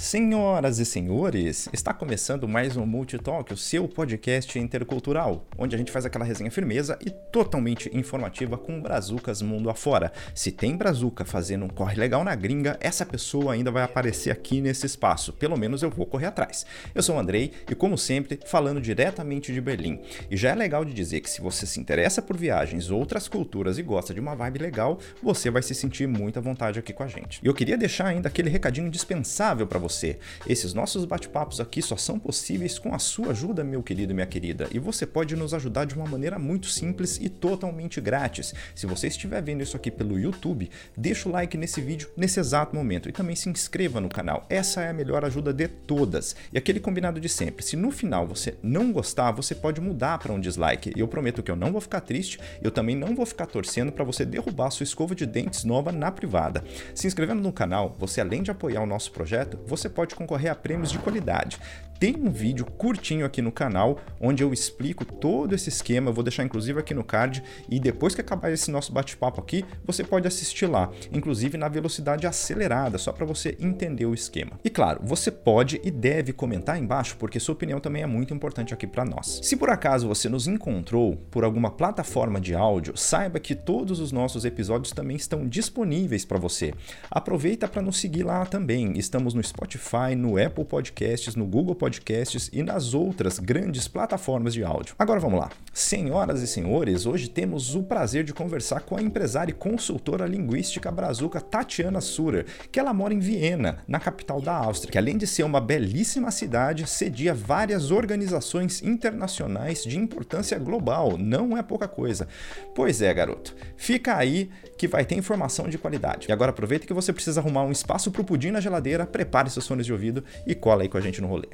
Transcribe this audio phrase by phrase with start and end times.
[0.00, 5.92] Senhoras e senhores, está começando mais um Multitalk, o seu podcast intercultural, onde a gente
[5.92, 10.10] faz aquela resenha firmeza e totalmente informativa com brazucas mundo afora.
[10.34, 14.62] Se tem brazuca fazendo um corre legal na gringa, essa pessoa ainda vai aparecer aqui
[14.62, 16.64] nesse espaço, pelo menos eu vou correr atrás.
[16.94, 20.00] Eu sou o Andrei e, como sempre, falando diretamente de Berlim.
[20.30, 23.76] E já é legal de dizer que se você se interessa por viagens, outras culturas
[23.76, 27.02] e gosta de uma vibe legal, você vai se sentir muito à vontade aqui com
[27.02, 27.38] a gente.
[27.42, 30.18] E eu queria deixar ainda aquele recadinho indispensável para você você.
[30.46, 34.26] Esses nossos bate-papos aqui só são possíveis com a sua ajuda, meu querido e minha
[34.26, 38.54] querida, e você pode nos ajudar de uma maneira muito simples e totalmente grátis.
[38.74, 42.74] Se você estiver vendo isso aqui pelo YouTube, deixa o like nesse vídeo nesse exato
[42.74, 44.46] momento e também se inscreva no canal.
[44.48, 46.36] Essa é a melhor ajuda de todas.
[46.52, 50.32] E aquele combinado de sempre, se no final você não gostar, você pode mudar para
[50.32, 50.92] um dislike.
[50.96, 54.04] Eu prometo que eu não vou ficar triste, eu também não vou ficar torcendo para
[54.04, 56.64] você derrubar sua escova de dentes nova na privada.
[56.94, 60.54] Se inscrevendo no canal, você além de apoiar o nosso projeto, você pode concorrer a
[60.54, 61.58] prêmios de qualidade.
[62.00, 66.24] Tem um vídeo curtinho aqui no canal onde eu explico todo esse esquema, eu vou
[66.24, 70.26] deixar inclusive aqui no card e depois que acabar esse nosso bate-papo aqui, você pode
[70.26, 74.52] assistir lá, inclusive na velocidade acelerada, só para você entender o esquema.
[74.64, 78.72] E claro, você pode e deve comentar embaixo porque sua opinião também é muito importante
[78.72, 79.38] aqui para nós.
[79.42, 84.10] Se por acaso você nos encontrou por alguma plataforma de áudio, saiba que todos os
[84.10, 86.72] nossos episódios também estão disponíveis para você.
[87.10, 88.96] Aproveita para nos seguir lá também.
[88.96, 94.54] Estamos no Spotify, no Apple Podcasts, no Google Podcasts podcasts e nas outras grandes plataformas
[94.54, 94.94] de áudio.
[94.96, 95.50] Agora vamos lá.
[95.72, 100.90] Senhoras e senhores, hoje temos o prazer de conversar com a empresária e consultora linguística
[100.90, 105.26] brazuca Tatiana Surer, que ela mora em Viena, na capital da Áustria, que além de
[105.26, 111.18] ser uma belíssima cidade, cedia várias organizações internacionais de importância global.
[111.18, 112.28] Não é pouca coisa.
[112.72, 113.56] Pois é, garoto.
[113.76, 116.28] Fica aí que vai ter informação de qualidade.
[116.28, 119.66] E agora aproveita que você precisa arrumar um espaço pro pudim na geladeira, prepare seus
[119.66, 121.48] fones de ouvido e cola aí com a gente no rolê.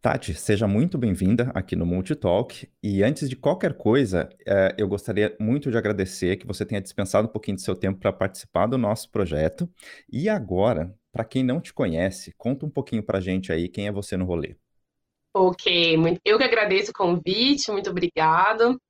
[0.00, 2.66] Tati, seja muito bem-vinda aqui no Multitalk.
[2.82, 7.28] E antes de qualquer coisa, eh, eu gostaria muito de agradecer que você tenha dispensado
[7.28, 9.68] um pouquinho do seu tempo para participar do nosso projeto.
[10.10, 13.86] E agora, para quem não te conhece, conta um pouquinho para a gente aí quem
[13.86, 14.56] é você no rolê.
[15.34, 18.80] Ok, eu que agradeço o convite, muito obrigado.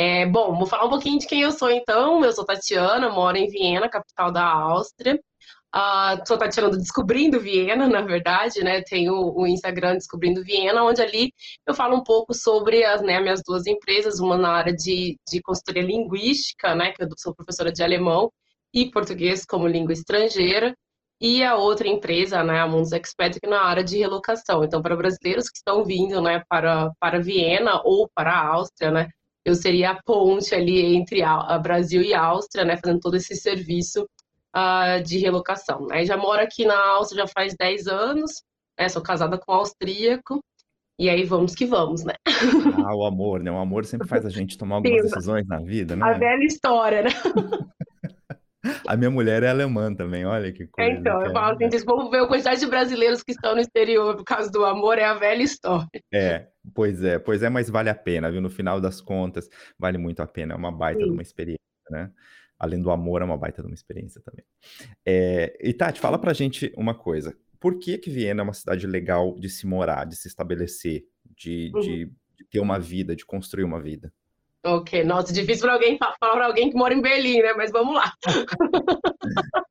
[0.00, 2.24] É, bom, vou falar um pouquinho de quem eu sou então.
[2.24, 5.20] Eu sou Tatiana, moro em Viena, capital da Áustria.
[5.74, 8.80] Uh, sou Tatiana do Descobrindo Viena, na verdade, né?
[8.82, 11.32] Tenho o Instagram Descobrindo Viena, onde ali
[11.66, 15.42] eu falo um pouco sobre as né, minhas duas empresas, uma na área de, de
[15.42, 16.92] consultoria linguística, né?
[16.92, 18.30] Que eu sou professora de alemão
[18.72, 20.74] e português como língua estrangeira,
[21.20, 24.62] e a outra empresa, né, a Mundus Expert, na área de relocação.
[24.64, 29.08] Então, para brasileiros que estão vindo, né, para, para Viena ou para a Áustria, né,
[29.48, 33.34] eu seria a ponte ali entre a, Brasil e a Áustria, né, fazendo todo esse
[33.34, 34.06] serviço
[34.54, 35.86] uh, de relocação.
[35.86, 36.04] Né.
[36.04, 38.42] Já moro aqui na Áustria já faz 10 anos,
[38.78, 40.44] né, sou casada com um austríaco,
[41.00, 42.14] e aí vamos que vamos, né?
[42.84, 43.52] Ah, o amor, né?
[43.52, 46.04] O amor sempre faz a gente tomar algumas Sim, decisões na vida, né?
[46.04, 47.10] A velha história, né?
[48.86, 50.90] A minha mulher é alemã também, olha que coisa.
[50.90, 54.24] Então, eu falo assim, vamos ver a quantidade de brasileiros que estão no exterior por
[54.24, 55.88] causa do amor, é a velha história.
[56.12, 58.40] É, pois é, pois é, mas vale a pena, viu?
[58.40, 61.06] No final das contas, vale muito a pena, é uma baita Sim.
[61.06, 61.58] de uma experiência,
[61.90, 62.10] né?
[62.58, 64.44] Além do amor, é uma baita de uma experiência também.
[65.06, 67.36] É, e Tati, fala pra gente uma coisa.
[67.60, 71.04] Por que que Viena é uma cidade legal de se morar, de se estabelecer,
[71.36, 71.80] de, uhum.
[71.80, 74.12] de, de ter uma vida, de construir uma vida?
[74.64, 77.54] Ok, nossa, difícil para alguém falar para alguém que mora em Berlim, né?
[77.54, 78.12] Mas vamos lá.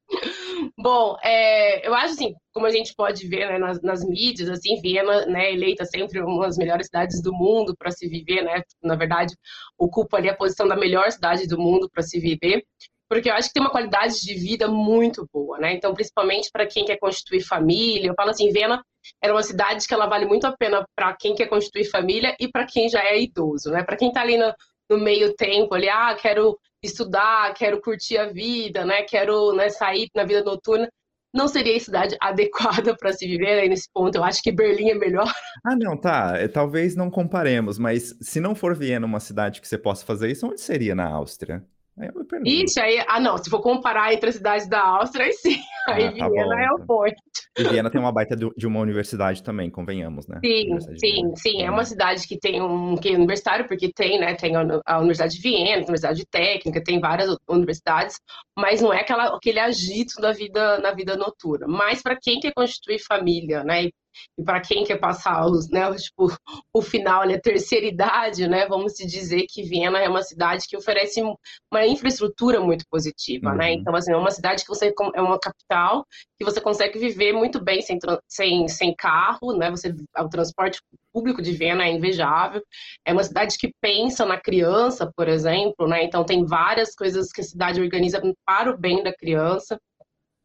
[0.80, 4.80] Bom, é, eu acho assim, como a gente pode ver né, nas, nas, mídias, assim,
[4.82, 8.62] Viena, né, eleita sempre uma das melhores cidades do mundo para se viver, né?
[8.82, 9.36] Na verdade,
[9.78, 12.64] ocupa ali a posição da melhor cidade do mundo para se viver,
[13.10, 15.74] porque eu acho que tem uma qualidade de vida muito boa, né?
[15.74, 18.82] Então, principalmente para quem quer constituir família, eu falo assim, Viena
[19.22, 22.50] era uma cidade que ela vale muito a pena para quem quer constituir família e
[22.50, 23.84] para quem já é idoso, né?
[23.84, 24.54] Para quem está ali no,
[24.90, 29.04] no meio tempo ali, ah, quero estudar, quero curtir a vida, né?
[29.04, 30.90] Quero né, sair na vida noturna.
[31.34, 34.16] Não seria a cidade adequada para se viver aí nesse ponto.
[34.16, 35.28] Eu acho que Berlim é melhor.
[35.66, 36.38] Ah, não, tá.
[36.38, 40.32] É, talvez não comparemos, mas se não for Viena uma cidade que você possa fazer
[40.32, 41.66] isso, onde seria na Áustria?
[42.00, 45.26] Aí eu me Ixi, aí, ah não, se for comparar entre as cidades da Áustria,
[45.26, 45.58] aí sim,
[45.90, 47.16] ah, aí tá Viena bom, é o ponto.
[47.58, 50.40] E Viena tem uma baita de uma universidade também, convenhamos, né?
[50.44, 54.36] Sim, sim, sim, é uma cidade que tem um que é universitário, porque tem, né,
[54.36, 58.20] tem a Universidade de Viena, a Universidade Técnica, tem várias universidades,
[58.58, 61.68] mas não é aquela, aquele agito da vida, na vida noturna.
[61.68, 66.32] Mas para quem quer constituir família, né, e para quem quer passar os, né, tipo,
[66.74, 71.22] o final, a terceira idade, né, vamos dizer que Viena é uma cidade que oferece
[71.22, 73.52] uma infraestrutura muito positiva, né?
[73.52, 73.58] uhum.
[73.58, 73.74] né?
[73.74, 76.06] Então, assim, é uma cidade que você é uma capital
[76.38, 77.98] que você consegue viver muito bem sem,
[78.28, 79.70] sem, sem carro, né?
[79.70, 80.80] Você, o transporte
[81.14, 82.62] público de Viena é invejável.
[83.06, 86.04] É uma cidade que pensa na criança, por exemplo, né?
[86.04, 89.80] Então tem várias coisas que a cidade organiza para o bem da criança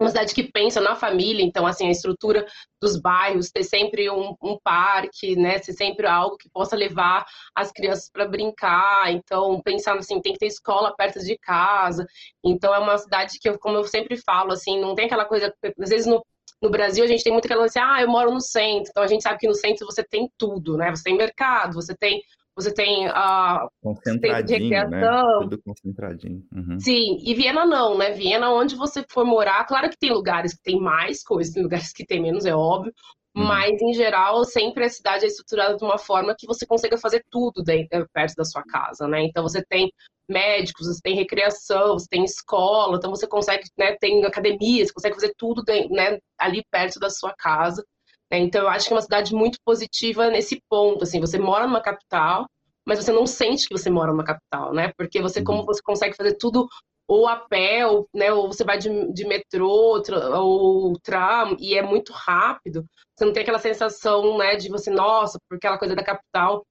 [0.03, 2.45] uma cidade que pensa na família, então, assim, a estrutura
[2.81, 7.71] dos bairros, ter sempre um, um parque, né, ser sempre algo que possa levar as
[7.71, 12.07] crianças para brincar, então, pensando assim, tem que ter escola perto de casa,
[12.45, 15.91] então é uma cidade que, como eu sempre falo, assim, não tem aquela coisa, às
[15.91, 16.23] vezes no,
[16.63, 19.07] no Brasil a gente tem muito aquela assim, ah, eu moro no centro, então a
[19.07, 22.23] gente sabe que no centro você tem tudo, né, você tem mercado, você tem
[22.55, 25.01] você tem a concentradinho, né?
[25.41, 26.45] Tudo concentradinho.
[26.55, 26.79] Uhum.
[26.79, 28.11] Sim, e Viena não, né?
[28.11, 31.93] Viena, onde você for morar, claro que tem lugares que tem mais coisas, tem lugares
[31.95, 32.93] que tem menos, é óbvio.
[33.35, 33.45] Uhum.
[33.45, 37.25] Mas, em geral, sempre a cidade é estruturada de uma forma que você consiga fazer
[37.31, 39.23] tudo dentro, perto da sua casa, né?
[39.23, 39.91] Então, você tem
[40.29, 45.15] médicos, você tem recreação, você tem escola, então você consegue, né, tem academia, você consegue
[45.15, 47.85] fazer tudo dentro, né, ali perto da sua casa.
[48.31, 48.39] Né?
[48.39, 51.05] Então, eu acho que é uma cidade muito positiva nesse ponto.
[51.05, 52.47] Assim, você mora numa capital,
[52.87, 54.93] mas você não sente que você mora numa capital, né?
[54.97, 55.45] Porque você, uhum.
[55.45, 56.67] como você consegue fazer tudo
[57.09, 60.03] ou a pé, ou, né, ou você vai de, de metrô,
[60.35, 62.85] ou tram, e é muito rápido,
[63.15, 66.65] você não tem aquela sensação, né, de você, nossa, por aquela coisa da capital.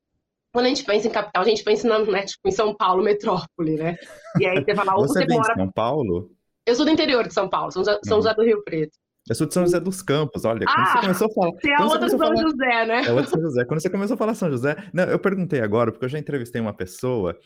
[0.53, 3.03] Quando a gente pensa em capital, a gente pensa na, né, tipo, em São Paulo,
[3.03, 3.95] metrópole, né?
[4.39, 5.53] E aí você fala, ou você, você mora...
[5.53, 6.31] em São Paulo?
[6.65, 8.97] Eu sou do interior de São Paulo, São José, São José do Rio Preto.
[9.29, 10.65] Eu sou de São José dos Campos, olha.
[10.65, 11.51] Quando ah, você começou a falar.
[11.57, 13.05] Tem a outra São falar, José, né?
[13.05, 13.65] É outra São José.
[13.65, 14.75] Quando você começou a falar São José.
[14.91, 17.37] Não, eu perguntei agora, porque eu já entrevistei uma pessoa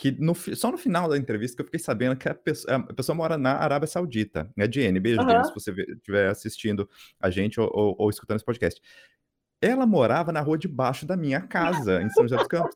[0.00, 2.94] que no, só no final da entrevista que eu fiquei sabendo que a pessoa, a
[2.94, 4.50] pessoa mora na Arábia Saudita.
[4.56, 5.44] É Diene, beijo uhum.
[5.44, 6.88] se você estiver assistindo
[7.20, 8.80] a gente ou, ou, ou escutando esse podcast.
[9.60, 12.74] Ela morava na rua debaixo da minha casa, em São José dos Campos.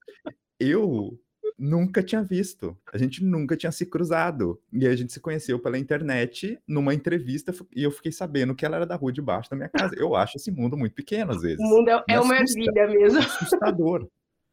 [0.61, 1.19] Eu
[1.59, 2.77] nunca tinha visto.
[2.93, 4.61] A gente nunca tinha se cruzado.
[4.71, 8.77] E a gente se conheceu pela internet numa entrevista e eu fiquei sabendo que ela
[8.77, 9.95] era da rua de baixo da minha casa.
[9.97, 11.59] Eu acho esse mundo muito pequeno às vezes.
[11.59, 13.19] O mundo é, é uma vida mesmo.
[13.19, 14.07] Assustador.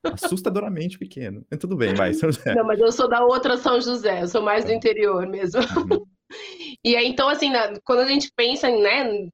[0.04, 1.46] Assustadoramente pequeno.
[1.60, 2.56] Tudo bem, vai, São José.
[2.56, 4.76] Não, mas eu sou da outra São José, eu sou mais do é.
[4.76, 5.62] interior mesmo.
[5.62, 6.06] Uhum.
[6.84, 7.52] E aí, então, assim,
[7.84, 9.28] quando a gente pensa né,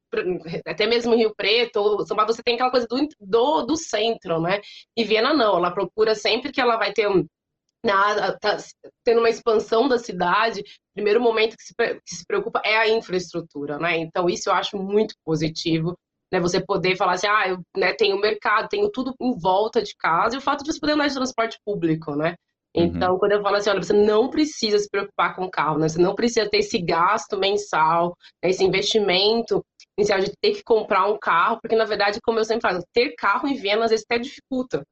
[0.66, 4.60] até mesmo Rio Preto, ou você tem aquela coisa do, do, do centro, né?
[4.98, 7.26] E Viena não, ela procura sempre que ela vai ter um,
[8.42, 8.58] tá
[9.04, 10.64] tendo uma expansão da cidade,
[10.94, 13.98] primeiro momento que se, que se preocupa é a infraestrutura, né?
[13.98, 15.98] Então, isso eu acho muito positivo,
[16.32, 16.40] né?
[16.40, 20.36] Você poder falar assim, ah, eu né, tenho mercado, tenho tudo em volta de casa,
[20.36, 22.36] e o fato de você poder andar de transporte público, né?
[22.76, 22.84] Uhum.
[22.84, 23.20] Então, uhum.
[23.20, 25.90] quando eu falo assim, olha, você não precisa se preocupar com o carro, né?
[25.90, 28.50] Você não precisa ter esse gasto mensal, né?
[28.50, 29.64] esse investimento
[29.98, 33.16] inicial de ter que comprar um carro, porque, na verdade, como eu sempre falo, ter
[33.16, 34.84] carro em Viena às vezes até dificulta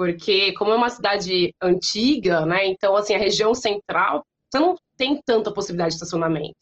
[0.00, 5.20] porque como é uma cidade antiga, né, então assim a região central você não tem
[5.24, 6.54] tanta possibilidade de estacionamento.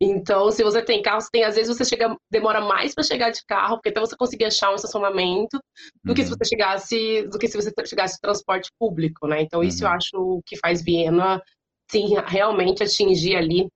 [0.00, 3.30] Então, se você tem carro, você tem, às vezes você chega, demora mais para chegar
[3.30, 5.58] de carro, porque até você conseguir achar um estacionamento,
[6.04, 6.14] do uhum.
[6.14, 6.36] que se uhum.
[6.36, 9.42] você chegasse, do que se você chegasse de transporte público, né?
[9.42, 9.94] Então, isso eu uhum.
[9.94, 11.42] acho que faz Viena,
[11.90, 13.68] sim, realmente atingir ali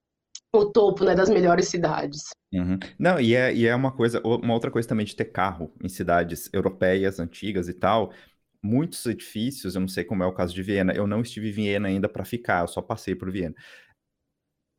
[0.55, 2.25] o topo né, das melhores cidades.
[2.53, 2.79] Uhum.
[2.99, 5.88] Não, e é, e é uma coisa, uma outra coisa também de ter carro em
[5.88, 8.12] cidades europeias, antigas e tal,
[8.62, 11.52] muitos edifícios, eu não sei como é o caso de Viena, eu não estive em
[11.52, 13.55] Viena ainda para ficar, eu só passei por Viena.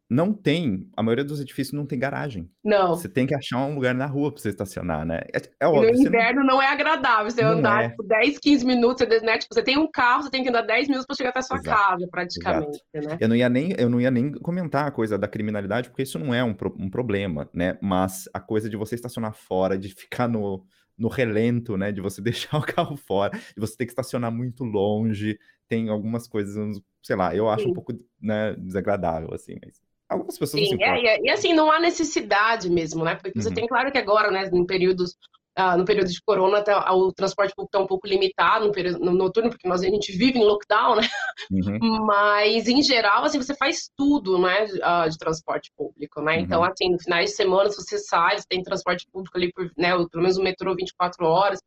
[0.09, 2.49] Não tem, a maioria dos edifícios não tem garagem.
[2.63, 2.89] Não.
[2.89, 5.21] Você tem que achar um lugar na rua para você estacionar, né?
[5.33, 5.91] É, é óbvio.
[5.91, 6.55] No inverno não...
[6.55, 6.61] não...
[6.61, 7.89] é agradável você andar é.
[7.89, 9.37] tipo, 10, 15 minutos, você, né?
[9.37, 11.43] tipo, você tem um carro, você tem que andar 10 minutos para chegar até a
[11.43, 11.77] sua Exato.
[11.77, 12.79] casa, praticamente.
[12.93, 13.17] Né?
[13.19, 16.19] Eu, não ia nem, eu não ia nem comentar a coisa da criminalidade, porque isso
[16.19, 17.77] não é um, um problema, né?
[17.81, 20.63] Mas a coisa de você estacionar fora, de ficar no
[20.95, 21.91] no relento, né?
[21.91, 25.37] De você deixar o carro fora, de você ter que estacionar muito longe.
[25.67, 26.55] Tem algumas coisas,
[27.01, 27.71] sei lá, eu acho Sim.
[27.71, 29.81] um pouco né, desagradável, assim, mas
[30.13, 33.15] algumas pessoas Sim, é, e assim, não há necessidade mesmo, né?
[33.15, 33.43] Porque uhum.
[33.43, 35.15] você tem claro que agora, né, em períodos
[35.55, 38.97] Uh, no período de corona, tá, o transporte público está um pouco limitado no período
[39.05, 41.07] no noturno, porque nós, a gente vive em lockdown, né?
[41.51, 42.05] Uhum.
[42.07, 46.39] Mas, em geral, assim, você faz tudo, né, de, uh, de transporte público, né?
[46.39, 46.65] Então, uhum.
[46.65, 49.71] Então, assim, no finais de semana, se você sai, você tem transporte público ali, por,
[49.77, 51.59] né, pelo menos o metrô 24 horas,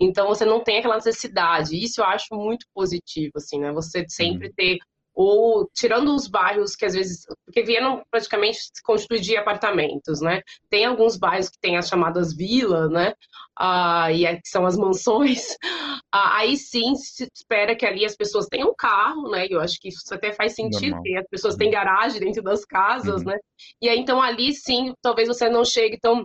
[0.00, 1.76] então você não tem aquela necessidade.
[1.76, 3.70] Isso eu acho muito positivo, assim, né?
[3.72, 4.54] Você sempre uhum.
[4.56, 4.78] ter
[5.14, 10.40] ou tirando os bairros que às vezes, porque Viena praticamente se constitui de apartamentos, né?
[10.68, 13.14] Tem alguns bairros que tem as chamadas vilas, né?
[13.56, 15.56] Ah, e é, que são as mansões.
[16.16, 19.48] Ah, aí sim se espera que ali as pessoas tenham carro, né?
[19.50, 23.22] Eu acho que isso até faz sentido, que as pessoas têm garagem dentro das casas,
[23.22, 23.30] uhum.
[23.30, 23.38] né?
[23.82, 26.24] E aí então ali sim, talvez você não chegue tão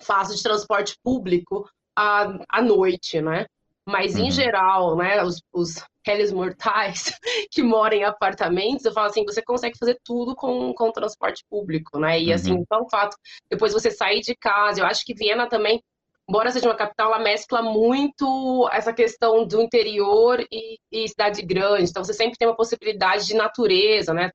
[0.00, 3.46] fácil de transporte público, à, à noite, né?
[3.86, 4.26] Mas, uhum.
[4.26, 7.16] em geral, né, os, os réis mortais
[7.50, 11.98] que moram em apartamentos, eu falo assim, você consegue fazer tudo com, com transporte público,
[11.98, 12.20] né?
[12.20, 12.56] E, assim, uhum.
[12.56, 13.16] assim, então, fato,
[13.48, 15.80] depois você sair de casa, eu acho que Viena também,
[16.28, 21.90] embora seja uma capital, ela mescla muito essa questão do interior e, e cidade grande.
[21.90, 24.30] Então, você sempre tem uma possibilidade de natureza, né?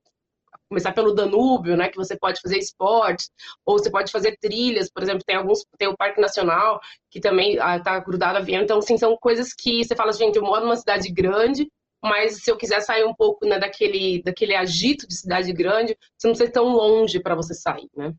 [0.72, 3.30] Começar pelo Danúbio, né, que você pode fazer esportes,
[3.66, 7.56] ou você pode fazer trilhas, por exemplo, tem alguns, tem o Parque Nacional, que também
[7.56, 10.64] está ah, grudado a Viena, então, assim, são coisas que você fala, gente, eu moro
[10.64, 11.68] numa cidade grande,
[12.02, 16.26] mas se eu quiser sair um pouco né, daquele, daquele agito de cidade grande, você
[16.26, 18.14] não precisa ir tão longe para você sair, né?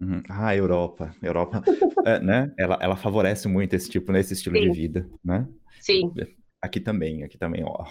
[0.00, 0.20] Uhum.
[0.28, 1.62] Ah, Europa, Europa,
[2.04, 2.52] é, né?
[2.58, 4.62] Ela, ela favorece muito esse tipo, nesse né, estilo Sim.
[4.62, 5.46] de vida, né?
[5.80, 6.12] Sim.
[6.60, 7.86] Aqui também, aqui também, ó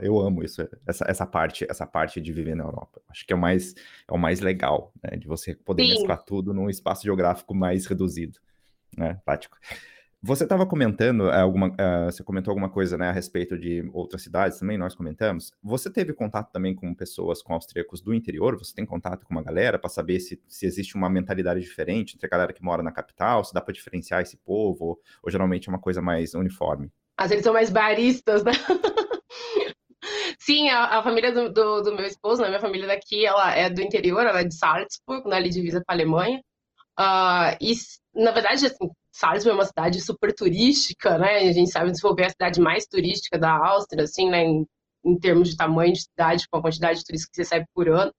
[0.00, 3.00] eu amo isso, essa, essa parte, essa parte de viver na Europa.
[3.08, 3.74] Acho que é o mais,
[4.08, 5.16] é o mais legal, né?
[5.16, 5.90] De você poder Sim.
[5.90, 8.38] mesclar tudo num espaço geográfico mais reduzido,
[8.96, 9.20] né?
[9.24, 9.58] Prático.
[10.24, 14.22] Você estava comentando eh, alguma, uh, você comentou alguma coisa, né, a respeito de outras
[14.22, 15.52] cidades também, nós comentamos.
[15.60, 18.56] Você teve contato também com pessoas, com austríacos do interior?
[18.56, 22.24] Você tem contato com uma galera para saber se, se existe uma mentalidade diferente entre
[22.24, 25.68] a galera que mora na capital, se dá para diferenciar esse povo, ou, ou geralmente
[25.68, 26.88] é uma coisa mais uniforme?
[27.16, 28.52] Às vezes são mais baristas, né?
[30.44, 33.70] Sim, a, a família do, do, do, meu esposo, né, minha família daqui, ela é
[33.70, 36.42] do interior, ela é de Salzburg, né, divisa com a Alemanha.
[36.98, 37.74] Uh, e,
[38.12, 41.38] na verdade, assim, Salzburg é uma cidade super turística, né?
[41.48, 44.42] A gente sabe desenvolver a cidade mais turística da Áustria, assim, né?
[44.44, 44.66] Em,
[45.04, 47.88] em termos de tamanho de cidade, com a quantidade de turistas que você recebe por
[47.88, 48.12] ano.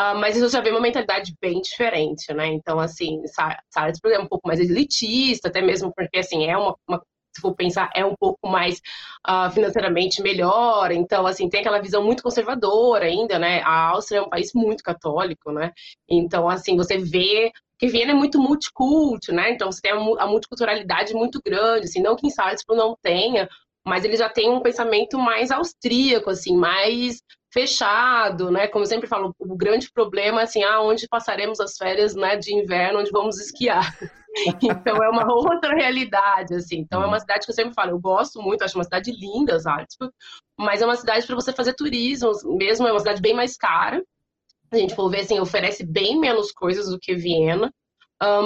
[0.00, 2.46] Uh, mas isso já vê uma mentalidade bem diferente, né?
[2.48, 3.22] Então, assim,
[3.70, 7.00] Salzburg é um pouco mais elitista, até mesmo porque, assim, é uma, uma
[7.34, 8.80] se for pensar, é um pouco mais
[9.28, 10.92] uh, financeiramente melhor.
[10.92, 13.62] Então, assim, tem aquela visão muito conservadora ainda, né?
[13.62, 15.72] A Áustria é um país muito católico, né?
[16.08, 19.50] Então, assim, você vê que Viena é muito multiculto, né?
[19.50, 23.48] Então, você tem a, multiculturalidade muito grande, assim, não que em Salzburg não tenha,
[23.84, 27.20] mas ele já tem um pensamento mais austríaco, assim, mais
[27.52, 28.68] fechado, né?
[28.68, 32.36] Como eu sempre falo, o grande problema é assim, ah, onde passaremos as férias, né,
[32.36, 33.94] de inverno, onde vamos esquiar.
[34.62, 36.78] então é uma outra realidade, assim.
[36.78, 37.20] Então é uma uhum.
[37.20, 40.12] cidade que eu sempre falo, eu gosto muito, acho uma cidade linda, Salzburg,
[40.58, 44.02] mas é uma cidade para você fazer turismo, mesmo é uma cidade bem mais cara.
[44.70, 47.70] A gente for ver assim, oferece bem menos coisas do que Viena.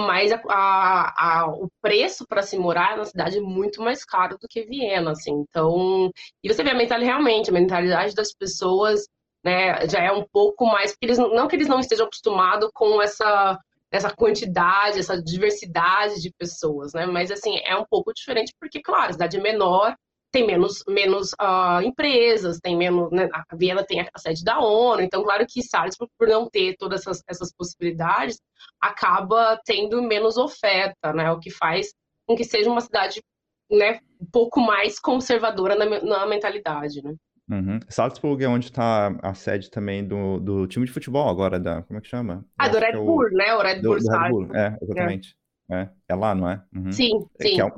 [0.06, 4.38] Mas a, a, a, o preço para se morar na cidade é muito mais caro
[4.38, 5.32] do que Viena, assim.
[5.32, 6.10] Então,
[6.42, 9.06] e você vê a mentalidade realmente, a mentalidade das pessoas,
[9.44, 13.02] né, já é um pouco mais, porque eles não que eles não estejam acostumados com
[13.02, 17.06] essa essa quantidade, essa diversidade de pessoas, né?
[17.06, 19.94] Mas assim é um pouco diferente porque, claro, a cidade é menor,
[20.32, 23.10] tem menos, menos uh, empresas, tem menos.
[23.10, 23.28] Né?
[23.32, 27.00] A Viena tem a sede da ONU, então, claro que Salzburg, por não ter todas
[27.00, 28.38] essas, essas possibilidades,
[28.80, 31.30] acaba tendo menos oferta, né?
[31.32, 31.94] O que faz
[32.26, 33.22] com que seja uma cidade
[33.70, 37.14] né, um pouco mais conservadora na, na mentalidade, né?
[37.48, 37.78] Uhum.
[37.88, 41.98] Salzburg é onde está a sede também do, do time de futebol agora, da, como
[41.98, 42.44] é que chama?
[42.58, 43.54] Ah, do Red é Bull, né?
[43.54, 45.36] O Red Bull do, do Red Bull, é, exatamente.
[45.70, 45.80] É.
[45.82, 45.90] É.
[46.08, 46.62] é lá, não é?
[46.74, 46.92] Uhum.
[46.92, 47.10] Sim,
[47.40, 47.54] sim.
[47.54, 47.70] Que é,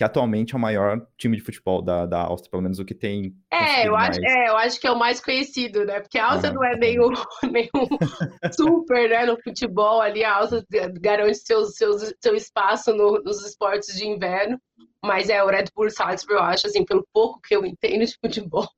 [0.00, 2.94] que atualmente é o maior time de futebol da, da Áustria, pelo menos o que
[2.94, 3.36] tem.
[3.52, 6.00] É, eu acho, é, eu acho que é o mais conhecido, né?
[6.00, 6.60] Porque a Áustria uhum.
[6.60, 7.10] não é meio,
[7.52, 7.68] meio
[8.50, 9.26] super, né?
[9.26, 10.64] No futebol ali, a Áustria
[10.98, 14.58] garante seu, seu, seu espaço no, nos esportes de inverno.
[15.04, 18.16] Mas é o Red Bull Salzburg, eu acho, assim, pelo pouco que eu entendo de
[18.24, 18.68] futebol,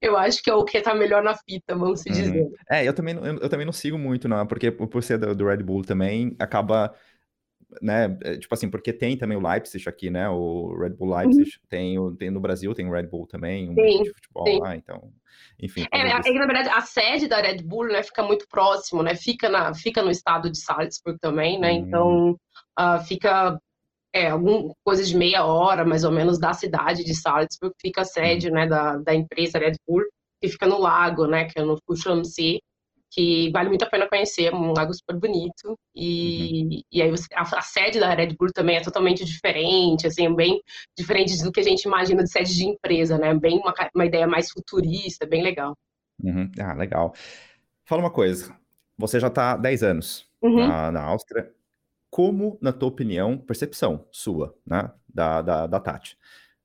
[0.00, 2.14] eu acho que é o que tá melhor na fita, vamos se uhum.
[2.14, 2.48] dizer.
[2.70, 5.46] É, eu também, eu, eu, também não sigo muito, não, porque por ser do, do
[5.46, 6.94] Red Bull também, acaba
[7.82, 11.42] né, é, tipo assim, porque tem também o Leipzig aqui, né, o Red Bull Leipzig,
[11.42, 11.66] uhum.
[11.68, 14.58] tem, o, tem no Brasil, tem o Red Bull também, um sim, de futebol sim.
[14.58, 15.12] lá, então,
[15.60, 15.84] enfim.
[15.92, 19.14] É, é, que, na verdade, a sede da Red Bull, né, fica muito próximo, né,
[19.14, 22.38] fica, na, fica no estado de Salzburg também, né, então
[22.78, 23.60] uh, fica
[24.12, 28.04] é, alguma coisa de meia hora, mais ou menos, da cidade de Salzburg, fica a
[28.04, 28.54] sede, uhum.
[28.54, 30.04] né, da, da empresa Red Bull,
[30.40, 32.60] que fica no lago, né, que é no Fuxamsee,
[33.10, 35.78] que vale muito a pena conhecer, é um lago super bonito.
[35.94, 36.80] E, uhum.
[36.92, 40.60] e aí você, a, a, sede da Red Bull também é totalmente diferente, assim, bem
[40.96, 43.34] diferente do que a gente imagina de sede de empresa, né?
[43.34, 45.74] Bem uma, uma ideia mais futurista, bem legal.
[46.22, 46.50] Uhum.
[46.60, 47.14] Ah, legal.
[47.84, 48.54] Fala uma coisa,
[48.96, 50.66] você já está há 10 anos uhum.
[50.66, 51.50] na, na Áustria.
[52.10, 56.16] Como, na tua opinião, percepção sua, né, da, da, da Tati,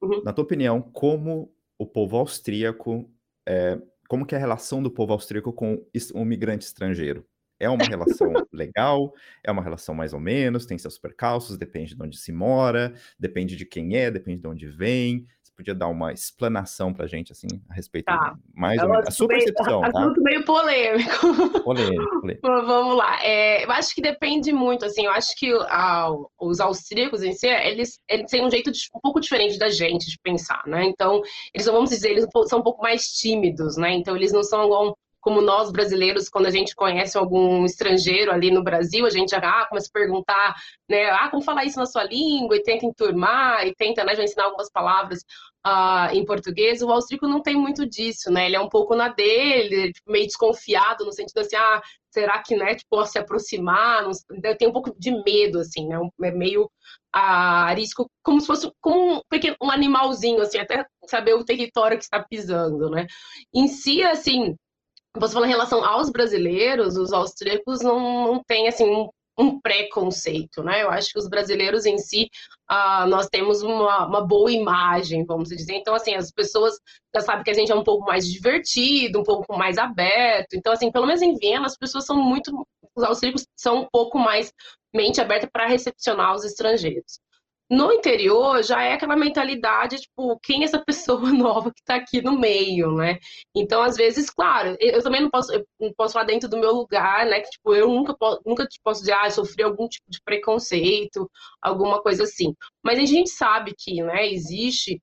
[0.02, 0.24] uhum.
[0.24, 3.10] na tua opinião, como o povo austríaco
[3.46, 5.84] é, como que é a relação do povo austríaco com
[6.14, 7.26] um migrante estrangeiro?
[7.60, 9.14] É uma relação legal?
[9.44, 10.66] É uma relação mais ou menos?
[10.66, 11.58] Tem seus percalços?
[11.58, 12.94] Depende de onde se mora?
[13.18, 14.12] Depende de quem é?
[14.12, 15.26] Depende de onde vem?
[15.56, 18.36] Podia dar uma explanação pra gente, assim, a respeito tá.
[18.56, 19.08] mais ou menos.
[19.08, 20.00] A sua percepção, meio, tá?
[20.00, 21.62] Assunto meio polêmico.
[21.64, 22.42] Polêmico, polêmico.
[22.66, 23.24] Vamos lá.
[23.24, 27.48] É, eu acho que depende muito, assim, eu acho que a, os austríacos em si,
[27.48, 30.86] eles, eles têm um jeito de, um pouco diferente da gente de pensar, né?
[30.86, 31.22] Então,
[31.54, 33.94] eles, vamos dizer, eles são um pouco mais tímidos, né?
[33.94, 38.52] Então, eles não são igual como nós brasileiros, quando a gente conhece algum estrangeiro ali
[38.52, 40.54] no Brasil, a gente já ah, começa a perguntar,
[40.90, 44.24] né, ah, como falar isso na sua língua, e tenta enturmar, e tenta, né, já
[44.24, 45.22] ensinar algumas palavras
[45.66, 46.82] uh, em português.
[46.82, 51.06] O austríaco não tem muito disso, né, ele é um pouco na dele, meio desconfiado,
[51.06, 54.12] no sentido assim, ah, será que, né, tipo, se aproximar, não,
[54.58, 56.70] tem um pouco de medo, assim, né, é meio
[57.14, 61.98] ah, arisco, como se fosse como um, pequeno, um animalzinho, assim, até saber o território
[61.98, 63.08] que está pisando, né.
[63.54, 64.56] Em si, assim,
[65.20, 70.64] você falou em relação aos brasileiros, os austríacos não, não têm assim um, um preconceito,
[70.64, 70.84] né?
[70.84, 72.30] Eu acho que os brasileiros em si,
[72.72, 75.76] uh, nós temos uma, uma, boa imagem, vamos dizer.
[75.76, 76.80] Então, assim, as pessoas
[77.16, 80.54] já sabem que a gente é um pouco mais divertido, um pouco mais aberto.
[80.54, 82.52] Então, assim, pelo menos em Viena, as pessoas são muito...
[82.96, 84.54] Os austríacos são um pouco mais
[84.94, 87.20] mente aberta para recepcionar os estrangeiros.
[87.70, 92.22] No interior já é aquela mentalidade, tipo, quem é essa pessoa nova que está aqui
[92.22, 93.18] no meio, né?
[93.56, 97.26] Então, às vezes, claro, eu também não posso, não posso falar dentro do meu lugar,
[97.26, 97.42] né?
[97.42, 98.16] Que, tipo, eu nunca,
[98.46, 101.30] nunca posso dizer, ah, sofri algum tipo de preconceito,
[101.62, 102.54] alguma coisa assim.
[102.84, 105.02] Mas a gente sabe que, né, existe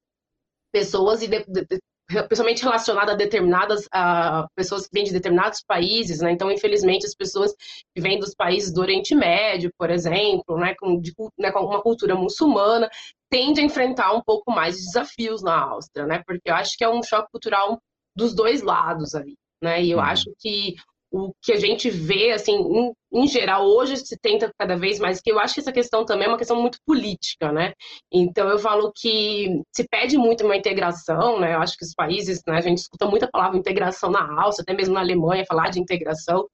[0.73, 1.81] pessoas e de, de,
[2.29, 6.33] principalmente relacionada a determinadas a pessoas que vêm de determinados países, né?
[6.33, 7.55] Então, infelizmente, as pessoas
[7.95, 11.81] que vêm dos países do Oriente Médio, por exemplo, né, com, de, né, com uma
[11.81, 12.91] cultura muçulmana,
[13.31, 16.23] tendem a enfrentar um pouco mais de desafios na Áustria, né?
[16.27, 17.79] Porque eu acho que é um choque cultural
[18.17, 19.83] dos dois lados ali, né?
[19.83, 20.05] E eu uhum.
[20.05, 20.75] acho que
[21.11, 25.21] o que a gente vê, assim, em, em, geral, hoje se tenta cada vez mais,
[25.21, 27.73] que eu acho que essa questão também é uma questão muito política, né?
[28.13, 31.55] Então, eu falo que se pede muito uma integração, né?
[31.55, 34.73] Eu acho que os países, né, a gente escuta muita palavra integração na Áustria, até
[34.73, 36.49] mesmo na Alemanha, falar de integração,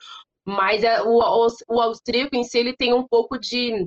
[0.46, 3.86] mas é, o, o, o austríaco em si, ele tem um pouco de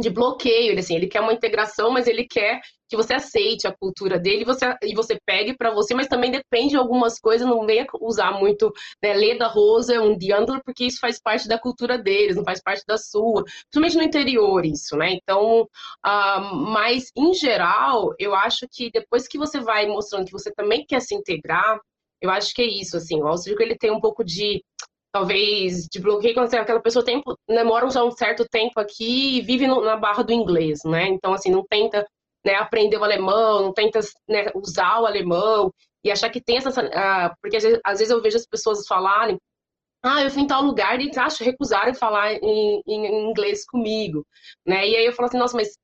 [0.00, 3.76] de bloqueio, ele assim, ele quer uma integração, mas ele quer que você aceite a
[3.76, 7.66] cultura dele você, e você pegue para você, mas também depende de algumas coisas, não
[7.66, 12.36] venha usar muito né, Leda Rosa, um Diandro, porque isso faz parte da cultura deles,
[12.36, 15.12] não faz parte da sua, principalmente no interior isso, né?
[15.12, 20.50] Então, uh, mas em geral, eu acho que depois que você vai mostrando que você
[20.52, 21.78] também quer se integrar,
[22.20, 24.62] eu acho que é isso, assim, o austríaco ele tem um pouco de
[25.12, 27.22] talvez de bloqueio quando aquela pessoa tem,
[27.64, 31.08] mora um certo tempo aqui e vive no, na barra do inglês, né?
[31.08, 32.06] Então, assim, não tenta
[32.48, 36.70] né, aprender o alemão, tenta né, usar o alemão e achar que tem essa...
[36.70, 39.38] Uh, porque às vezes, eu vejo as pessoas falarem
[40.02, 44.24] ah, eu fui em tal lugar e acho recusaram falar em, em, inglês comigo,
[44.64, 44.88] né?
[44.88, 45.76] E aí eu falo assim, nossa, mas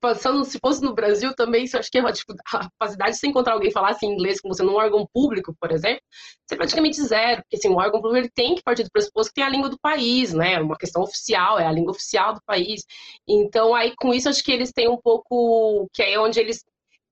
[0.00, 3.26] pensando se fosse no Brasil também, isso acho que é tipo, a capacidade de você
[3.26, 6.00] encontrar alguém falar assim inglês com você num órgão público, por exemplo,
[6.46, 9.32] você é praticamente zero, porque assim, o órgão público ele tem que partir do pressuposto
[9.32, 10.54] que tem a língua do país, né?
[10.54, 12.84] É uma questão oficial, é a língua oficial do país.
[13.26, 16.64] Então, aí com isso acho que eles têm um pouco que é onde eles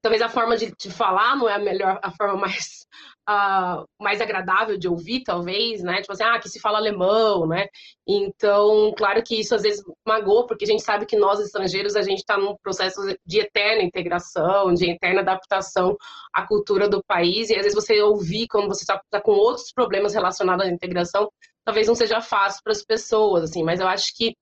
[0.02, 2.86] talvez a forma de, de, falar não é a melhor, a forma mais,
[3.28, 6.00] uh, mais agradável de ouvir, talvez, né?
[6.00, 7.66] Tipo assim, ah, que se fala alemão, né?
[8.06, 12.02] Então, claro que isso às vezes magoa, porque a gente sabe que nós, estrangeiros, a
[12.02, 15.96] gente está num processo de eterna integração, de eterna adaptação
[16.32, 19.72] à cultura do país, e às vezes você ouvir quando você está tá com outros
[19.72, 21.28] problemas relacionados à integração,
[21.64, 24.34] talvez não seja fácil para as pessoas, assim, mas eu acho que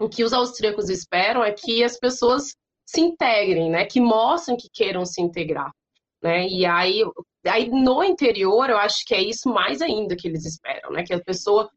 [0.00, 2.54] o que os austríacos esperam é que as pessoas
[2.86, 3.86] se integrem, né?
[3.86, 5.70] Que mostrem que queiram se integrar,
[6.24, 6.48] né?
[6.48, 7.02] E aí,
[7.46, 11.04] aí no interior, eu acho que é isso mais ainda que eles esperam, né?
[11.04, 11.68] Que a pessoa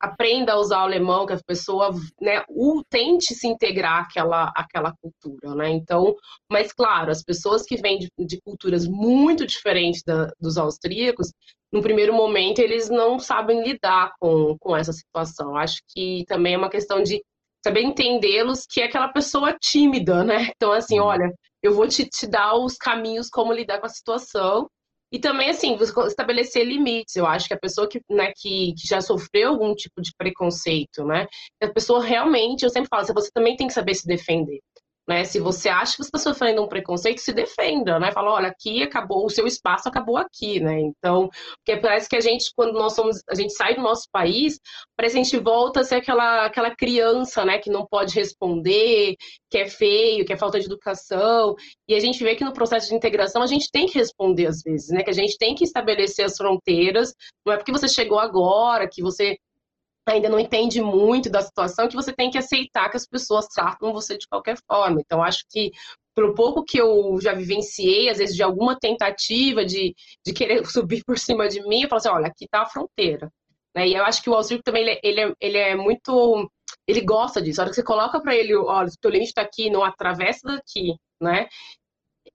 [0.00, 4.92] aprenda a usar o alemão, que a pessoa né, o, tente se integrar àquela, àquela
[5.00, 5.70] cultura, né?
[5.70, 6.16] Então,
[6.50, 11.30] mas claro, as pessoas que vêm de, de culturas muito diferentes da, dos austríacos,
[11.72, 15.56] no primeiro momento eles não sabem lidar com, com essa situação.
[15.56, 17.22] Acho que também é uma questão de
[17.64, 20.50] saber entendê-los, que é aquela pessoa tímida, né?
[20.56, 21.06] Então, assim, uhum.
[21.06, 21.32] olha,
[21.62, 24.68] eu vou te, te dar os caminhos como lidar com a situação.
[25.12, 27.16] E também, assim, estabelecer limites.
[27.16, 31.04] Eu acho que a pessoa que, né, que, que já sofreu algum tipo de preconceito,
[31.04, 31.26] né?
[31.62, 34.58] A pessoa realmente, eu sempre falo, você também tem que saber se defender.
[35.08, 35.24] Né?
[35.24, 38.12] Se você acha que você está sofrendo um preconceito, se defenda, né?
[38.12, 40.78] Fala, olha, aqui acabou, o seu espaço acabou aqui, né?
[40.80, 44.60] Então, porque parece que a gente, quando nós somos, a gente sai do nosso país,
[44.96, 47.58] parece que a gente volta a ser aquela, aquela criança, né?
[47.58, 49.16] Que não pode responder,
[49.50, 51.56] que é feio, que é falta de educação.
[51.88, 54.62] E a gente vê que no processo de integração a gente tem que responder às
[54.62, 55.02] vezes, né?
[55.02, 57.12] Que a gente tem que estabelecer as fronteiras.
[57.44, 59.36] Não é porque você chegou agora, que você
[60.06, 63.92] ainda não entende muito da situação, que você tem que aceitar que as pessoas tratam
[63.92, 65.00] você de qualquer forma.
[65.00, 65.70] Então, acho que
[66.14, 71.02] pelo pouco que eu já vivenciei, às vezes de alguma tentativa de, de querer subir
[71.04, 73.30] por cima de mim, eu falo assim, olha, aqui está a fronteira.
[73.74, 73.88] Né?
[73.88, 76.50] E eu acho que o Street também, ele, ele, é, ele é muito...
[76.86, 77.60] Ele gosta disso.
[77.60, 80.40] A hora que você coloca para ele, olha, o teu limite está aqui, não atravessa
[80.44, 81.46] daqui, né?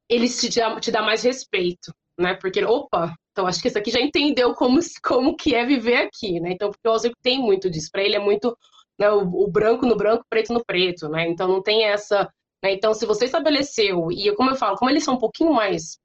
[0.10, 2.34] Ele te dá, te dá mais respeito, né?
[2.36, 6.39] Porque, opa, então acho que esse aqui já entendeu como, como que é viver aqui,
[6.39, 6.54] né?
[6.54, 7.89] Então, porque o Street tem muito disso.
[7.91, 8.58] Para ele é muito
[8.97, 11.30] né, o, o, branco no branco, preto no preto, né?
[11.30, 12.23] Então não tem essa.
[12.63, 12.71] Né?
[12.73, 16.00] Então, se você estabeleceu, e como eu falo, como eles são um pouquinho mais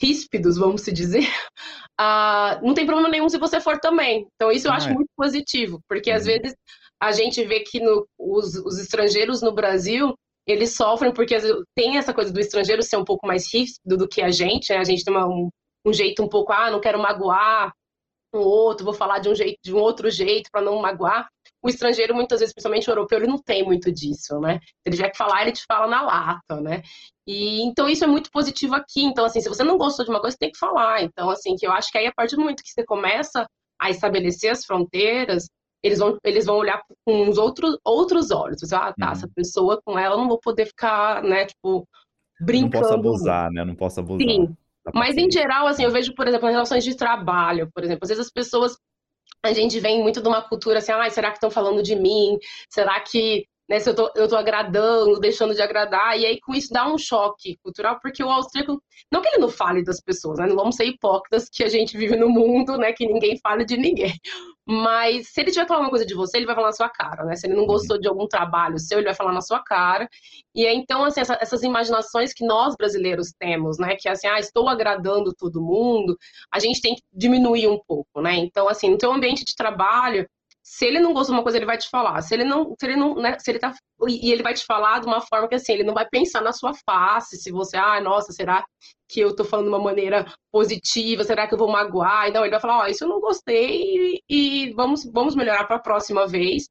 [0.00, 1.28] ríspidos, vamos se dizer,
[2.00, 4.28] uh, não tem problema nenhum se você for também.
[4.36, 4.94] Então, isso eu ah, acho é.
[4.94, 6.16] muito positivo, porque uhum.
[6.16, 6.54] às vezes
[7.02, 10.14] a gente vê que no, os, os, estrangeiros no Brasil,
[10.46, 11.36] eles sofrem porque
[11.74, 14.78] tem essa coisa do estrangeiro ser um pouco mais ríspido do que a gente, né?
[14.78, 15.48] A gente tem uma, um,
[15.84, 17.72] um jeito um pouco, ah, não quero magoar
[18.34, 21.28] um outro, vou falar de um jeito, de um outro jeito para não magoar.
[21.62, 24.60] O estrangeiro, muitas vezes, principalmente o europeu, ele não tem muito disso, né?
[24.62, 26.82] Se ele tiver que falar, ele te fala na lata, né?
[27.26, 29.02] E então isso é muito positivo aqui.
[29.02, 31.02] Então, assim, se você não gostou de uma coisa, você tem que falar.
[31.02, 33.46] Então, assim, que eu acho que aí a partir do momento que você começa
[33.80, 35.48] a estabelecer as fronteiras,
[35.82, 38.60] eles vão, eles vão olhar com uns outros, outros olhos.
[38.60, 39.12] Você, ah, tá, uhum.
[39.12, 41.86] essa pessoa com ela eu não vou poder ficar, né, tipo,
[42.40, 42.74] brincando.
[42.74, 43.64] Não posso abusar, né?
[43.64, 44.28] Não posso abusar.
[44.28, 44.56] Sim.
[44.94, 48.08] Mas em geral, assim, eu vejo, por exemplo, em relações de trabalho, por exemplo, às
[48.08, 48.76] vezes as pessoas
[49.42, 52.38] a gente vem muito de uma cultura assim, ah, será que estão falando de mim?
[52.68, 56.54] Será que né, se eu tô, eu tô agradando, deixando de agradar, e aí com
[56.54, 60.38] isso dá um choque cultural, porque o austríaco, não que ele não fale das pessoas,
[60.38, 63.64] né, não vamos ser hipócritas que a gente vive no mundo, né, que ninguém fale
[63.64, 64.14] de ninguém,
[64.70, 66.90] mas se ele tiver que falar uma coisa de você, ele vai falar na sua
[66.90, 67.34] cara, né?
[67.36, 67.68] Se ele não uhum.
[67.68, 70.06] gostou de algum trabalho seu, ele vai falar na sua cara.
[70.54, 73.96] E é então, assim, essa, essas imaginações que nós brasileiros temos, né?
[73.98, 76.18] Que é assim, ah, estou agradando todo mundo,
[76.52, 78.36] a gente tem que diminuir um pouco, né?
[78.36, 80.28] Então, assim, no teu ambiente de trabalho,
[80.70, 82.20] se ele não gosta de uma coisa, ele vai te falar.
[82.20, 83.72] Se ele não, se ele não, né, se ele tá
[84.06, 86.52] e ele vai te falar de uma forma que assim, ele não vai pensar na
[86.52, 88.62] sua face, se você, ah, nossa, será
[89.08, 91.24] que eu tô falando de uma maneira positiva?
[91.24, 92.28] Será que eu vou magoar?
[92.28, 95.76] Então ele vai falar, ó, oh, isso eu não gostei e vamos vamos melhorar para
[95.76, 96.64] a próxima vez.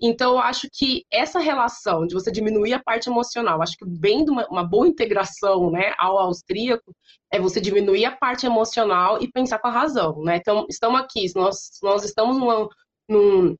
[0.00, 4.24] Então eu acho que essa relação de você diminuir a parte emocional, acho que bem
[4.24, 6.94] de uma, uma boa integração, né, ao austríaco
[7.30, 10.36] é você diminuir a parte emocional e pensar com a razão, né?
[10.36, 12.68] Então estamos aqui, nós nós estamos numa
[13.08, 13.56] numa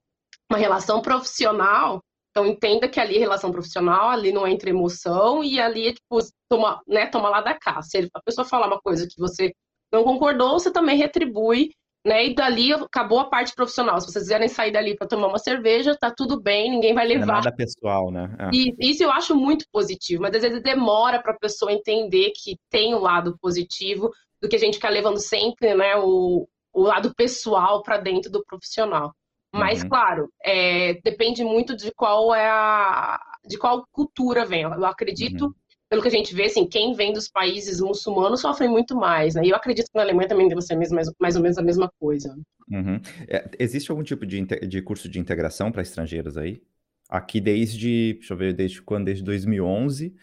[0.57, 2.00] relação profissional,
[2.31, 6.18] então entenda que ali é relação profissional, ali não entra emoção e ali é tipo,
[6.48, 7.83] toma, né, toma lá da cá.
[7.83, 9.52] Se a pessoa falar uma coisa que você
[9.92, 11.70] não concordou, você também retribui,
[12.05, 12.26] né?
[12.26, 14.00] E dali acabou a parte profissional.
[14.00, 17.26] Se vocês quiserem sair dali para tomar uma cerveja, tá tudo bem, ninguém vai levar.
[17.26, 18.35] Não é nada pessoal, né?
[18.38, 18.50] É.
[18.52, 22.57] E isso eu acho muito positivo, mas às vezes demora para a pessoa entender que
[22.70, 26.83] tem o um lado positivo do que a gente ficar levando sempre, né, o, o
[26.83, 29.14] lado pessoal para dentro do profissional.
[29.53, 29.88] Mas, uhum.
[29.88, 33.21] claro, é, depende muito de qual é a.
[33.47, 34.62] de qual cultura vem.
[34.62, 35.55] Eu acredito, uhum.
[35.91, 39.45] pelo que a gente vê, assim, quem vem dos países muçulmanos sofre muito mais, né?
[39.45, 41.93] E eu acredito que na Alemanha também deve ser mais, mais ou menos a mesma
[42.01, 42.35] coisa.
[42.71, 43.01] Uhum.
[43.29, 46.62] É, existe algum tipo de, de curso de integração para estrangeiros aí?
[47.11, 49.05] Aqui desde, deixa eu ver, desde quando?
[49.05, 50.15] Desde 2011.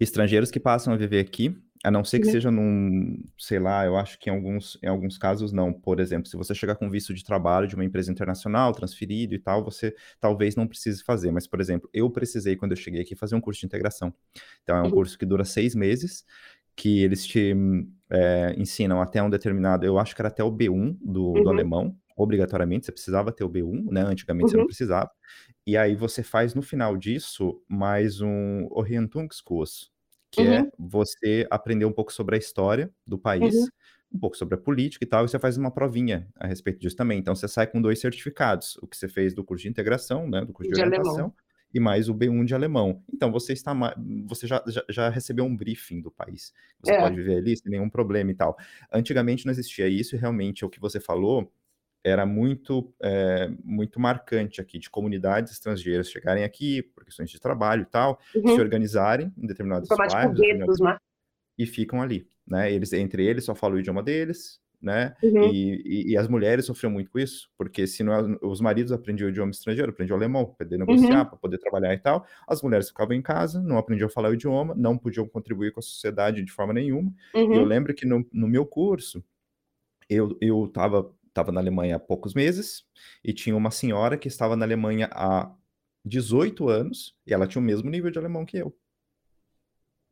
[0.00, 2.32] Estrangeiros que passam a viver aqui a não ser que uhum.
[2.32, 5.72] seja num, sei lá, eu acho que em alguns, em alguns casos não.
[5.72, 9.38] Por exemplo, se você chegar com visto de trabalho de uma empresa internacional, transferido e
[9.38, 11.30] tal, você talvez não precise fazer.
[11.30, 14.12] Mas, por exemplo, eu precisei, quando eu cheguei aqui, fazer um curso de integração.
[14.62, 14.90] Então, é um uhum.
[14.90, 16.24] curso que dura seis meses,
[16.76, 17.54] que eles te
[18.10, 21.42] é, ensinam até um determinado, eu acho que era até o B1 do, uhum.
[21.42, 24.02] do alemão, obrigatoriamente, você precisava ter o B1, né?
[24.02, 24.50] Antigamente uhum.
[24.50, 24.68] você não uhum.
[24.68, 25.10] precisava.
[25.66, 29.90] E aí você faz no final disso mais um Orientungskurs,
[30.30, 30.54] que é uhum.
[30.54, 33.68] é você aprender um pouco sobre a história do país, uhum.
[34.14, 36.96] um pouco sobre a política e tal, e você faz uma provinha a respeito disso
[36.96, 37.18] também.
[37.18, 40.44] Então você sai com dois certificados, o que você fez do curso de integração, né,
[40.44, 41.34] do curso de, de orientação, alemão.
[41.74, 43.02] e mais o B1 de alemão.
[43.12, 43.74] Então você está
[44.26, 46.52] você já, já, já recebeu um briefing do país.
[46.82, 47.00] Você é.
[47.00, 48.56] pode viver ali sem nenhum problema e tal.
[48.92, 51.52] Antigamente não existia isso, e realmente o que você falou
[52.04, 57.82] era muito, é, muito marcante aqui, de comunidades estrangeiras chegarem aqui por questões de trabalho
[57.82, 58.54] e tal, uhum.
[58.54, 60.96] se organizarem em determinados bairros determinados, né?
[61.58, 62.72] e ficam ali, né?
[62.72, 65.14] Eles, entre eles, só falam o idioma deles, né?
[65.22, 65.52] Uhum.
[65.52, 69.26] E, e, e, as mulheres sofriam muito com isso, porque se não, os maridos aprendiam
[69.26, 71.26] o idioma estrangeiro, aprendiam alemão, para poder negociar, uhum.
[71.26, 74.34] para poder trabalhar e tal, as mulheres ficavam em casa, não aprendiam a falar o
[74.34, 77.12] idioma, não podiam contribuir com a sociedade de forma nenhuma.
[77.34, 77.54] Uhum.
[77.54, 79.22] Eu lembro que no, no meu curso,
[80.08, 82.84] eu, eu tava estava na Alemanha há poucos meses
[83.24, 85.50] e tinha uma senhora que estava na Alemanha há
[86.04, 88.76] 18 anos e ela tinha o mesmo nível de alemão que eu.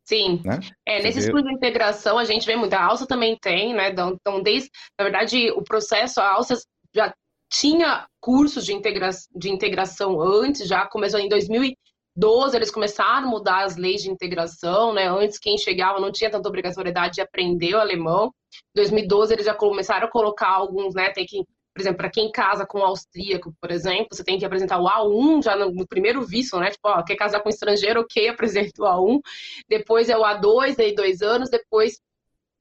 [0.05, 0.41] Sim.
[0.43, 0.61] Né?
[0.87, 2.73] É, nesse estudo de integração a gente vê muito.
[2.73, 3.91] A Alça também tem, né?
[3.91, 6.59] Então, então, desde, na verdade, o processo, a Alça
[6.95, 7.13] já
[7.51, 11.75] tinha cursos de, integra de integração antes, já começou em 2000
[12.19, 15.09] 2012 eles começaram a mudar as leis de integração, né?
[15.09, 18.33] Antes quem chegava não tinha tanta obrigatoriedade de aprender o alemão.
[18.75, 21.11] Em 2012 eles já começaram a colocar alguns, né?
[21.11, 24.45] Tem que, por exemplo, para quem casa com um austríaco, por exemplo, você tem que
[24.45, 26.71] apresentar o A1 já no, no primeiro visto, né?
[26.71, 29.21] Tipo, ó, quer casar com um estrangeiro, ok, apresenta o A1.
[29.69, 31.49] Depois é o A2, daí dois anos.
[31.49, 32.01] Depois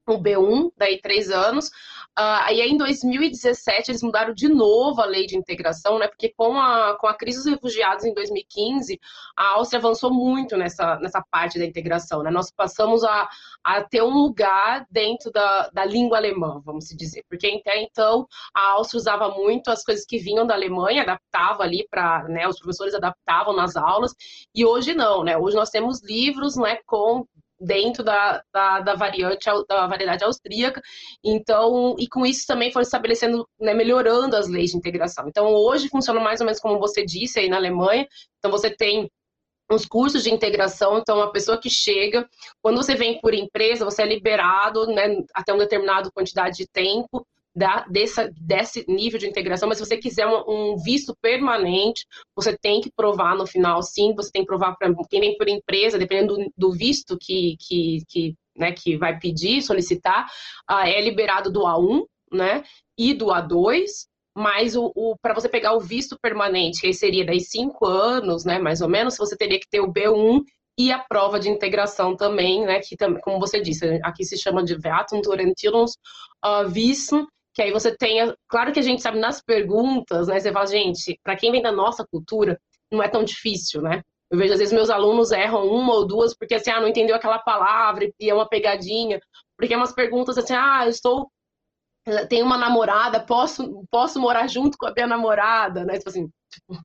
[0.07, 1.69] o B1, daí três anos.
[2.17, 6.07] Uh, aí em 2017 eles mudaram de novo a lei de integração, né?
[6.07, 8.99] Porque com a, com a crise dos refugiados em 2015,
[9.35, 12.31] a Áustria avançou muito nessa, nessa parte da integração, né?
[12.31, 13.29] Nós passamos a,
[13.63, 17.23] a ter um lugar dentro da, da língua alemã, vamos dizer.
[17.29, 21.87] Porque até então a Áustria usava muito as coisas que vinham da Alemanha, adaptava ali
[21.87, 22.47] para, né?
[22.47, 24.15] Os professores adaptavam nas aulas,
[24.55, 25.37] e hoje não, né?
[25.37, 26.79] Hoje nós temos livros, né?
[26.87, 27.27] Com
[27.59, 30.81] dentro da, da, da, variante, da variedade austríaca.
[31.23, 35.27] Então, e com isso também foi estabelecendo, né, melhorando as leis de integração.
[35.27, 38.07] Então, hoje funciona mais ou menos como você disse aí na Alemanha.
[38.39, 39.09] Então, você tem
[39.69, 42.27] uns cursos de integração, então a pessoa que chega,
[42.61, 47.27] quando você vem por empresa, você é liberado, né, até uma determinada quantidade de tempo,
[47.57, 52.55] da, dessa, desse nível de integração, mas se você quiser um, um, visto permanente, você
[52.55, 55.97] tem que provar no final, sim, você tem que provar para quem vem por empresa,
[55.97, 60.27] dependendo do, do visto que, que, que, né, que vai pedir, solicitar,
[60.69, 62.63] uh, é liberado do A1, né,
[62.95, 63.85] e do A2,
[64.35, 68.45] mas o, o para você pegar o visto permanente, que aí seria daí cinco anos,
[68.45, 70.43] né, mais ou menos, você teria que ter o B1
[70.77, 74.75] e a prova de integração também, né, que como você disse, aqui se chama de
[74.75, 75.93] Wertungsorientierungs
[76.45, 77.25] uh, Wissen,
[77.57, 78.37] que aí você tenha.
[78.47, 80.39] Claro que a gente sabe nas perguntas, né?
[80.39, 84.03] Você fala, gente, para quem vem da nossa cultura, não é tão difícil, né?
[84.29, 87.15] Eu vejo, às vezes, meus alunos erram uma ou duas, porque assim, ah, não entendeu
[87.15, 89.19] aquela palavra e é uma pegadinha.
[89.57, 91.31] Porque é umas perguntas assim, ah, eu estou.
[92.29, 95.97] Tenho uma namorada, posso, posso morar junto com a minha namorada, né?
[95.97, 96.79] Tipo assim, tipo,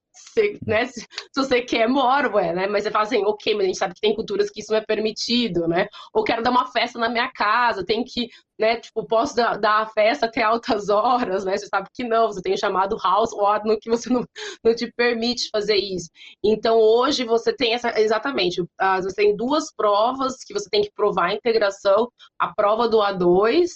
[0.67, 2.67] né, se, se, você quer, mora, ué, né?
[2.67, 4.79] Mas você fala assim, ok, mas a gente sabe que tem culturas que isso não
[4.79, 5.87] é permitido, né?
[6.13, 9.83] Ou quero dar uma festa na minha casa, tem que, né, tipo, posso dar, dar
[9.83, 11.57] a festa até altas horas, né?
[11.57, 14.25] Você sabe que não, você tem o chamado house ordem que você não,
[14.65, 16.11] não te permite fazer isso.
[16.45, 18.63] Então, hoje você tem essa, exatamente,
[19.03, 23.67] você tem duas provas que você tem que provar a integração, a prova do A2,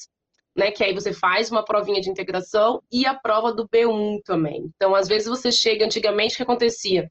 [0.57, 0.71] né?
[0.71, 4.71] Que aí você faz uma provinha de integração e a prova do B1 também.
[4.75, 7.11] Então, às vezes você chega, antigamente, o que acontecia?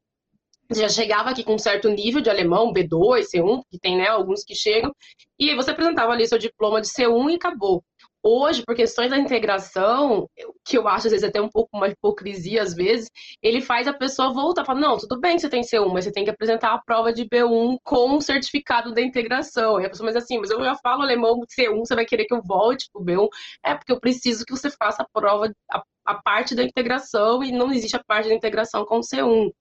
[0.71, 4.43] Já chegava aqui com um certo nível de alemão, B2, C1, que tem né, alguns
[4.43, 4.91] que chegam,
[5.39, 7.83] e aí você apresentava ali seu diploma de C1 e acabou.
[8.27, 10.27] Hoje, por questões da integração,
[10.65, 13.07] que eu acho às vezes até um pouco uma hipocrisia às vezes,
[13.39, 16.11] ele faz a pessoa voltar, fala, não, tudo bem que você tem C1, mas você
[16.11, 19.79] tem que apresentar a prova de B1 com o certificado da integração.
[19.79, 22.33] E a pessoa, mas assim, mas eu já falo alemão C1, você vai querer que
[22.33, 23.27] eu volte pro B1?
[23.63, 27.51] É porque eu preciso que você faça a prova, a, a parte da integração, e
[27.51, 29.51] não existe a parte da integração com C1.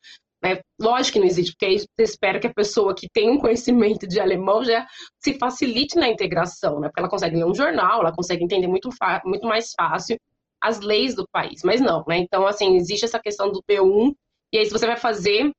[0.44, 0.60] Né?
[0.78, 4.06] Lógico que não existe, porque aí você espera que a pessoa que tem um conhecimento
[4.06, 4.86] de alemão já
[5.18, 6.88] se facilite na integração, né?
[6.88, 8.90] porque ela consegue ler um jornal, ela consegue entender muito,
[9.24, 10.18] muito mais fácil
[10.62, 12.16] as leis do país, mas não, né?
[12.16, 14.14] Então, assim, existe essa questão do B1,
[14.50, 15.50] e aí se você vai fazer,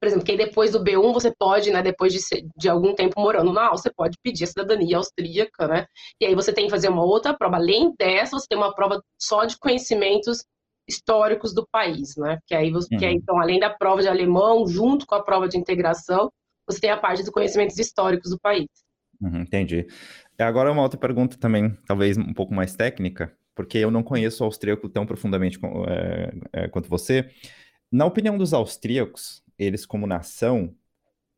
[0.00, 2.20] por exemplo, que depois do B1 você pode, né, depois de,
[2.56, 5.86] de algum tempo morando na Áustria, pode pedir a cidadania austríaca, né?
[6.18, 7.56] E aí você tem que fazer uma outra prova.
[7.56, 10.42] Além dessa, você tem uma prova só de conhecimentos
[10.90, 12.38] históricos do país, né?
[12.46, 12.98] Que aí você, uhum.
[12.98, 16.30] que aí, então, além da prova de alemão, junto com a prova de integração,
[16.66, 18.66] você tem a parte dos conhecimentos históricos do país.
[19.20, 19.86] Uhum, entendi.
[20.38, 24.46] Agora uma outra pergunta também, talvez um pouco mais técnica, porque eu não conheço o
[24.46, 27.30] austríaco tão profundamente é, é, quanto você.
[27.92, 30.74] Na opinião dos austríacos, eles como nação,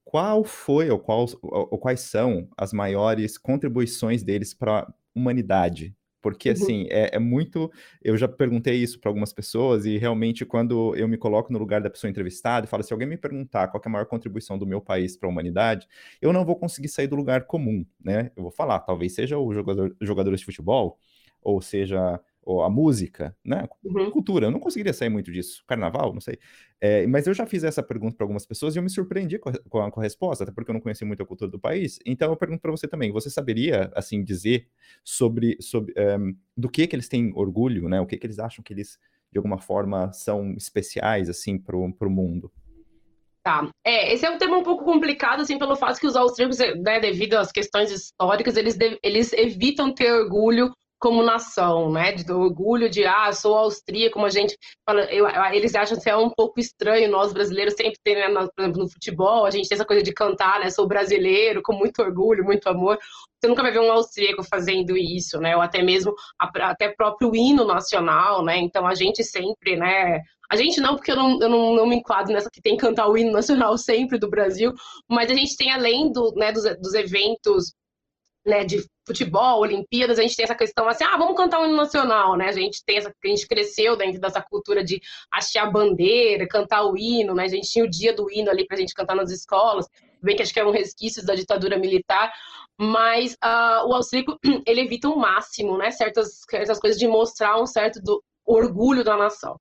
[0.05, 6.51] qual foi ou, qual, ou quais são as maiores contribuições deles para a humanidade porque,
[6.51, 6.55] uhum.
[6.55, 7.71] assim, é, é, muito.
[8.01, 11.81] Eu já perguntei isso para algumas pessoas, e realmente, quando eu me coloco no lugar
[11.81, 14.67] da pessoa entrevistada e falo, se alguém me perguntar qual é a maior contribuição do
[14.67, 15.89] meu país para a humanidade,
[16.21, 18.31] eu não vou conseguir sair do lugar comum, né?
[18.37, 20.97] Eu vou falar, talvez seja o jogador, jogadores de futebol,
[21.43, 23.69] ou seja ou a música, né?
[23.85, 24.11] Uhum.
[24.11, 25.63] Cultura, eu não conseguiria sair muito disso.
[25.67, 26.39] Carnaval, não sei.
[26.81, 29.51] É, mas eu já fiz essa pergunta para algumas pessoas e eu me surpreendi com
[29.51, 31.59] a, com, a, com a, resposta, até porque eu não conheci muito a cultura do
[31.59, 31.99] país.
[32.05, 34.67] Então eu pergunto para você também, você saberia, assim, dizer
[35.05, 38.01] sobre, sobre um, eh, do que que eles têm orgulho, né?
[38.01, 38.99] O que que eles acham que eles,
[39.31, 42.51] de alguma forma, são especiais, assim, para o mundo?
[43.45, 43.69] Tá.
[43.85, 47.01] É, esse é um tema um pouco complicado, assim, pelo fato que os austríacos, né,
[47.01, 52.13] devido às questões históricas, eles, eles evitam ter orgulho como nação, né?
[52.13, 54.57] Do orgulho de, ah, sou austríaco, como a gente
[54.89, 58.49] fala, eu, eles acham que é um pouco estranho, nós brasileiros sempre tem, né, no,
[58.53, 60.71] por exemplo, no futebol, a gente tem essa coisa de cantar, né?
[60.71, 62.99] Sou brasileiro, com muito orgulho, muito amor.
[63.41, 65.57] Você nunca vai ver um austríaco fazendo isso, né?
[65.57, 68.57] Ou até mesmo até próprio hino nacional, né?
[68.59, 70.21] Então a gente sempre, né?
[70.49, 72.83] A gente não, porque eu não, eu não, não me enquadro nessa que tem que
[72.83, 74.73] cantar o hino nacional sempre do Brasil,
[75.11, 77.73] mas a gente tem além do, né, dos, dos eventos
[78.47, 81.77] né, de futebol, Olimpíadas, a gente tem essa questão assim, ah, vamos cantar um hino
[81.77, 82.49] nacional, né?
[82.49, 86.97] A gente tem essa, a gente cresceu dentro dessa cultura de hastear bandeira, cantar o
[86.97, 87.45] hino, né?
[87.45, 89.87] A gente tinha o dia do hino ali pra gente cantar nas escolas,
[90.23, 92.33] bem que acho que é um resquício da ditadura militar,
[92.79, 95.91] mas uh, o austríaco, ele evita o máximo, né?
[95.91, 99.59] Certas, certas coisas de mostrar um certo do, orgulho da nação.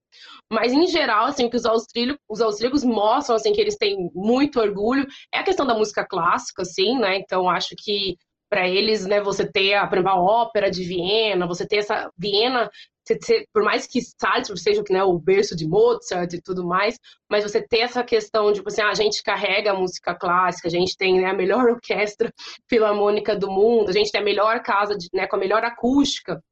[0.52, 4.10] Mas, em geral, assim, o que os austríacos, os austríacos mostram, assim, que eles têm
[4.14, 7.18] muito orgulho é a questão da música clássica, assim, né?
[7.18, 8.18] Então, acho que
[8.52, 12.70] para eles, né, você ter a, a ópera de Viena, você ter essa Viena,
[13.08, 17.44] você, por mais que Salzburg seja né, o berço de Mozart e tudo mais, mas
[17.44, 20.72] você ter essa questão de, tipo assim, ah, a gente carrega a música clássica, a
[20.72, 22.30] gente tem né, a melhor orquestra
[22.70, 26.44] filarmônica do mundo, a gente tem a melhor casa de, né, com a melhor acústica,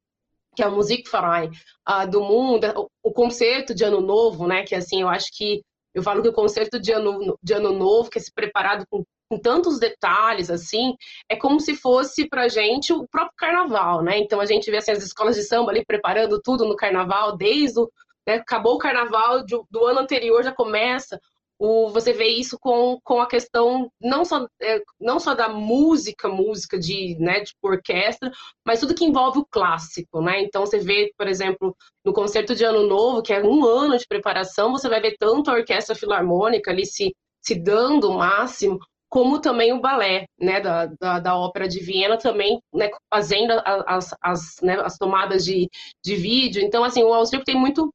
[0.56, 1.50] que é o Musikverein
[1.86, 5.60] uh, do mundo, o, o concerto de Ano Novo, né, que assim, eu acho que
[5.94, 9.04] eu falo que o concerto de ano, de ano novo, que é se preparado com
[9.30, 10.96] com tantos detalhes assim,
[11.28, 14.18] é como se fosse pra gente o próprio carnaval, né?
[14.18, 17.78] Então a gente vê assim, as escolas de samba ali preparando tudo no carnaval, desde
[17.78, 17.90] o.
[18.26, 21.18] Né, acabou o carnaval do, do ano anterior, já começa.
[21.58, 26.26] O, você vê isso com, com a questão não só, é, não só da música,
[26.26, 28.32] música de, né, de orquestra,
[28.66, 30.42] mas tudo que envolve o clássico, né?
[30.42, 34.06] Então você vê, por exemplo, no concerto de Ano Novo, que é um ano de
[34.08, 38.78] preparação, você vai ver tanto a orquestra filarmônica ali se, se dando o máximo,
[39.10, 44.14] como também o balé, né, da, da, da ópera de Viena também, né, fazendo as,
[44.22, 45.68] as, né, as tomadas de,
[46.02, 46.62] de vídeo.
[46.62, 47.92] Então, assim, o austríaco tem muito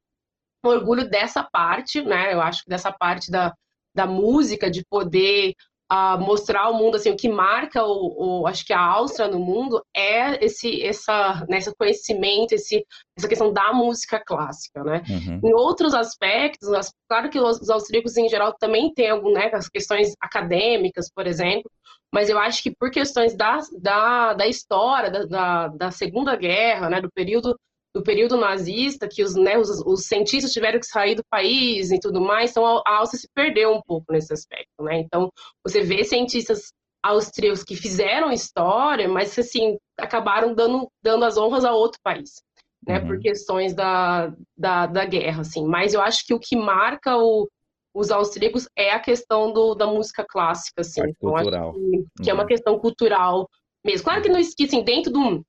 [0.64, 3.54] orgulho dessa parte, né, eu acho que dessa parte da,
[3.96, 5.54] da música, de poder
[5.88, 9.40] a mostrar ao mundo assim o que marca o, o, acho que a Áustria no
[9.40, 12.84] mundo é esse essa nesse né, conhecimento esse
[13.18, 15.40] essa questão da música clássica né uhum.
[15.44, 16.70] em outros aspectos
[17.08, 21.28] claro que os, os, austríacos em geral também têm algum né as questões acadêmicas por
[21.28, 21.70] exemplo
[22.12, 26.90] mas eu acho que por questões da, da, da história da, da, da segunda guerra
[26.90, 27.56] né do período
[27.96, 31.98] do período nazista, que os, né, os, os, cientistas tiveram que sair do país e
[31.98, 35.00] tudo mais, então a, a Áustria se perdeu um pouco nesse aspecto, né?
[35.00, 35.32] Então,
[35.64, 41.72] você vê cientistas austríacos que fizeram história, mas, assim, acabaram dando, dando as honras a
[41.72, 42.42] outro país,
[42.86, 43.00] né?
[43.00, 43.08] Uhum.
[43.08, 45.66] Por questões da, da, da, guerra, assim.
[45.66, 47.48] Mas eu acho que o que marca o,
[47.94, 51.00] os austríacos é a questão do, da música clássica, assim.
[51.00, 51.72] Então, cultural.
[51.72, 52.30] Que, que uhum.
[52.30, 52.48] é uma uhum.
[52.48, 53.50] questão cultural
[53.86, 54.04] mesmo.
[54.04, 55.46] Claro que não esqueci, assim, dentro do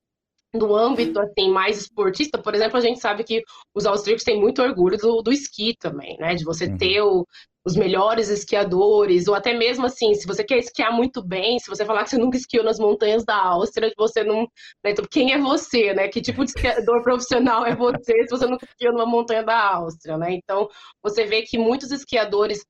[0.57, 3.41] do âmbito assim mais esportista, por exemplo, a gente sabe que
[3.75, 6.35] os austríacos têm muito orgulho do, do esqui também, né?
[6.35, 6.77] De você uhum.
[6.77, 7.25] ter o,
[7.65, 11.83] os melhores esquiadores, ou até mesmo assim, se você quer esquiar muito bem, se você
[11.83, 14.41] falar que você nunca esquiou nas montanhas da Áustria, você não.
[14.83, 14.91] Né?
[14.91, 16.07] Então, quem é você, né?
[16.07, 20.17] Que tipo de esquiador profissional é você se você nunca esquiou numa montanha da Áustria,
[20.17, 20.31] né?
[20.31, 20.69] Então,
[21.03, 22.65] você vê que muitos esquiadores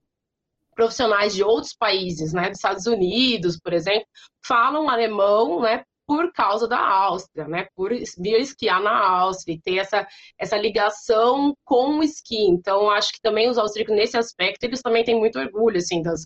[0.77, 4.05] profissionais de outros países, né, dos Estados Unidos, por exemplo,
[4.45, 7.67] falam alemão, né, por causa da Áustria, né?
[7.75, 10.07] Por vir esquiar na Áustria e ter essa,
[10.39, 12.47] essa ligação com o esqui.
[12.47, 16.21] Então, acho que também os austríacos, nesse aspecto, eles também têm muito orgulho, assim, das,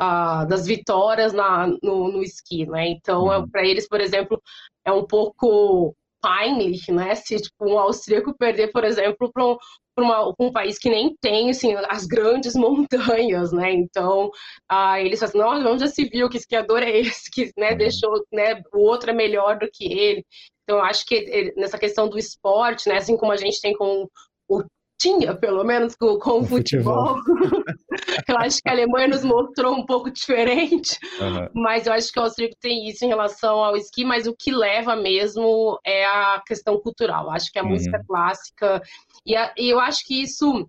[0.00, 2.88] uh, das vitórias na, no, no esqui, né?
[2.88, 3.50] Então, é, uhum.
[3.50, 4.40] para eles, por exemplo,
[4.84, 7.14] é um pouco peinlich, né?
[7.16, 9.56] Se tipo, um austríaco perder, por exemplo, para um,
[9.94, 13.72] para um país que nem tem assim, as grandes montanhas, né?
[13.72, 14.30] Então,
[14.68, 17.72] ah, eles falam assim, nossa, onde já se viu que esquiador é esse que né,
[17.72, 17.78] uhum.
[17.78, 20.24] deixou, né, o outro é melhor do que ele.
[20.62, 23.74] Então, eu acho que eh, nessa questão do esporte, né, assim como a gente tem
[23.74, 24.08] com
[24.48, 24.62] o
[25.04, 27.18] tinha, pelo menos, com, com o futebol.
[27.18, 27.62] futebol.
[28.28, 31.48] eu acho que a Alemanha nos mostrou um pouco diferente, uhum.
[31.54, 34.50] mas eu acho que o austríaco tem isso em relação ao esqui, mas o que
[34.50, 37.30] leva mesmo é a questão cultural.
[37.30, 37.70] Acho que a uhum.
[37.70, 38.80] música clássica,
[39.26, 40.66] e, a, e eu acho que isso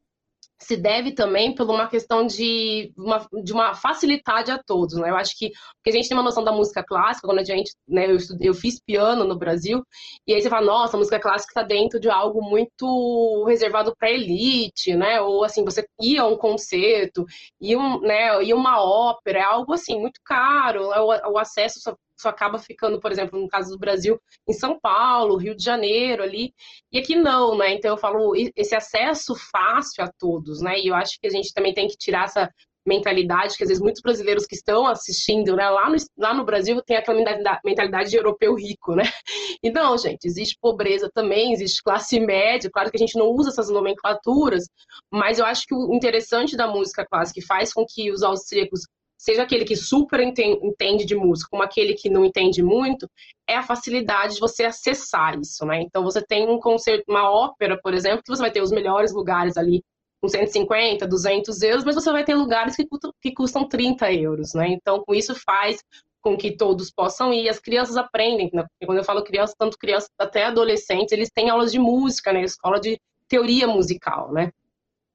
[0.60, 5.10] se deve também por uma questão de uma, de uma facilidade a todos, né?
[5.10, 7.74] Eu acho que porque a gente tem uma noção da música clássica, quando a gente,
[7.88, 9.84] né, eu, eu fiz piano no Brasil,
[10.26, 14.12] e aí você fala, nossa, a música clássica está dentro de algo muito reservado para
[14.12, 15.22] elite, né?
[15.22, 17.26] Ou assim, você ia a um concerto,
[17.62, 21.00] ia, um, né, ia uma ópera, é algo assim muito caro, né?
[21.00, 24.80] o, o acesso só só acaba ficando, por exemplo, no caso do Brasil, em São
[24.80, 26.54] Paulo, Rio de Janeiro ali,
[26.92, 27.74] e aqui não, né?
[27.74, 30.80] Então eu falo esse acesso fácil a todos, né?
[30.80, 32.50] E eu acho que a gente também tem que tirar essa
[32.86, 36.82] mentalidade que às vezes muitos brasileiros que estão assistindo, né, lá no, lá no Brasil
[36.84, 37.18] tem aquela
[37.66, 39.04] mentalidade de europeu rico, né?
[39.64, 43.50] E não, gente, existe pobreza também, existe classe média, claro que a gente não usa
[43.50, 44.66] essas nomenclaturas,
[45.12, 48.82] mas eu acho que o interessante da música clássica que faz com que os austríacos
[49.26, 53.10] seja aquele que super entende de música, como aquele que não entende muito,
[53.50, 55.82] é a facilidade de você acessar isso, né?
[55.82, 59.12] Então você tem um concerto, uma ópera, por exemplo, que você vai ter os melhores
[59.12, 59.84] lugares ali
[60.22, 64.54] com 150, 200 euros, mas você vai ter lugares que custam, que custam 30 euros,
[64.54, 64.68] né?
[64.70, 65.84] Então, com isso faz
[66.22, 67.50] com que todos possam ir.
[67.50, 68.64] As crianças aprendem, né?
[68.86, 72.44] quando eu falo crianças, tanto crianças até adolescentes, eles têm aulas de música, né?
[72.44, 74.52] Escola de teoria musical, né?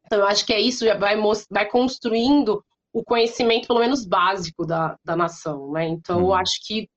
[0.04, 1.16] Então, eu acho que é isso, vai,
[1.48, 5.86] vai construindo o conhecimento, pelo menos básico, da, da nação, né?
[5.86, 6.34] Então, eu uhum.
[6.34, 6.88] acho que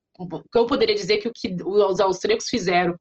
[0.54, 2.94] eu poderia dizer que o que os austríacos fizeram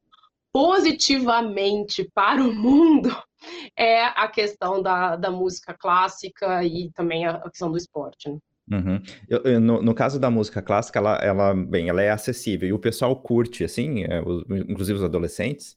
[0.51, 3.09] positivamente para o mundo
[3.77, 8.29] é a questão da, da música clássica e também a questão do esporte.
[8.29, 8.37] Né?
[8.71, 9.01] Uhum.
[9.27, 12.73] Eu, eu, no, no, caso da música clássica, ela, ela, bem, ela é acessível e
[12.73, 15.75] o pessoal curte, assim, é, os, inclusive os adolescentes.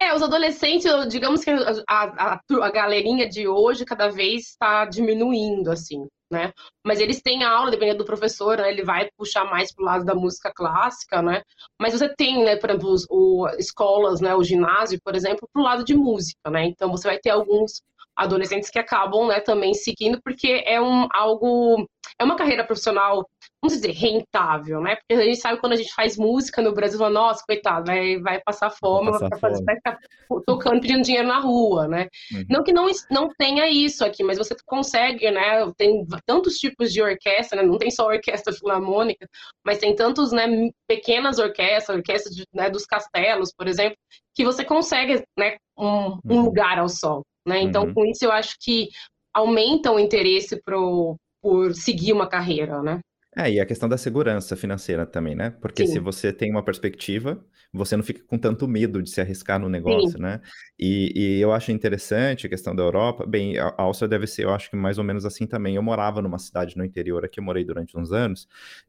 [0.00, 5.70] É, os adolescentes, digamos que a, a, a galerinha de hoje cada vez está diminuindo,
[5.70, 6.52] assim né?
[6.84, 8.70] Mas eles têm aula, dependendo do professor, né?
[8.70, 11.42] ele vai puxar mais para o lado da música clássica, né?
[11.80, 15.60] Mas você tem, né, por exemplo, os, o, escolas, né, o ginásio, por exemplo, para
[15.60, 16.64] o lado de música, né?
[16.64, 17.82] Então você vai ter alguns
[18.16, 21.86] adolescentes que acabam, né, também seguindo, porque é um algo,
[22.18, 23.28] é uma carreira profissional
[23.62, 24.96] vamos dizer, rentável, né?
[24.96, 28.18] Porque a gente sabe quando a gente faz música no Brasil, fala, nossa, coitado, vai,
[28.18, 29.64] vai passar fome, vai, passar vai, fome.
[29.64, 29.98] vai ficar
[30.44, 32.08] tocando, pedindo dinheiro na rua, né?
[32.32, 32.44] Uhum.
[32.50, 35.72] Não que não, não tenha isso aqui, mas você consegue, né?
[35.76, 37.68] Tem tantos tipos de orquestra, né?
[37.68, 39.28] Não tem só orquestra filarmônica,
[39.64, 40.44] mas tem tantos, né,
[40.88, 43.96] pequenas orquestras, orquestras de, né, dos castelos, por exemplo,
[44.34, 46.42] que você consegue, né, um, um uhum.
[46.46, 47.60] lugar ao sol, né?
[47.60, 47.94] Então, uhum.
[47.94, 48.88] com isso, eu acho que
[49.32, 53.00] aumenta o interesse pro, por seguir uma carreira, né?
[53.34, 55.50] É, e a questão da segurança financeira também, né?
[55.50, 55.94] Porque Sim.
[55.94, 59.70] se você tem uma perspectiva, você não fica com tanto medo de se arriscar no
[59.70, 60.22] negócio, Sim.
[60.22, 60.40] né?
[60.78, 63.24] E, e, eu acho interessante a questão da Europa.
[63.26, 65.76] Bem, a Áustria deve ser, eu acho que mais ou menos assim também.
[65.76, 68.46] Eu morava numa cidade no interior aqui, eu morei durante uns anos,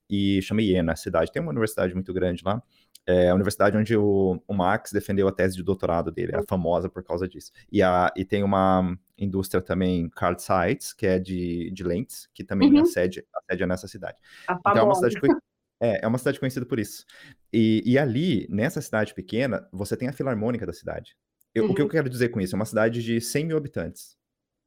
[0.10, 1.32] e chama Iena, a cidade.
[1.32, 2.62] Tem uma universidade muito grande lá
[3.06, 6.90] é a universidade onde o, o Max defendeu a tese de doutorado dele, é famosa
[6.90, 7.52] por causa disso.
[7.72, 12.44] E, a, e tem uma indústria também, Carl Zeiss, que é de, de lentes, que
[12.44, 12.82] também uhum.
[12.82, 14.18] acede, acede nessa cidade.
[14.48, 15.16] A então é uma cidade,
[15.80, 17.06] é, é uma cidade conhecida por isso.
[17.52, 21.16] E, e ali, nessa cidade pequena, você tem a filarmônica da cidade.
[21.54, 21.72] Eu, uhum.
[21.72, 21.92] O que eu uhum.
[21.92, 22.56] quero dizer com isso?
[22.56, 24.18] É uma cidade de 100 mil habitantes.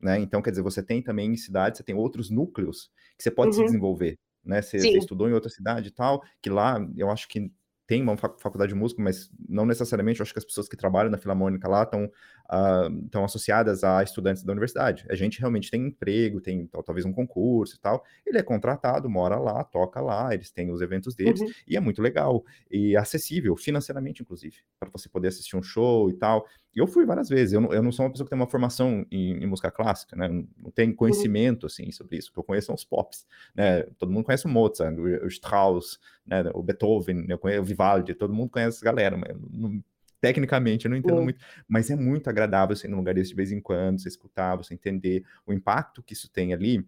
[0.00, 0.18] Né?
[0.20, 3.48] Então, quer dizer, você tem também em cidades, você tem outros núcleos que você pode
[3.48, 3.54] uhum.
[3.54, 4.18] se desenvolver.
[4.44, 4.62] Né?
[4.62, 7.50] Você, você, estudou em outra cidade e tal, que lá eu acho que
[7.86, 11.10] tem uma faculdade de música, mas não necessariamente, eu acho que as pessoas que trabalham
[11.10, 12.10] na Filarmônica lá estão
[12.50, 15.04] uh, ah, associadas a estudantes da universidade.
[15.08, 18.04] A gente realmente tem emprego, tem talvez um concurso e tal.
[18.24, 21.50] Ele é contratado, mora lá, toca lá, eles têm os eventos deles, uhum.
[21.66, 22.44] e é muito legal.
[22.70, 26.46] E acessível, financeiramente, inclusive, para você poder assistir um show e tal.
[26.74, 29.06] Eu fui várias vezes, eu não, eu não sou uma pessoa que tem uma formação
[29.10, 30.28] em, em música clássica, né?
[30.28, 30.96] Não tenho uhum.
[30.96, 31.68] conhecimento, uhum.
[31.68, 32.28] assim, sobre isso.
[32.30, 33.82] O que eu conheço são os pops, né?
[33.98, 36.44] Todo mundo conhece o Mozart, o, o Strauss, né?
[36.52, 39.82] o Beethoven, eu conheço o Vivaldi, todo mundo conhece essa galera, mas não,
[40.26, 41.24] tecnicamente eu não entendo uhum.
[41.24, 44.56] muito, mas é muito agradável ser num lugar desse de vez em quando, você escutar,
[44.56, 46.84] você entender o impacto que isso tem ali,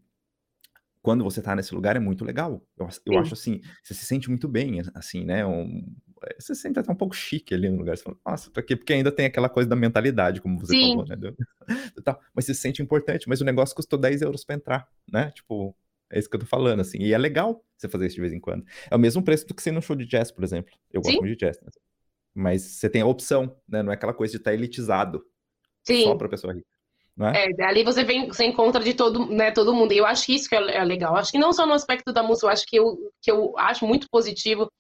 [1.01, 2.61] quando você tá nesse lugar é muito legal.
[2.77, 5.47] Eu, eu acho assim, você se sente muito bem, assim, né?
[5.47, 5.87] Um,
[6.25, 7.97] eh, você se sente até um pouco chique ali no lugar.
[7.97, 10.91] Você fala, nossa, tô aqui, porque ainda tem aquela coisa da mentalidade, como você Sim.
[10.91, 11.17] falou, né?
[12.35, 15.31] mas você se sente importante, mas o negócio custou 10 euros para entrar, né?
[15.31, 15.75] Tipo,
[16.11, 16.99] é isso que eu tô falando, assim.
[16.99, 18.65] E é legal você fazer isso de vez em quando.
[18.91, 20.75] É o mesmo preço do que você ir no show de jazz, por exemplo.
[20.93, 21.21] Eu gosto Sim.
[21.21, 21.61] muito de jazz.
[21.63, 21.69] Né?
[22.35, 23.83] Mas você tem a opção, né?
[23.83, 25.25] Não é aquela coisa de estar tá elitizado.
[25.85, 26.05] Sim.
[26.05, 26.78] Só pra pessoa rica.
[27.21, 27.51] É?
[27.51, 29.93] é, ali você vem, você encontra de todo, né, todo mundo.
[29.93, 31.17] E eu acho que isso que é, é legal.
[31.17, 33.87] Acho que não só no aspecto da música, eu acho que eu, que eu acho
[33.87, 34.71] muito positivo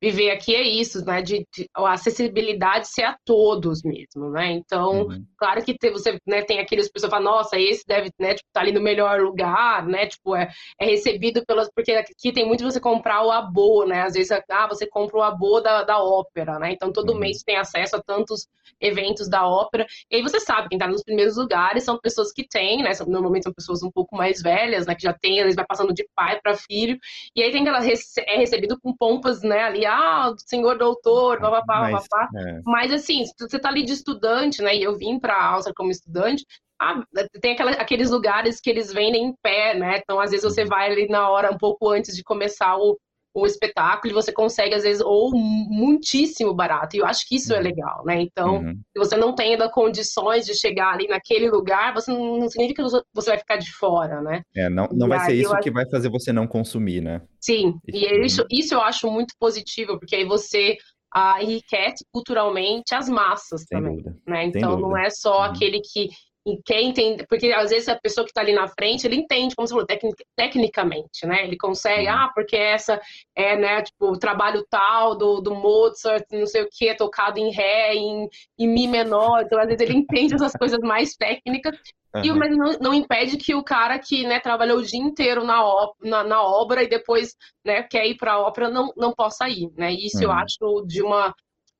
[0.00, 1.22] viver aqui é isso, né?
[1.22, 4.52] De, de a acessibilidade ser a todos mesmo, né?
[4.52, 5.24] Então, uhum.
[5.36, 8.48] claro que te, você né, tem aqueles pessoas que falam, nossa, esse deve, né, tipo,
[8.52, 10.06] tá ali no melhor lugar, né?
[10.06, 11.68] Tipo, é, é recebido pelas.
[11.74, 14.02] Porque aqui tem muito você comprar o abo, né?
[14.02, 16.72] Às vezes, ah, você compra o abo da, da ópera, né?
[16.72, 17.18] Então todo uhum.
[17.18, 18.46] mês tem acesso a tantos
[18.80, 19.86] eventos da ópera.
[20.10, 22.90] E aí você sabe, quem tá nos primeiros lugares são pessoas que têm, né?
[23.06, 24.94] Normalmente são pessoas um pouco mais velhas, né?
[24.94, 26.98] Que já tem, eles vai passando de pai para filho.
[27.34, 29.62] E aí tem que ela é recebido com pompas, né?
[29.62, 32.28] Ali, ah, senhor doutor, papapá, papapá.
[32.36, 32.60] É.
[32.64, 34.76] Mas assim, você tá ali de estudante, né?
[34.76, 36.44] E eu vim para a Áustria como estudante.
[36.78, 37.02] Ah,
[37.40, 39.98] tem aquela, aqueles lugares que eles vendem em pé, né?
[39.98, 40.68] Então, às vezes, você uhum.
[40.68, 42.98] vai ali na hora, um pouco antes de começar o,
[43.36, 46.96] o espetáculo e você consegue, às vezes, ou muitíssimo barato.
[46.96, 47.62] E eu acho que isso é uhum.
[47.62, 48.22] legal, né?
[48.22, 48.72] Então, uhum.
[48.72, 52.82] se você não tem ainda condições de chegar ali naquele lugar, você não, não significa
[52.82, 54.40] que você vai ficar de fora, né?
[54.56, 55.62] É, não, não vai ser isso acho...
[55.62, 57.20] que vai fazer você não consumir, né?
[57.38, 60.78] Sim, e isso, isso eu acho muito positivo, porque aí você
[61.14, 64.02] ah, enriquece culturalmente as massas Sem também.
[64.26, 64.46] Né?
[64.46, 65.44] Então, não é só uhum.
[65.44, 66.08] aquele que
[66.46, 69.56] e quer entender, porque às vezes a pessoa que está ali na frente, ele entende,
[69.56, 71.44] como você falou, tecnic, tecnicamente, né?
[71.44, 73.00] Ele consegue, ah, porque essa
[73.34, 77.50] é, né, tipo, o trabalho tal do, do Mozart, não sei o que, tocado em
[77.50, 81.76] Ré, em, em Mi menor, então às vezes ele entende essas coisas mais técnicas,
[82.14, 82.24] uhum.
[82.24, 85.60] e, mas não, não, impede que o cara que, né, trabalhou o dia inteiro na,
[86.00, 87.34] na, na obra e depois,
[87.64, 89.92] né, quer ir para a ópera, não, não possa ir, né?
[89.92, 90.24] Isso uhum.
[90.24, 91.34] eu acho de uma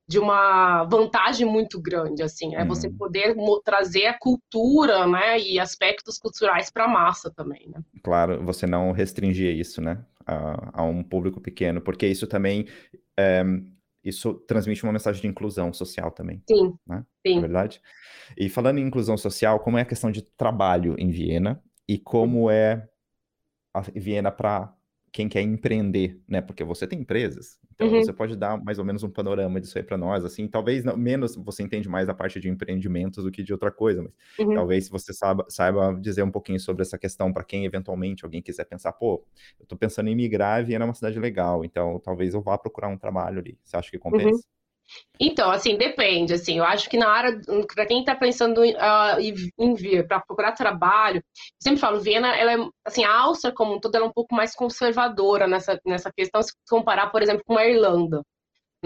[0.08, 2.96] de uma vantagem muito grande, assim, é você uhum.
[2.96, 3.34] poder
[3.64, 7.82] trazer a cultura, né, e aspectos culturais para a massa também, né?
[8.02, 12.68] Claro, você não restringir isso, né, a, a um público pequeno, porque isso também,
[13.18, 13.42] é,
[14.04, 16.40] isso transmite uma mensagem de inclusão social também.
[16.48, 17.04] Sim, né?
[17.26, 17.38] sim.
[17.38, 17.82] É verdade?
[18.36, 22.48] E falando em inclusão social, como é a questão de trabalho em Viena e como
[22.48, 22.88] é
[23.74, 24.72] a Viena para
[25.16, 26.42] quem quer empreender, né?
[26.42, 28.02] Porque você tem empresas, então uhum.
[28.02, 30.94] você pode dar mais ou menos um panorama disso aí para nós, assim, talvez não,
[30.94, 34.12] menos você entende mais a parte de empreendimentos do que de outra coisa, mas
[34.46, 34.54] uhum.
[34.54, 38.66] talvez você saiba, saiba dizer um pouquinho sobre essa questão para quem eventualmente alguém quiser
[38.66, 39.24] pensar, pô,
[39.58, 42.88] eu estou pensando em migrar, Viena é uma cidade legal, então talvez eu vá procurar
[42.88, 43.58] um trabalho ali.
[43.64, 44.28] Você acha que compensa?
[44.28, 44.40] Uhum.
[45.18, 47.40] Então, assim, depende, assim, eu acho que na área,
[47.74, 49.20] para quem está pensando uh,
[49.58, 51.22] em vir para procurar trabalho, eu
[51.62, 54.34] sempre falo, Viena, ela é, assim, a Áustria como um todo, ela é um pouco
[54.34, 58.22] mais conservadora nessa, nessa questão, se comparar, por exemplo, com a Irlanda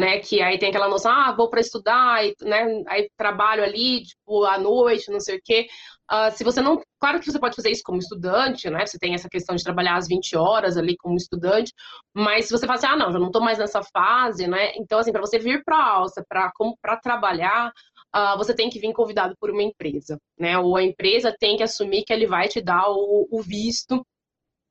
[0.00, 0.18] né?
[0.20, 2.82] Que aí tem aquela noção, ah, vou para estudar, e, né?
[2.88, 5.68] Aí trabalho ali, tipo, à noite, não sei o quê.
[6.12, 6.80] Uh, se você não.
[6.98, 8.84] Claro que você pode fazer isso como estudante, né?
[8.84, 11.72] Você tem essa questão de trabalhar às 20 horas ali como estudante,
[12.12, 14.72] mas se você fala assim, ah, não, já não estou mais nessa fase, né?
[14.76, 17.72] Então, assim, para você vir para a Alça, para trabalhar,
[18.14, 20.58] uh, você tem que vir convidado por uma empresa, né?
[20.58, 24.04] Ou a empresa tem que assumir que ele vai te dar o, o visto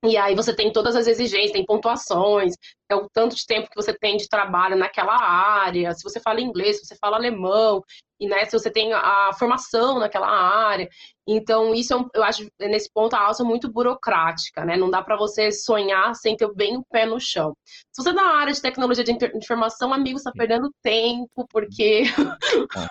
[0.03, 2.53] e aí você tem todas as exigências, tem pontuações,
[2.89, 6.39] é o tanto de tempo que você tem de trabalho naquela área, se você fala
[6.39, 7.83] inglês, se você fala alemão,
[8.19, 10.89] e né, se você tem a formação naquela área.
[11.25, 14.75] Então, isso é eu acho, nesse ponto, a alça é muito burocrática, né?
[14.75, 17.55] Não dá para você sonhar sem ter bem o pé no chão.
[17.65, 22.03] Se você é da área de tecnologia de informação, amigo, está perdendo tempo, porque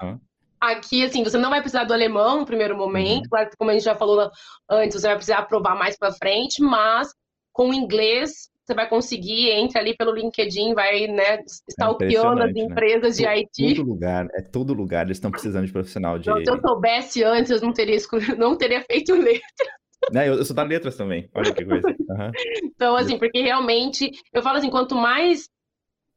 [0.03, 0.19] uhum.
[0.61, 3.31] Aqui, assim, você não vai precisar do alemão no primeiro momento, uhum.
[3.31, 4.31] claro, como a gente já falou
[4.69, 7.15] antes, você vai precisar aprovar mais para frente, mas
[7.53, 12.55] com o inglês você vai conseguir, entra ali pelo LinkedIn, vai, né, stalkeando é as
[12.55, 12.61] né?
[12.61, 13.25] empresas né?
[13.25, 13.77] de IT.
[13.77, 16.29] Todo lugar, é todo lugar, eles estão precisando de profissional de...
[16.29, 17.97] Então, se eu soubesse antes, eu não teria,
[18.37, 19.43] não teria feito letra.
[20.13, 21.89] Né, eu, sou da letras também, olha que coisa.
[22.09, 22.33] Uhum.
[22.65, 25.49] Então, assim, porque realmente, eu falo assim, quanto mais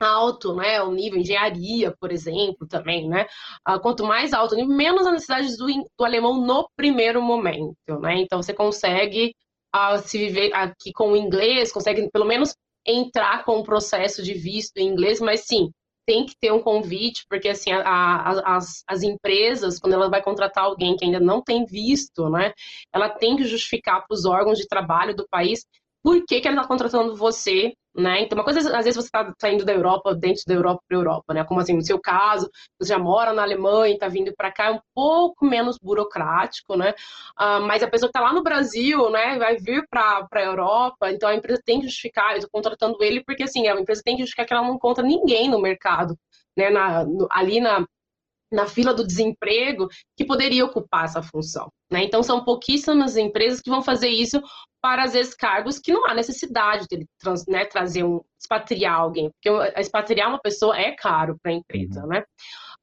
[0.04, 3.28] alto, né, o nível engenharia, por exemplo, também, né,
[3.68, 8.42] uh, quanto mais alto, menos a necessidade do, do, alemão no primeiro momento, né, então
[8.42, 9.34] você consegue
[9.76, 14.34] uh, se viver aqui com o inglês, consegue pelo menos entrar com o processo de
[14.34, 15.70] visto em inglês, mas sim,
[16.06, 20.22] tem que ter um convite, porque assim, a, a, as, as empresas, quando ela vai
[20.22, 22.54] contratar alguém que ainda não tem visto, né,
[22.94, 25.66] ela tem que justificar para os órgãos de trabalho do país
[26.04, 28.22] por que, que ela está contratando você né?
[28.22, 31.00] Então, uma coisa, às vezes você está saindo da Europa, dentro da Europa para a
[31.00, 31.44] Europa, né?
[31.44, 34.72] Como assim, no seu caso, você já mora na Alemanha, está vindo para cá, é
[34.72, 36.94] um pouco menos burocrático, né?
[37.40, 41.12] Uh, mas a pessoa que está lá no Brasil, né, vai vir para a Europa,
[41.12, 44.16] então a empresa tem que justificar, eu estou contratando ele porque, assim, a empresa tem
[44.16, 46.18] que justificar que ela não encontra ninguém no mercado,
[46.56, 46.70] né?
[46.70, 47.86] Na, no, ali na,
[48.52, 49.88] na fila do desemprego
[50.18, 51.70] que poderia ocupar essa função.
[51.92, 52.04] Né?
[52.04, 54.42] Então, são pouquíssimas empresas que vão fazer isso
[54.82, 59.30] para, às vezes, cargos que não há necessidade de trans, né, trazer um, expatriar alguém,
[59.32, 62.08] porque expatriar uma pessoa é caro para a empresa, uhum.
[62.08, 62.24] né?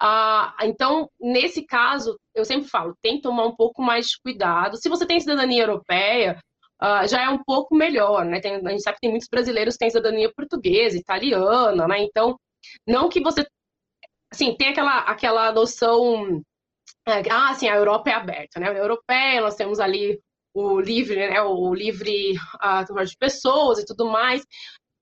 [0.00, 4.76] Ah, então, nesse caso, eu sempre falo, tem que tomar um pouco mais de cuidado.
[4.76, 6.38] Se você tem cidadania europeia,
[6.80, 8.40] ah, já é um pouco melhor, né?
[8.40, 12.00] Tem, a gente sabe que tem muitos brasileiros que têm cidadania portuguesa, italiana, né?
[12.02, 12.36] Então,
[12.86, 13.44] não que você...
[14.30, 16.42] Assim, tem aquela, aquela noção...
[17.06, 18.68] É, ah, assim, a Europa é aberta, né?
[18.68, 20.20] A europeia, nós temos ali
[20.54, 24.44] o livre, né, o livre uh, de pessoas e tudo mais.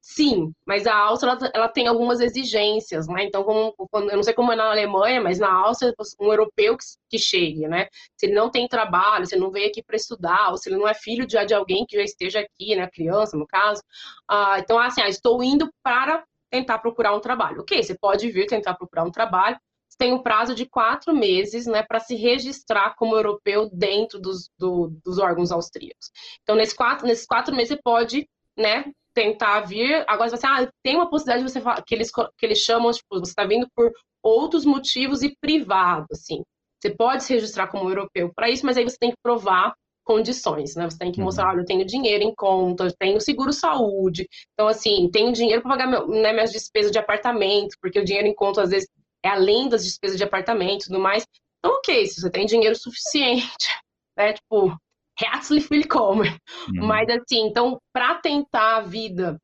[0.08, 3.24] Sim, mas a Áustria ela, ela, tem algumas exigências, né?
[3.24, 6.84] Então, como, eu não sei como é na Alemanha, mas na Áustria, um europeu que,
[7.10, 7.88] que chegue, né?
[8.16, 10.78] Se ele não tem trabalho, se ele não veio aqui para estudar, ou se ele
[10.78, 12.88] não é filho de, de alguém que já esteja aqui, né?
[12.88, 13.82] Criança, no caso.
[14.30, 17.60] Uh, então, assim, ah, estou indo para tentar procurar um trabalho.
[17.60, 19.58] Ok, você pode vir tentar procurar um trabalho,
[19.98, 24.92] tem um prazo de quatro meses né, para se registrar como europeu dentro dos, do,
[25.04, 26.10] dos órgãos austríacos.
[26.42, 28.84] Então, nesses quatro, nesses quatro meses, você pode né,
[29.14, 30.04] tentar vir.
[30.06, 33.30] Agora, você, ah, tem uma possibilidade de você que eles, que eles chamam, tipo, você
[33.30, 33.90] está vindo por
[34.22, 36.42] outros motivos e privado, assim.
[36.80, 39.74] Você pode se registrar como europeu para isso, mas aí você tem que provar
[40.06, 40.88] condições, né?
[40.88, 41.50] Você tem que mostrar, uhum.
[41.50, 45.72] olha, eu tenho dinheiro em conta, eu tenho seguro saúde, então assim, tenho dinheiro para
[45.72, 48.88] pagar meu, né, minhas despesas de apartamento, porque o dinheiro em conta às vezes
[49.24, 51.26] é além das despesas de apartamento e tudo mais.
[51.58, 53.68] Então, ok, se você tem dinheiro suficiente,
[54.16, 54.32] né?
[54.32, 54.76] Tipo,
[55.20, 56.30] herzlich willkommen.
[56.68, 56.86] Uhum.
[56.86, 59.36] Mas assim, então, para tentar a vida,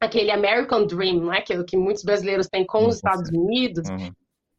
[0.00, 1.40] aquele American Dream, né?
[1.42, 4.12] Que, que muitos brasileiros têm com os Estados Unidos, uhum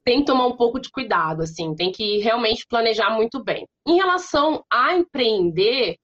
[0.06, 3.66] tem que tomar um pouco de cuidado, assim, tem que realmente planejar muito bem.
[3.88, 5.98] Em relação a empreender,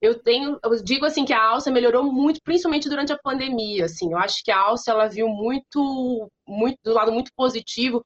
[0.00, 4.12] eu tenho, eu digo assim que a Alça melhorou muito, principalmente durante a pandemia, assim.
[4.12, 8.02] Eu acho que a Alça ela viu muito, muito do lado muito positivo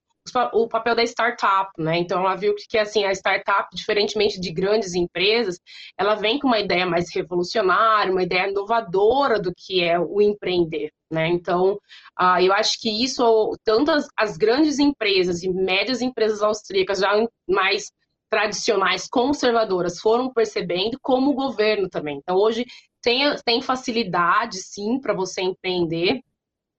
[0.52, 1.98] o papel da startup, né?
[1.98, 5.60] Então ela viu que assim a startup, diferentemente de grandes empresas,
[5.96, 10.92] ela vem com uma ideia mais revolucionária, uma ideia inovadora do que é o empreender,
[11.10, 11.28] né?
[11.28, 11.78] Então
[12.20, 17.10] uh, eu acho que isso tanto as, as grandes empresas e médias empresas austríacas já
[17.48, 17.92] mais
[18.30, 22.18] tradicionais, conservadoras, foram percebendo, como o governo também.
[22.18, 22.64] Então hoje
[23.02, 26.20] tem, tem facilidade, sim, para você empreender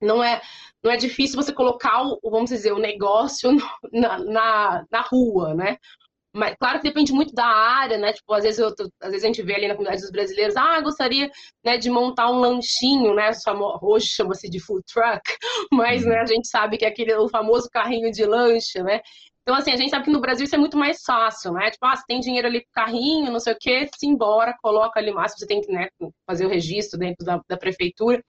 [0.01, 0.41] não é,
[0.83, 3.51] não é difícil você colocar o, vamos dizer, o negócio
[3.91, 5.77] na, na, na rua, né?
[6.33, 8.13] Mas claro que depende muito da área, né?
[8.13, 8.67] Tipo, às vezes, eu,
[9.01, 11.29] às vezes a gente vê ali na comunidade dos brasileiros, ah, gostaria
[11.63, 13.31] né, de montar um lanchinho, né?
[13.81, 15.21] Hoje chama-se de food truck,
[15.73, 19.01] mas né, a gente sabe que é aquele o famoso carrinho de lanche, né?
[19.41, 21.69] Então, assim, a gente sabe que no Brasil isso é muito mais fácil, né?
[21.71, 24.99] Tipo, ah, você tem dinheiro ali pro carrinho, não sei o quê, se embora, coloca
[24.99, 25.89] ali mais, você tem que né,
[26.25, 28.23] fazer o registro dentro da, da prefeitura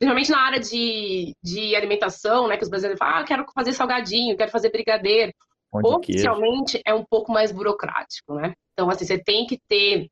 [0.00, 4.36] principalmente na área de, de alimentação, né, que os brasileiros falam, ah, quero fazer salgadinho,
[4.36, 5.30] quero fazer brigadeiro.
[5.70, 8.54] Onde Oficialmente é um pouco mais burocrático, né?
[8.72, 10.08] Então, assim, você tem que ter,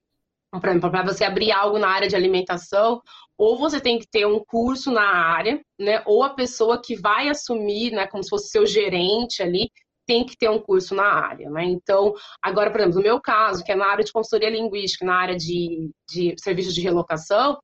[0.53, 3.01] por exemplo, para você abrir algo na área de alimentação,
[3.37, 6.03] ou você tem que ter um curso na área, né?
[6.07, 9.71] Ou a pessoa que vai assumir, né, como se fosse seu gerente ali,
[10.07, 11.65] tem que ter um curso na área, né?
[11.65, 15.17] Então, agora, por exemplo, no meu caso, que é na área de consultoria linguística, na
[15.17, 17.59] área de, de serviços de relocação,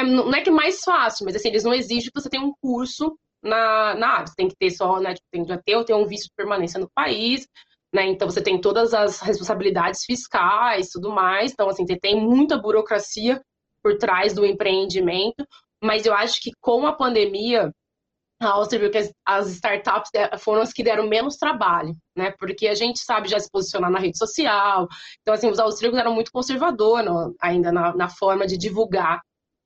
[0.00, 2.42] é, não é que é mais fácil, mas assim, eles não exigem que você tenha
[2.42, 4.32] um curso na, na área.
[4.36, 5.14] Tem que ter só, né?
[5.14, 7.46] Tipo, tem que ter ou ter um visto de permanência no país,
[7.94, 8.06] né?
[8.06, 11.52] Então você tem todas as responsabilidades fiscais, tudo mais.
[11.52, 13.40] Então, assim, você tem muita burocracia
[13.82, 15.46] por trás do empreendimento,
[15.82, 17.72] mas eu acho que com a pandemia,
[18.42, 22.32] a Áustria viu que as, as, startups foram as que deram menos trabalho, né?
[22.38, 24.86] Porque a gente sabe já se posicionar na rede social.
[25.22, 29.20] Então, assim, os austríacos eram muito conservadores ainda na, na forma de divulgar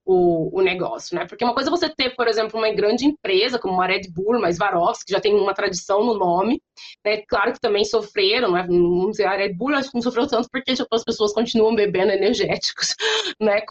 [0.05, 1.27] o, o, negócio, né?
[1.27, 4.37] Porque uma coisa é você ter, por exemplo, uma grande empresa como a Red Bull,
[4.37, 6.63] uma Swarovski, que já tem uma tradição no nome,
[7.05, 7.23] né?
[7.29, 8.65] Claro que também sofreram, né?
[8.69, 11.75] Vamos dizer, a Red Bull acho que não sofreu tanto porque tipo, as pessoas continuam
[11.75, 12.95] bebendo energéticos,
[13.41, 13.63] né?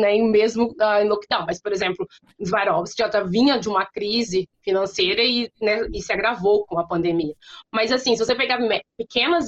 [0.00, 1.44] Nem mesmo uh, em lockdown.
[1.46, 2.06] Mas, por exemplo,
[2.42, 6.86] Swarovski já tá, vinha de uma crise financeira e, né, e se agravou com a
[6.86, 7.34] pandemia.
[7.72, 8.58] Mas, assim, se você pegar
[8.96, 9.46] pequenas,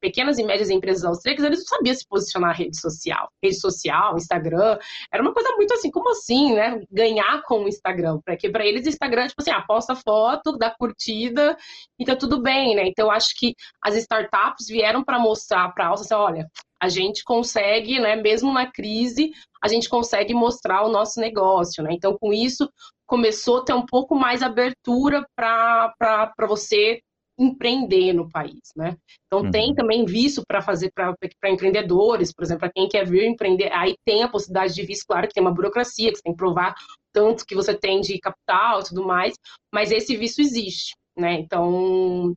[0.00, 3.28] pequenas e médias empresas austríacas, eles não sabiam se posicionar na rede social.
[3.42, 4.78] Rede social, Instagram,
[5.12, 6.82] era uma coisa muito assim, como assim, né?
[6.90, 8.20] Ganhar com o Instagram.
[8.24, 11.56] Porque para eles, Instagram, tipo assim, aposta ah, foto, dá curtida
[11.98, 12.84] e tá tudo bem, né?
[12.86, 16.46] Então, acho que as startups vieram para mostrar para a Alça, assim, olha,
[16.80, 19.32] a gente consegue, né, mesmo na crise,
[19.62, 21.90] a gente consegue mostrar o nosso negócio, né?
[21.92, 22.68] Então, com isso,
[23.10, 27.00] começou a ter um pouco mais abertura para você
[27.36, 28.96] empreender no país, né?
[29.26, 29.50] Então uhum.
[29.50, 33.96] tem também visto para fazer para empreendedores, por exemplo, para quem quer vir empreender, aí
[34.06, 36.72] tem a possibilidade de visto, claro que tem uma burocracia, que você tem que provar
[37.12, 39.34] tanto que você tem de capital e tudo mais,
[39.74, 41.32] mas esse visto existe, né?
[41.32, 42.32] Então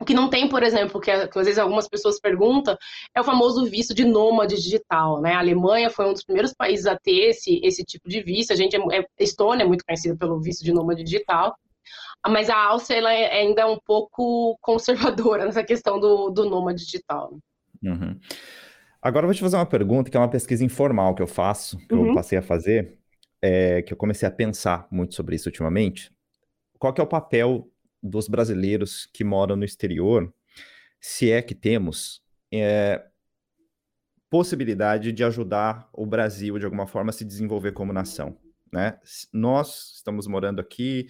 [0.00, 2.76] o que não tem, por exemplo, que, que, às vezes algumas pessoas perguntam,
[3.14, 5.32] é o famoso visto de nômade digital, né?
[5.32, 8.52] A Alemanha foi um dos primeiros países a ter esse, esse tipo de visto.
[8.52, 11.56] A gente é, é, Estônia é muito conhecida pelo visto de nômade digital
[12.26, 17.38] mas a Áustria ela é ainda um pouco conservadora nessa questão do, do nômade digital.
[17.82, 18.18] Uhum.
[19.00, 21.78] Agora eu vou te fazer uma pergunta, que é uma pesquisa informal que eu faço,
[21.86, 22.08] que uhum.
[22.08, 22.98] eu passei a fazer,
[23.40, 26.12] é, que eu comecei a pensar muito sobre isso ultimamente.
[26.78, 27.68] Qual que é o papel
[28.02, 30.32] dos brasileiros que moram no exterior,
[31.00, 32.22] se é que temos,
[32.52, 33.04] é,
[34.30, 38.36] possibilidade de ajudar o Brasil de alguma forma a se desenvolver como nação?
[38.72, 38.98] Né?
[39.32, 41.08] Nós estamos morando aqui,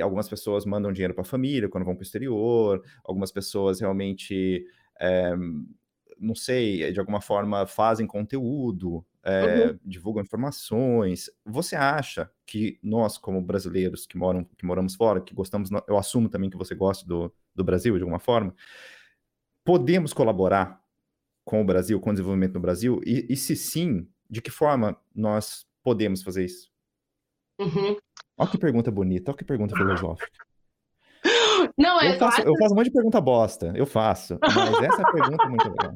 [0.00, 4.64] algumas pessoas mandam dinheiro para a família quando vão para o exterior, algumas pessoas realmente,
[5.00, 5.32] é,
[6.18, 9.78] não sei, de alguma forma fazem conteúdo, é, uhum.
[9.84, 11.30] divulgam informações.
[11.44, 16.28] Você acha que nós, como brasileiros que moram, que moramos fora, que gostamos, eu assumo
[16.28, 18.54] também que você gosta do, do Brasil de alguma forma,
[19.64, 20.82] podemos colaborar
[21.44, 23.00] com o Brasil, com o desenvolvimento no Brasil?
[23.04, 26.70] E, e se sim, de que forma nós podemos fazer isso?
[27.58, 27.96] Uhum.
[28.36, 30.30] Olha que pergunta bonita, olha que pergunta filosófica.
[31.78, 35.12] Não, é, eu, faço, eu faço um monte de pergunta bosta, eu faço, mas essa
[35.12, 35.94] pergunta é muito legal.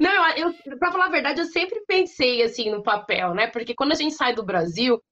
[0.00, 3.46] Não, eu, pra falar a verdade, eu sempre pensei assim no papel, né?
[3.48, 5.02] Porque quando a gente sai do Brasil,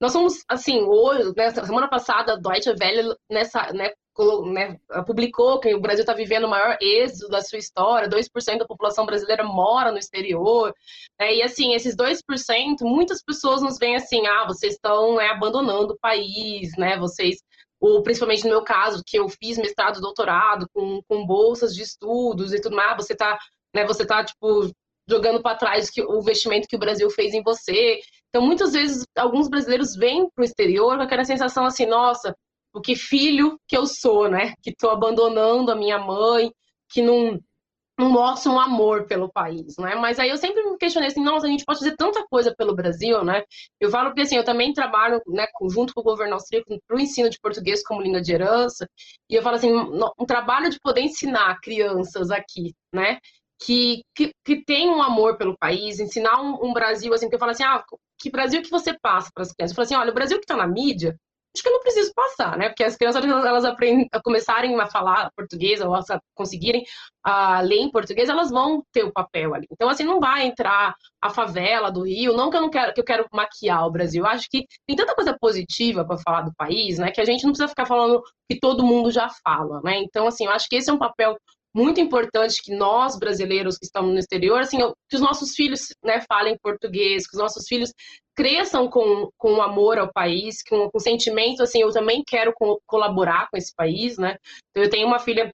[0.00, 3.90] nós somos, assim, hoje, né, semana passada, a Deutsche Welle nessa, né,
[4.52, 4.76] né,
[5.06, 9.06] publicou que o Brasil está vivendo o maior êxodo da sua história, 2% da população
[9.06, 10.72] brasileira mora no exterior,
[11.20, 15.94] né, e assim, esses 2%, muitas pessoas nos veem assim, ah, vocês estão né, abandonando
[15.94, 17.38] o país, né, vocês,
[17.80, 22.52] ou principalmente no meu caso, que eu fiz mestrado, doutorado, com, com bolsas de estudos
[22.52, 23.38] e tudo mais, você está
[23.74, 24.70] né, você tá, tipo,
[25.08, 28.00] jogando para trás o investimento que o Brasil fez em você.
[28.28, 32.34] Então, muitas vezes, alguns brasileiros vêm para o exterior com aquela sensação assim, nossa,
[32.74, 34.54] o que filho que eu sou, né?
[34.62, 36.52] Que estou abandonando a minha mãe,
[36.90, 37.40] que não,
[37.98, 39.94] não mostra um amor pelo país, né?
[39.96, 42.74] Mas aí eu sempre me questionei assim, nossa, a gente pode fazer tanta coisa pelo
[42.74, 43.42] Brasil, né?
[43.80, 47.00] Eu falo porque assim, eu também trabalho, né, junto com o governo austríaco para o
[47.00, 48.86] ensino de português como língua de herança,
[49.28, 53.18] e eu falo assim, um trabalho de poder ensinar crianças aqui, né?
[53.60, 57.38] Que, que, que tem um amor pelo país, ensinar um, um Brasil assim, que eu
[57.40, 57.82] falo assim, ah,
[58.18, 59.72] que Brasil que você passa para as crianças?
[59.72, 61.16] Eu falo assim, olha, o Brasil que está na mídia,
[61.54, 62.68] acho que eu não preciso passar, né?
[62.68, 66.02] Porque as crianças, elas aprendem, a começarem a falar português, ou a
[66.34, 66.84] conseguirem
[67.26, 69.66] uh, ler em português, elas vão ter o papel ali.
[69.72, 73.00] Então, assim, não vai entrar a favela do Rio, não que eu não quero, que
[73.00, 74.22] eu quero maquiar o Brasil.
[74.24, 77.10] Eu acho que tem tanta coisa positiva para falar do país, né?
[77.10, 79.98] Que a gente não precisa ficar falando que todo mundo já fala, né?
[79.98, 81.36] Então, assim, eu acho que esse é um papel
[81.78, 86.20] muito importante que nós brasileiros que estamos no exterior, assim, que os nossos filhos, né,
[86.28, 87.92] falem português, que os nossos filhos
[88.36, 93.48] cresçam com, com amor ao país, com, com sentimento, assim, eu também quero co colaborar
[93.50, 94.36] com esse país, né?
[94.70, 95.52] Então, eu tenho uma filha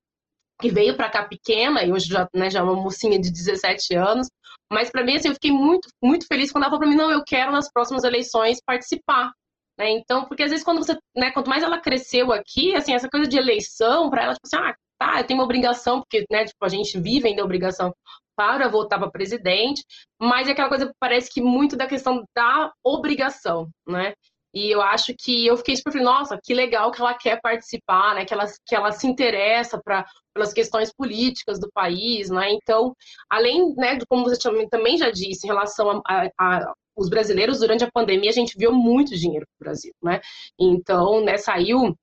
[0.60, 3.94] que veio para cá pequena e hoje já, né, já é uma mocinha de 17
[3.94, 4.28] anos,
[4.72, 7.10] mas para mim assim, eu fiquei muito muito feliz quando ela falou para mim, não,
[7.10, 9.30] eu quero nas próximas eleições participar.
[9.78, 9.90] Né?
[9.90, 13.28] Então, porque às vezes quando você, né, quanto mais ela cresceu aqui, assim, essa coisa
[13.28, 16.64] de eleição para ela, tipo assim, ah, tá, eu tenho uma obrigação, porque, né, tipo,
[16.64, 17.92] a gente vive ainda a obrigação
[18.36, 19.84] para votar para presidente,
[20.20, 24.14] mas é aquela coisa que parece que muito da questão da obrigação, né?
[24.52, 28.24] E eu acho que eu fiquei super nossa, que legal que ela quer participar, né?
[28.24, 32.52] Que ela, que ela se interessa pra, pelas questões políticas do país, né?
[32.52, 32.94] Então,
[33.28, 34.38] além, né, de como você
[34.70, 38.56] também já disse, em relação a, a, a os brasileiros durante a pandemia, a gente
[38.56, 40.20] viu muito dinheiro para o Brasil, né?
[40.58, 41.96] Então, né, saiu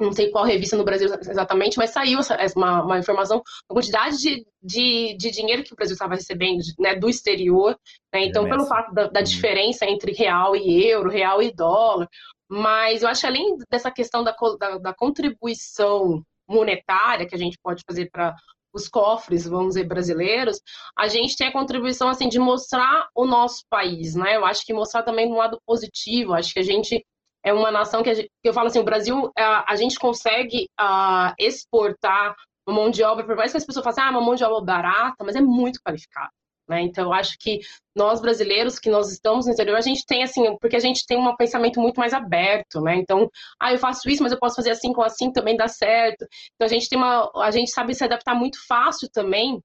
[0.00, 2.18] não sei qual revista no Brasil exatamente, mas saiu
[2.56, 6.96] uma, uma informação, a quantidade de, de, de, dinheiro que o Brasil estava recebendo né,
[6.96, 7.78] do exterior.
[8.12, 8.24] Né?
[8.24, 12.08] Então, pelo fato da, da, diferença entre real e euro, real e dólar.
[12.48, 17.56] Mas eu acho que além dessa questão da, da, da contribuição monetária que a gente
[17.62, 18.34] pode fazer para
[18.74, 20.60] os cofres, vamos dizer, brasileiros,
[20.98, 24.36] a gente tem a contribuição assim de mostrar o nosso país, né?
[24.36, 27.04] Eu acho que mostrar também um lado positivo, acho que a gente
[27.44, 30.66] é uma nação que, gente, que eu falo assim, o Brasil, a, a gente consegue
[30.78, 32.34] a, exportar
[32.66, 34.64] uma mão de obra, por mais que as pessoas façam, ah, uma mão de obra
[34.64, 36.30] barata, mas é muito qualificada.
[36.68, 36.82] Né?
[36.82, 37.60] Então, eu acho que
[37.94, 41.18] nós brasileiros que nós estamos no exterior, a gente tem assim, porque a gente tem
[41.18, 42.96] um pensamento muito mais aberto, né?
[42.96, 46.26] Então, ah, eu faço isso, mas eu posso fazer assim com assim também dá certo.
[46.54, 49.60] Então, a gente tem uma, a gente sabe se adaptar muito fácil também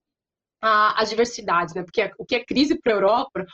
[0.62, 1.84] às diversidades, né?
[1.84, 3.46] Porque o que é crise para a Europa,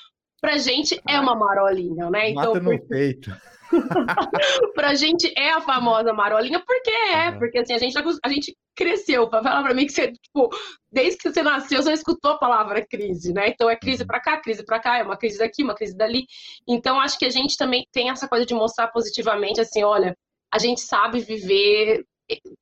[0.42, 2.30] para a gente é uma marolinha, né?
[2.30, 2.88] Então, Mata no porque...
[2.88, 3.32] peito.
[4.76, 7.40] pra gente é a famosa marolinha, porque é, uhum.
[7.40, 10.50] porque assim, a gente, tá a gente cresceu, pra falar pra mim que você, tipo,
[10.92, 13.50] desde que você nasceu, você escutou a palavra crise, né?
[13.50, 14.08] Então é crise uhum.
[14.08, 16.26] pra cá, crise pra cá, é uma crise daqui, uma crise dali.
[16.68, 20.16] Então acho que a gente também tem essa coisa de mostrar positivamente, assim, olha,
[20.54, 22.06] a gente sabe viver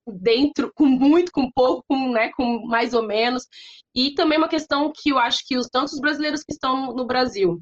[0.08, 3.48] dentro, com muito, com pouco, com, né, com mais ou menos.
[3.96, 7.62] E também uma questão que eu acho que os tantos brasileiros que estão no Brasil,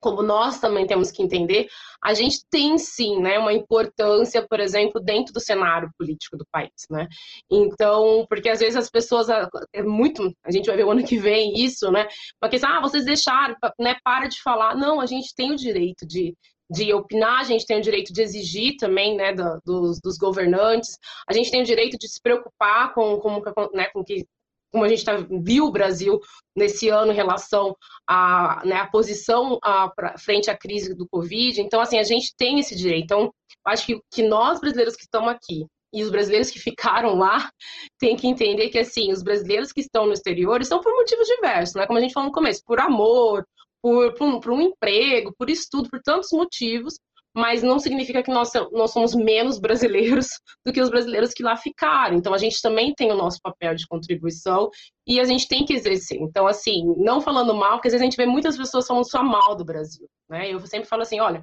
[0.00, 1.68] como nós também temos que entender,
[2.02, 6.70] a gente tem sim, né, uma importância, por exemplo, dentro do cenário político do país,
[6.90, 7.08] né?
[7.50, 9.28] Então, porque às vezes as pessoas
[9.72, 12.06] é muito, a gente vai ver o ano que vem isso, né?
[12.40, 14.76] Uma questão, ah, vocês deixaram, né, para de falar.
[14.76, 16.34] Não, a gente tem o direito de
[16.70, 20.98] de opinar, a gente tem o direito de exigir também, né, do, dos, dos, governantes,
[21.28, 23.42] a gente tem o direito de se preocupar com, com,
[23.74, 24.26] né, com que
[24.70, 26.20] como a gente tá, viu o Brasil
[26.54, 27.74] nesse ano em relação
[28.06, 31.60] à né, a posição a, pra, frente à crise do Covid.
[31.60, 33.04] Então, assim, a gente tem esse direito.
[33.04, 33.32] Então,
[33.64, 37.50] acho que, que nós, brasileiros que estamos aqui, e os brasileiros que ficaram lá,
[37.98, 41.74] tem que entender que, assim, os brasileiros que estão no exterior estão por motivos diversos,
[41.74, 41.86] né?
[41.86, 43.46] Como a gente falou no começo, por amor,
[43.82, 46.94] por, por, um, por um emprego, por estudo, por tantos motivos
[47.38, 50.26] mas não significa que nós, nós somos menos brasileiros
[50.66, 52.16] do que os brasileiros que lá ficaram.
[52.16, 54.68] Então, a gente também tem o nosso papel de contribuição
[55.06, 56.18] e a gente tem que exercer.
[56.20, 59.22] Então, assim, não falando mal, porque às vezes a gente vê muitas pessoas falando só
[59.22, 60.52] mal do Brasil, né?
[60.52, 61.40] Eu sempre falo assim, olha,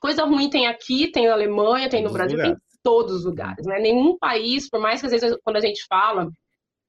[0.00, 3.66] coisa ruim tem aqui, tem na Alemanha, tem no Brasil, tem em todos os lugares,
[3.66, 3.80] né?
[3.80, 6.28] Nenhum país, por mais que às vezes quando a gente fala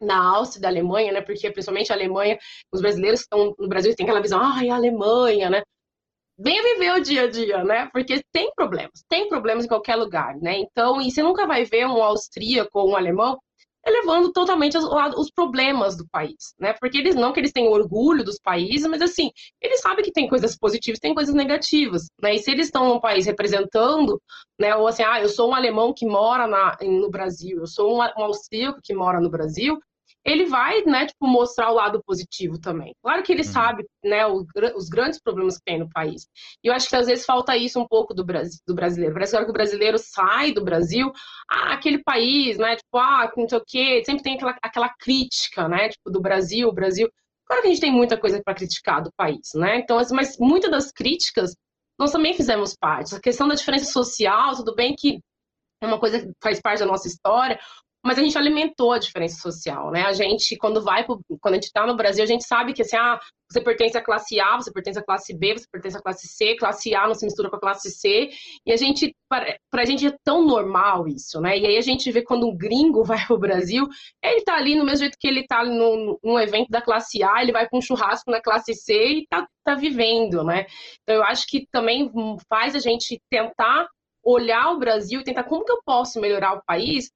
[0.01, 1.21] na Áustria da Alemanha, né?
[1.21, 2.37] Porque principalmente a Alemanha,
[2.73, 5.61] os brasileiros que estão no Brasil têm aquela visão, ai, a Alemanha, né?
[6.39, 7.89] Venha viver o dia a dia, né?
[7.91, 10.59] Porque tem problemas, tem problemas em qualquer lugar, né?
[10.59, 13.37] Então, e você nunca vai ver um austríaco ou um alemão
[13.87, 16.73] elevando totalmente os, problemas do país, né?
[16.73, 19.31] Porque eles não que eles têm orgulho dos países, mas assim,
[19.61, 22.35] eles sabem que tem coisas positivas, tem coisas negativas, né?
[22.35, 24.21] E se eles estão num país representando,
[24.59, 24.75] né?
[24.75, 28.01] Ou assim, ah, eu sou um alemão que mora na, no Brasil, eu sou um,
[28.01, 29.79] um austríaco que mora no Brasil,
[30.27, 32.93] ele vai, né, tipo, mostrar o lado positivo também.
[33.01, 33.47] Claro que ele uhum.
[33.47, 36.27] sabe, né, os, os, grandes problemas que tem no país.
[36.61, 39.13] E eu acho que às vezes falta isso um pouco do, Brasil, do brasileiro.
[39.13, 41.13] Parece que o brasileiro sai do Brasil,
[41.49, 45.69] ah, aquele país, né, tipo, ah, não sei o quê, sempre tem aquela, aquela crítica,
[45.69, 47.09] né, tipo, do Brasil, o Brasil.
[47.45, 50.37] Claro que a gente tem muita coisa para criticar do país, né, então, assim, mas
[50.37, 51.55] muitas das críticas
[51.97, 53.15] nós também fizemos parte.
[53.15, 55.19] A questão da diferença social, tudo bem que
[55.81, 57.59] é uma coisa que faz parte da nossa história,
[58.07, 60.03] mas a gente alimentou a diferença social, né?
[60.03, 62.81] A gente, quando vai, pro, quando a gente está no Brasil, a gente sabe que
[62.81, 63.19] assim, ah,
[63.51, 66.55] você pertence à classe A, você pertence à classe B, você pertence à classe C,
[66.55, 68.29] classe A não se mistura com a classe C,
[68.65, 71.57] e a gente, para a gente é tão normal isso, né?
[71.57, 73.87] E aí a gente vê quando um gringo vai pro Brasil,
[74.23, 77.41] ele tá ali no mesmo jeito que ele tá num, num evento da classe A,
[77.41, 80.65] ele vai com um churrasco na classe C e tá, tá vivendo, né?
[81.03, 82.09] Então eu acho que também
[82.49, 83.87] faz a gente tentar
[84.23, 87.09] olhar o Brasil e tentar como que eu posso melhorar o país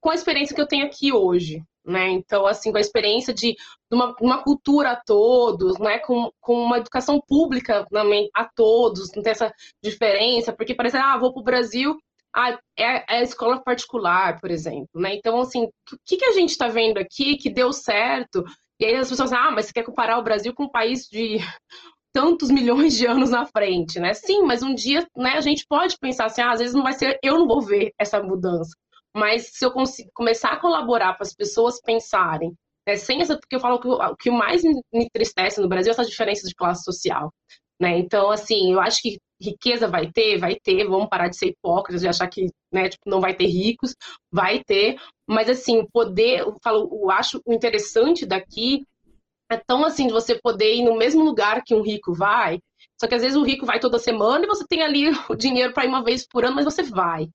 [0.00, 2.10] com a experiência que eu tenho aqui hoje, né?
[2.10, 3.54] Então, assim, com a experiência de
[3.90, 5.98] uma, uma cultura a todos, né?
[6.00, 11.16] Com, com uma educação pública também a todos, não tem essa diferença, porque parece, ah,
[11.16, 11.96] vou para o Brasil,
[12.34, 15.14] ah, é, é a escola particular, por exemplo, né?
[15.14, 15.70] Então, assim, o
[16.04, 18.44] que, que a gente está vendo aqui que deu certo?
[18.78, 21.38] E aí as pessoas, ah, mas você quer comparar o Brasil com um país de
[22.12, 24.12] tantos milhões de anos na frente, né?
[24.12, 26.92] Sim, mas um dia, né, a gente pode pensar assim, ah, às vezes não vai
[26.92, 28.76] ser, eu não vou ver essa mudança.
[29.16, 29.72] Mas se eu
[30.12, 32.52] começar a colaborar para as pessoas pensarem,
[32.86, 35.94] né, sem essa, porque eu falo que o que mais me entristece no Brasil é
[35.94, 37.32] essa diferença de classe social.
[37.80, 37.98] Né?
[37.98, 42.02] Então, assim, eu acho que riqueza vai ter, vai ter, vamos parar de ser hipócritas
[42.02, 43.94] e achar que né, tipo, não vai ter ricos,
[44.30, 48.84] vai ter, mas assim, o poder, eu, falo, eu acho o interessante daqui
[49.50, 52.58] é tão assim de você poder ir no mesmo lugar que um rico vai,
[53.00, 55.72] só que às vezes o rico vai toda semana e você tem ali o dinheiro
[55.72, 57.28] para ir uma vez por ano, mas você vai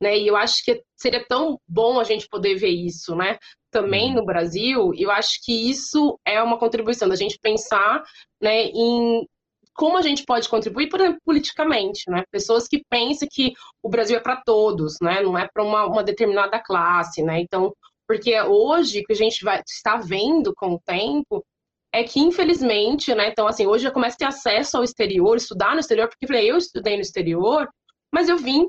[0.00, 0.18] né?
[0.18, 3.38] E eu acho que seria tão bom a gente poder ver isso, né?
[3.70, 4.16] Também uhum.
[4.16, 8.02] no Brasil, eu acho que isso é uma contribuição da gente pensar,
[8.40, 9.26] né, em
[9.74, 12.24] como a gente pode contribuir, por exemplo, politicamente, né?
[12.32, 15.22] Pessoas que pensam que o Brasil é para todos, né?
[15.22, 17.40] Não é para uma, uma, determinada classe, né?
[17.40, 17.72] Então,
[18.06, 21.44] porque hoje que a gente vai está vendo com o tempo
[21.92, 23.28] é que infelizmente, né?
[23.28, 26.56] Então, assim, hoje eu começo a ter acesso ao exterior, estudar no exterior, porque eu
[26.56, 27.68] estudei no exterior,
[28.12, 28.66] mas eu vim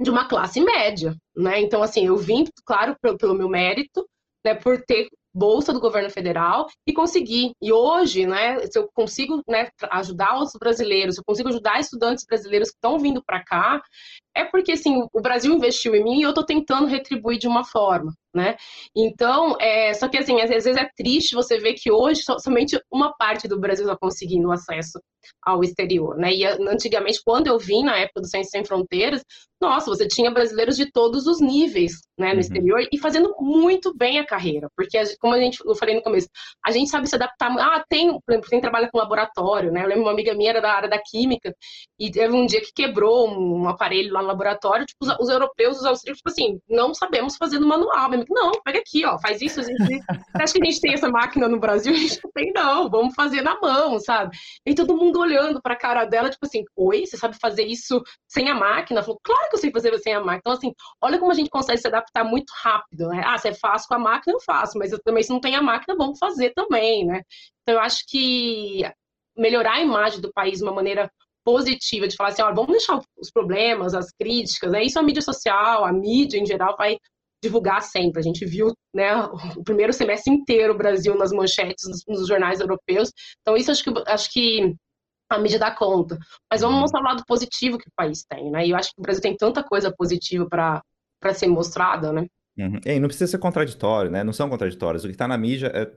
[0.00, 1.60] de uma classe média, né?
[1.60, 4.06] Então, assim, eu vim, claro, pelo, meu mérito,
[4.44, 7.52] né, por ter bolsa do governo federal e consegui.
[7.60, 12.24] E hoje, né, se eu consigo né, ajudar outros brasileiros, se eu consigo ajudar estudantes
[12.24, 13.82] brasileiros que estão vindo para cá,
[14.36, 17.64] é porque assim, o Brasil investiu em mim e eu estou tentando retribuir de uma
[17.64, 18.56] forma, né?
[18.94, 23.16] Então, é, só que assim, às vezes é triste você ver que hoje somente uma
[23.16, 25.00] parte do Brasil está conseguindo acesso
[25.42, 26.32] ao exterior, né?
[26.32, 29.22] E antigamente, quando eu vim na época do Ciência Sem Fronteiras,
[29.60, 32.40] nossa, você tinha brasileiros de todos os níveis, né, no uhum.
[32.40, 36.28] exterior e fazendo muito bem a carreira, porque como a gente, eu falei no começo,
[36.64, 37.50] a gente sabe se adaptar.
[37.58, 39.82] Ah, tem, por exemplo, tem trabalha com laboratório, né?
[39.82, 41.54] Eu lembro uma amiga minha era da área da química
[41.98, 45.84] e teve um dia que quebrou um aparelho lá laboratório, tipo, os, os europeus, os
[45.84, 48.06] austríacos, tipo assim, não sabemos fazer no manual.
[48.06, 49.62] Amiga, não, pega aqui, ó, faz isso.
[49.62, 50.00] Gente,
[50.34, 51.92] acha que a gente tem essa máquina no Brasil?
[51.92, 54.36] A gente não tem, não, vamos fazer na mão, sabe?
[54.64, 58.48] E todo mundo olhando pra cara dela, tipo assim, oi, você sabe fazer isso sem
[58.48, 59.02] a máquina?
[59.02, 60.38] Falou, claro que eu sei fazer sem a máquina.
[60.38, 63.22] Então, assim, olha como a gente consegue se adaptar muito rápido, né?
[63.24, 65.54] Ah, se é fácil com a máquina, eu faço, mas eu também, se não tem
[65.54, 67.22] a máquina, vamos fazer também, né?
[67.62, 68.82] Então, eu acho que
[69.36, 71.10] melhorar a imagem do país de uma maneira
[71.46, 74.82] positiva, de falar assim, ó, vamos deixar os problemas, as críticas, né?
[74.82, 76.98] Isso a mídia social, a mídia em geral vai
[77.40, 78.18] divulgar sempre.
[78.18, 79.14] A gente viu, né,
[79.56, 83.12] o primeiro semestre inteiro o Brasil nas manchetes nos, nos jornais europeus.
[83.42, 84.74] Então isso acho que acho que
[85.30, 86.18] a mídia dá conta.
[86.50, 86.80] Mas vamos uhum.
[86.80, 88.66] mostrar o lado positivo que o país tem, né?
[88.66, 90.82] E eu acho que o Brasil tem tanta coisa positiva para
[91.20, 92.26] para ser mostrada, né?
[92.58, 92.80] Uhum.
[92.86, 94.24] E não precisa ser contraditório, né?
[94.24, 95.04] Não são contraditórios.
[95.04, 95.90] O que está na mídia, é,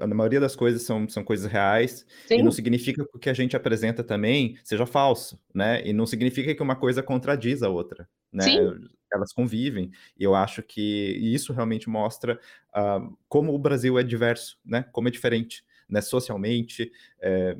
[0.00, 2.40] a maioria das coisas são, são coisas reais, Sim.
[2.40, 5.86] e não significa que o que a gente apresenta também seja falso, né?
[5.86, 8.42] E não significa que uma coisa contradiz a outra, né?
[8.42, 8.88] Sim.
[9.12, 12.38] Elas convivem, e eu acho que isso realmente mostra
[12.76, 14.84] uh, como o Brasil é diverso, né?
[14.92, 16.00] Como é diferente, né?
[16.00, 16.90] Socialmente,
[17.20, 17.56] é,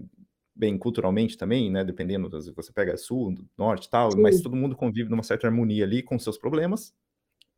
[0.55, 1.84] bem culturalmente também, né?
[1.84, 4.20] Dependendo, você pega sul, norte e tal, Sim.
[4.20, 6.92] mas todo mundo convive numa certa harmonia ali com seus problemas,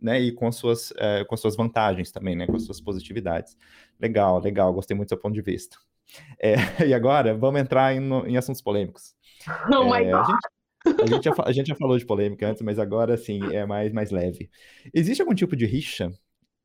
[0.02, 0.20] né?
[0.20, 2.46] E com as suas, é, com as suas vantagens também, né?
[2.46, 3.56] Com as suas positividades.
[4.00, 5.76] Legal, legal, gostei muito do seu ponto de vista.
[6.40, 6.54] É,
[6.86, 9.14] e agora, vamos entrar em, em assuntos polêmicos.
[9.68, 10.04] Oh God!
[10.04, 13.40] A gente, a gente, já, a gente já falou de polêmica antes, mas agora, assim,
[13.54, 14.50] é mais, mais leve.
[14.92, 16.12] Existe algum tipo de rixa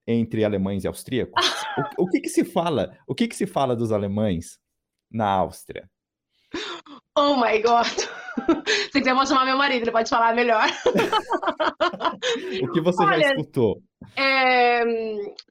[0.08, 1.34] entre alemães e austríacos?
[1.96, 2.98] O, o que, que se fala?
[3.06, 4.58] O que, que se fala dos alemães
[5.12, 5.88] na Áustria?
[7.18, 7.88] Oh my God!
[8.92, 10.70] Se quiser, eu vou chamar meu marido, ele pode falar melhor.
[12.62, 13.82] o que você Olha, já escutou?
[14.16, 14.84] É,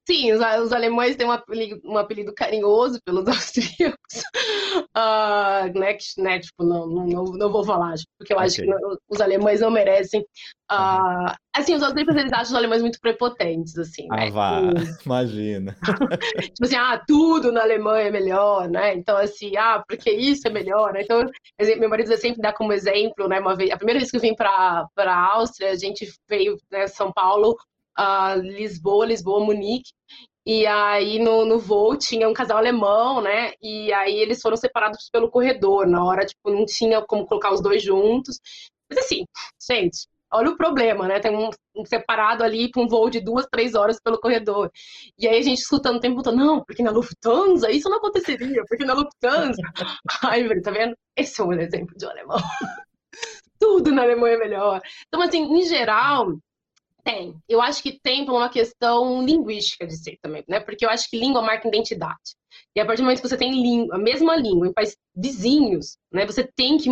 [0.06, 4.22] sim, os, os, alemães têm um apelido, um apelido carinhoso pelos austríacos.
[4.96, 8.46] Uh, né, né, tipo, não, não, não vou falar, porque eu okay.
[8.46, 10.20] acho que os alemães não merecem.
[10.70, 14.30] Uh, assim, os austríacos, eles acham os alemães muito prepotentes, assim, ah, né?
[14.30, 15.76] vá, tipo, imagina.
[16.54, 18.94] tipo assim, ah, tudo na Alemanha é melhor, né?
[18.94, 21.02] Então, assim, ah, porque isso é melhor, né?
[21.02, 21.24] Então,
[21.78, 24.34] meu marido sempre dá como exemplo, né, uma vez, a primeira vez que eu vim
[24.34, 27.56] para a Áustria, a gente veio, né, São Paulo,
[27.98, 29.90] uh, Lisboa, Lisboa, Munique.
[30.46, 33.52] E aí no, no voo tinha um casal alemão, né?
[33.60, 35.86] E aí eles foram separados pelo corredor.
[35.86, 38.38] Na hora, tipo, não tinha como colocar os dois juntos.
[38.88, 39.24] Mas assim,
[39.68, 41.18] gente, olha o problema, né?
[41.20, 44.70] Tem um, um separado ali para um voo de duas, três horas pelo corredor.
[45.18, 48.62] E aí a gente escutando o tempo todo, não, porque na Lufthansa isso não aconteceria,
[48.68, 49.60] porque na Lufthansa.
[50.22, 50.96] Ai, tá vendo?
[51.16, 52.38] Esse é um exemplo de um alemão.
[53.58, 54.80] Tudo na Alemanha é melhor.
[55.08, 56.36] Então, assim, em geral,
[57.06, 57.36] tem.
[57.48, 60.58] Eu acho que tem por uma questão linguística de ser também, né?
[60.58, 62.34] Porque eu acho que língua marca identidade.
[62.74, 65.98] E a partir do momento que você tem língua, a mesma língua, em países vizinhos,
[66.12, 66.26] né?
[66.26, 66.90] Você tem que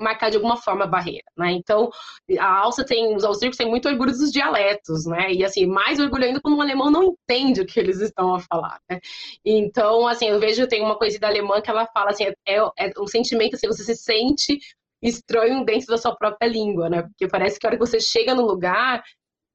[0.00, 1.52] marcar de alguma forma a barreira, né?
[1.52, 1.90] Então,
[2.38, 5.32] a Alça tem, os austríacos têm muito orgulho dos dialetos, né?
[5.32, 8.40] E assim, mais orgulho ainda quando um alemão não entende o que eles estão a
[8.40, 9.00] falar, né?
[9.44, 12.92] Então, assim, eu vejo, tem uma coisa da alemã que ela fala assim, é, é
[12.98, 14.58] um sentimento assim, você se sente
[15.04, 17.02] estranho dentro da sua própria língua, né?
[17.02, 19.02] Porque parece que a hora que você chega no lugar,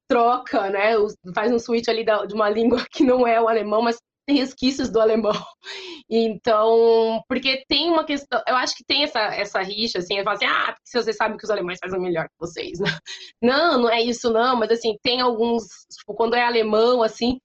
[0.08, 0.94] troca, né?
[1.34, 3.98] Faz um switch ali de uma língua que não é o alemão, mas
[4.28, 5.34] tem resquícios do alemão.
[6.12, 10.38] Então, porque tem uma questão, eu acho que tem essa, essa rixa, assim, eu falo
[10.38, 12.90] assim, ah, porque você sabe que os alemães fazem melhor que vocês, né?
[13.40, 17.40] Não, não é isso não, mas assim, tem alguns, tipo, quando é alemão, assim,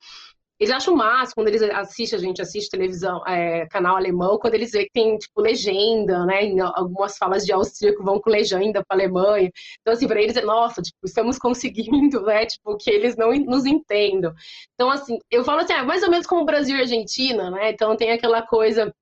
[0.59, 4.71] eles acham massa quando eles assistem, a gente assiste televisão, é, canal alemão, quando eles
[4.71, 6.49] veem que tem, tipo, legenda, né?
[6.75, 9.51] algumas falas de austríaco vão com legenda para Alemanha.
[9.81, 12.47] Então, assim, para eles é, nossa, tipo, estamos conseguindo, né?
[12.47, 14.33] Tipo, que eles não nos entendam.
[14.75, 17.71] Então, assim, eu falo assim, ah, mais ou menos como Brasil e Argentina, né?
[17.71, 18.95] Então, tem aquela coisa.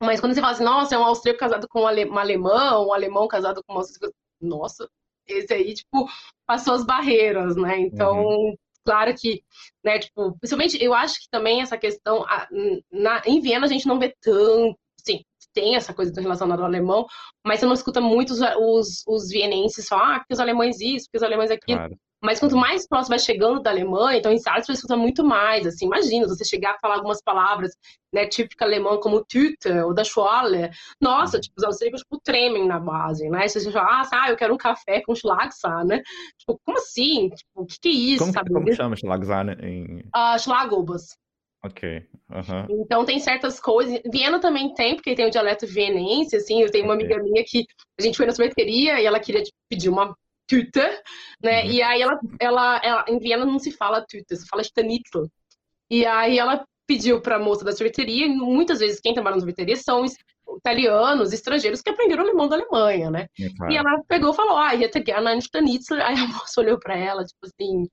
[0.00, 1.86] Mas quando você fala assim, nossa, é um austríaco casado com um
[2.18, 4.88] alemão, um alemão casado com uma austríaca, nossa,
[5.26, 6.08] esse aí, tipo,
[6.46, 7.78] passou as barreiras, né?
[7.80, 9.42] Então, uhum claro que,
[9.84, 12.24] né, tipo, principalmente eu acho que também essa questão,
[12.90, 17.06] na, em Viena a gente não vê tanto, sim, tem essa coisa relacionada ao alemão,
[17.44, 21.06] mas você não escuta muito os, os, os vienenses falar, ah, porque os alemães isso,
[21.06, 21.78] porque os alemães aquilo.
[21.78, 21.98] Claro.
[22.22, 25.66] Mas quanto mais próximo vai chegando da Alemanha, então em Salzburg você escuta muito mais,
[25.66, 27.72] assim, imagina, você chegar a falar algumas palavras,
[28.14, 30.70] né, típica alemã, como Tüte ou da Schwalle,
[31.00, 34.58] nossa, tipo, os austríacos, tipo, tremem na base, né, você fala, ah, eu quero um
[34.58, 36.02] café com Schlagsahne, né,
[36.38, 37.30] tipo, como assim?
[37.30, 38.52] Tipo, o que que é isso, como, sabe?
[38.52, 39.98] Como chama Schlagsahne em...
[40.14, 41.16] Uh, Schlagobas.
[41.64, 42.04] Ok.
[42.28, 42.82] Uhum.
[42.82, 44.00] Então tem certas coisas.
[44.12, 46.60] Viena também tem, porque tem o dialeto vienense, assim.
[46.60, 47.06] Eu tenho uma okay.
[47.06, 47.64] amiga minha que
[48.00, 50.12] a gente foi na sorveteria e ela queria tipo, pedir uma
[50.46, 50.80] Tüte,
[51.42, 51.64] né?
[51.64, 51.70] Uhum.
[51.70, 55.24] E aí ela, ela, ela, em Viena não se fala Tüte, se fala Stanitl.
[55.90, 59.40] E aí ela pediu para a moça da sorveteria, e muitas vezes quem trabalha na
[59.40, 60.04] sorveteria são
[60.56, 63.26] italianos, estrangeiros que aprenderam alemão da Alemanha, né?
[63.38, 63.72] É claro.
[63.72, 66.02] E ela pegou e falou, ah, hätte gerne ein Stanitzel.
[66.02, 67.88] Aí a moça olhou para ela, tipo assim,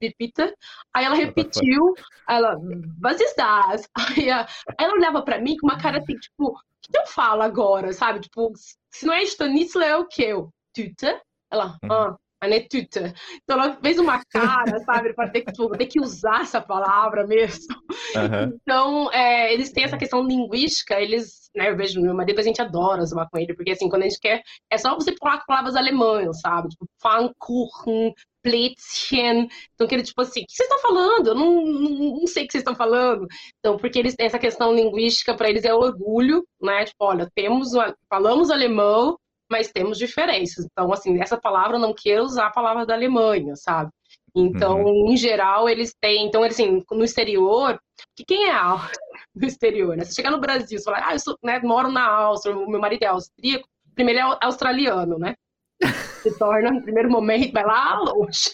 [0.00, 0.52] repita.
[0.94, 1.94] Aí ela repetiu,
[2.28, 2.56] ela,
[3.02, 3.88] was ist das?
[3.94, 7.92] Aí, ela olhava para mim com uma cara assim, tipo, o que eu falo agora,
[7.92, 8.20] sabe?
[8.20, 8.52] Tipo,
[8.90, 10.32] se não é Stanitzel, é o quê?
[10.72, 11.20] Tüte?
[11.50, 11.92] Ela, uhum.
[11.92, 12.98] ah, anetute.
[13.42, 17.26] Então ela fez uma cara, sabe, para ter que, tipo, ter que usar essa palavra
[17.26, 17.74] mesmo.
[18.14, 18.58] Uhum.
[18.62, 22.60] Então, é, eles têm essa questão linguística, eles, né, eu vejo meu marido, a gente
[22.62, 25.76] adora zoar com ele, porque assim, quando a gente quer, é só você falar palavras
[25.76, 26.68] alemãs, sabe?
[26.68, 29.48] Tipo, Pfannkuchen, Plätzchen.
[29.74, 31.28] Então, que ele, tipo assim, o que vocês estão falando?
[31.28, 31.90] Eu não, não,
[32.20, 33.26] não sei o que vocês estão falando.
[33.58, 36.84] Então, porque eles têm essa questão linguística, para eles é orgulho, né?
[36.84, 37.70] Tipo, olha, temos,
[38.08, 39.18] falamos alemão,
[39.50, 40.66] mas temos diferenças.
[40.70, 43.90] Então, assim, essa palavra eu não quero usar a palavra da Alemanha, sabe?
[44.34, 45.10] Então, uhum.
[45.10, 46.26] em geral, eles têm.
[46.26, 47.78] Então, assim, no exterior,
[48.16, 48.52] que quem é
[49.34, 50.04] no exterior, né?
[50.04, 52.80] Você chegar no Brasil, você fala, ah, eu sou, né, moro na Áustria, o meu
[52.80, 55.34] marido é austríaco, primeiro é australiano, né?
[56.22, 58.50] Se torna, no primeiro momento, vai lá longe.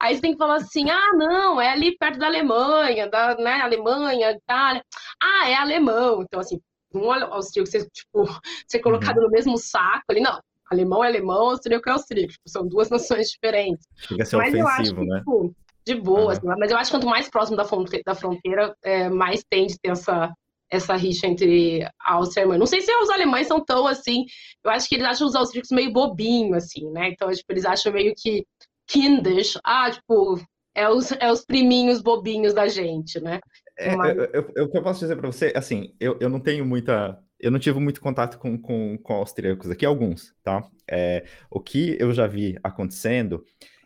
[0.00, 3.60] Aí você tem que falar assim: ah, não, é ali perto da Alemanha, da né,
[3.60, 4.84] Alemanha, Itália.
[5.22, 6.22] Ah, é alemão.
[6.22, 6.60] Então, assim,
[6.94, 8.24] um austríaco ser, tipo,
[8.66, 9.24] ser colocado uhum.
[9.24, 10.40] no mesmo saco ali, não.
[10.70, 12.32] Alemão é alemão, austríaco é austríaco.
[12.32, 13.86] Tipo, são duas nações diferentes.
[13.96, 15.18] Chega a ser mas ofensivo, acho que, né?
[15.18, 15.54] Tipo,
[15.86, 16.54] de boa, uhum.
[16.58, 19.76] mas eu acho que quanto mais próximo da fronteira, da fronteira é, mais tende a
[19.82, 20.34] ter essa,
[20.70, 22.58] essa rixa entre Áustria e Alemanha.
[22.58, 24.26] Não sei se os alemães são tão assim,
[24.62, 27.08] eu acho que eles acham os austríacos meio bobinho, assim, né?
[27.08, 28.44] Então, tipo, eles acham meio que
[28.86, 30.38] kindish, ah, tipo,
[30.74, 33.40] é os, é os priminhos bobinhos da gente, né?
[33.78, 34.16] É, Mas...
[34.16, 36.66] eu, eu, eu, o que eu posso dizer para você, assim, eu, eu não tenho
[36.66, 37.22] muita.
[37.38, 40.68] Eu não tive muito contato com, com, com austríacos aqui, alguns, tá?
[40.90, 43.44] É, o que eu já vi acontecendo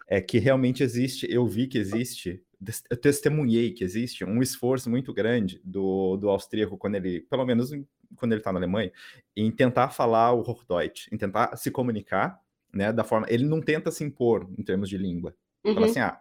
[0.09, 2.43] é que realmente existe, eu vi que existe,
[2.88, 7.70] eu testemunhei que existe um esforço muito grande do, do austríaco quando ele, pelo menos
[8.16, 8.90] quando ele está na Alemanha,
[9.36, 12.40] em tentar falar o Hochdeutsch, em tentar se comunicar,
[12.72, 15.34] né, da forma, ele não tenta se impor em termos de língua.
[15.62, 15.74] Uhum.
[15.74, 16.18] Fala assim, ah,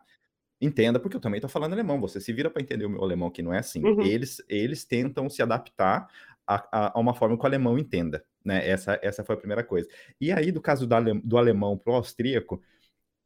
[0.61, 3.31] entenda, porque eu também estou falando alemão, você se vira para entender o meu alemão,
[3.31, 3.83] que não é assim.
[3.83, 4.01] Uhum.
[4.03, 6.07] Eles, eles tentam se adaptar
[6.45, 8.67] a, a, a, uma forma que o alemão entenda, né?
[8.67, 9.89] Essa, essa foi a primeira coisa.
[10.19, 12.61] E aí, do caso do, ale, do alemão para o austríaco,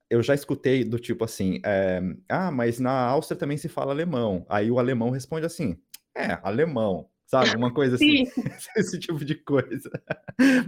[0.09, 4.45] eu já escutei do tipo assim, é, ah, mas na Áustria também se fala alemão.
[4.47, 5.77] Aí o alemão responde assim,
[6.15, 7.55] é, alemão, sabe?
[7.57, 8.23] Uma coisa assim,
[8.77, 9.89] esse tipo de coisa.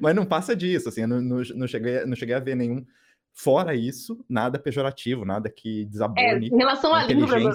[0.01, 2.85] Mas não passa disso, assim, eu não, não, não, cheguei, não cheguei a ver nenhum
[3.39, 7.03] Fora isso, nada pejorativo, nada que desabone é, em relação à.
[7.05, 7.53] Língua,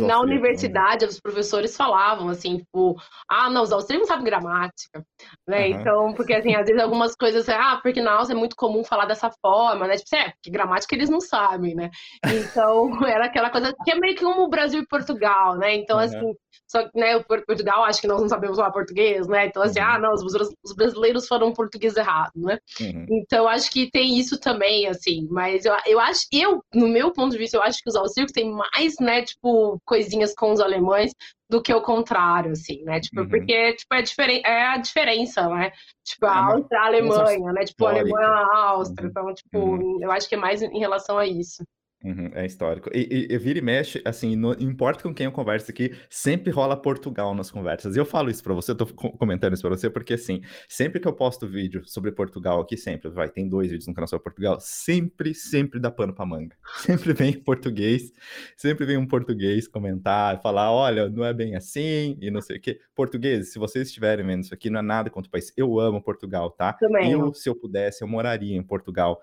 [0.00, 0.16] na né?
[0.16, 1.10] universidade, né?
[1.10, 2.96] os professores falavam assim, tipo,
[3.28, 5.04] ah, não, os austríacos não sabem gramática,
[5.46, 5.68] né?
[5.68, 5.80] Uhum.
[5.80, 9.06] Então, porque assim, às vezes algumas coisas, ah, porque na Áustria é muito comum falar
[9.06, 9.96] dessa forma, né?
[9.96, 11.90] Tipo, é, porque gramática eles não sabem, né?
[12.26, 15.74] Então, era aquela coisa que é meio que como o Brasil e Portugal, né?
[15.74, 16.04] Então, uhum.
[16.04, 16.34] assim,
[16.72, 19.46] só que, né, o Portugal, acho que nós não sabemos falar português, né?
[19.46, 19.86] Então, assim, uhum.
[19.86, 22.58] ah, não, os, os, brasileiros falam português errado, né?
[22.80, 23.06] Uhum.
[23.10, 25.28] Então, acho que tem isso também, assim.
[25.30, 28.32] Mas eu, eu acho, eu, no meu ponto de vista, eu acho que os austríacos
[28.32, 31.12] têm mais, né, tipo, coisinhas com os alemães
[31.50, 33.00] do que o contrário, assim, né?
[33.00, 33.28] Tipo, uhum.
[33.28, 35.70] porque, tipo, é, diferen é a diferença, né?
[36.04, 37.64] Tipo, a é Áustria, a Alemanha, né?
[37.64, 39.04] Tipo, a Alemanha, a Áustria.
[39.04, 39.10] Uhum.
[39.10, 39.98] Então, tipo, uhum.
[40.02, 41.62] eu acho que é mais em relação a isso.
[42.04, 42.90] Uhum, é histórico.
[42.92, 46.50] E, e, e, vira e mexe, assim, não importa com quem eu converso aqui, sempre
[46.50, 47.94] rola Portugal nas conversas.
[47.94, 50.98] E eu falo isso pra você, eu tô comentando isso pra você, porque assim, sempre
[50.98, 54.24] que eu posto vídeo sobre Portugal aqui, sempre, vai, tem dois vídeos no canal sobre
[54.24, 56.56] Portugal, sempre, sempre dá pano pra manga.
[56.92, 58.12] Sempre vem português,
[58.56, 62.60] sempre vem um português comentar, falar, olha, não é bem assim, e não sei o
[62.60, 62.80] quê.
[62.94, 65.52] Português, se vocês estiverem vendo isso aqui, não é nada contra o país.
[65.56, 66.72] Eu amo Portugal, tá?
[66.74, 67.12] Também.
[67.12, 69.20] Eu, se eu pudesse, eu moraria em Portugal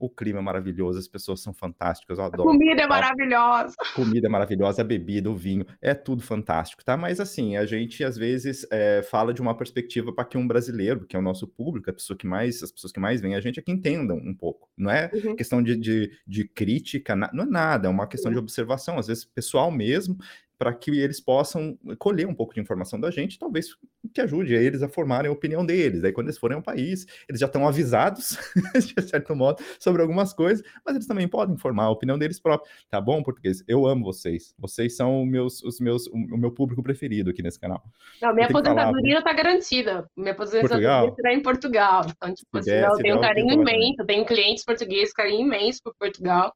[0.00, 2.48] o clima é maravilhoso, as pessoas são fantásticas, eu adoro.
[2.48, 3.76] A comida é maravilhosa.
[3.94, 6.96] Comida é maravilhosa, a bebida, o vinho, é tudo fantástico, tá?
[6.96, 11.06] Mas assim, a gente às vezes é, fala de uma perspectiva para que um brasileiro,
[11.06, 13.40] que é o nosso público, a pessoa que mais, as pessoas que mais vêm, a
[13.40, 14.70] gente aqui entendam um pouco.
[14.76, 15.36] Não é uhum.
[15.36, 18.36] questão de, de, de, crítica, não é nada, é uma questão uhum.
[18.36, 20.16] de observação, às vezes pessoal mesmo,
[20.60, 23.74] para que eles possam colher um pouco de informação da gente, talvez
[24.12, 26.04] que ajude eles a formarem a opinião deles.
[26.04, 28.36] Aí, quando eles forem ao país, eles já estão avisados,
[28.94, 32.70] de certo modo, sobre algumas coisas, mas eles também podem formar a opinião deles próprios.
[32.90, 33.64] Tá bom, português?
[33.66, 34.54] Eu amo vocês.
[34.58, 37.82] Vocês são meus, os meus, o meu público preferido aqui nesse canal.
[38.20, 40.10] Não, minha aposentadoria está garantida.
[40.14, 42.04] Minha aposentadoria será em Portugal.
[42.06, 46.52] Então, tipo, assim, eu tenho um carinho imenso, tenho clientes portugueses, carinho imenso por Portugal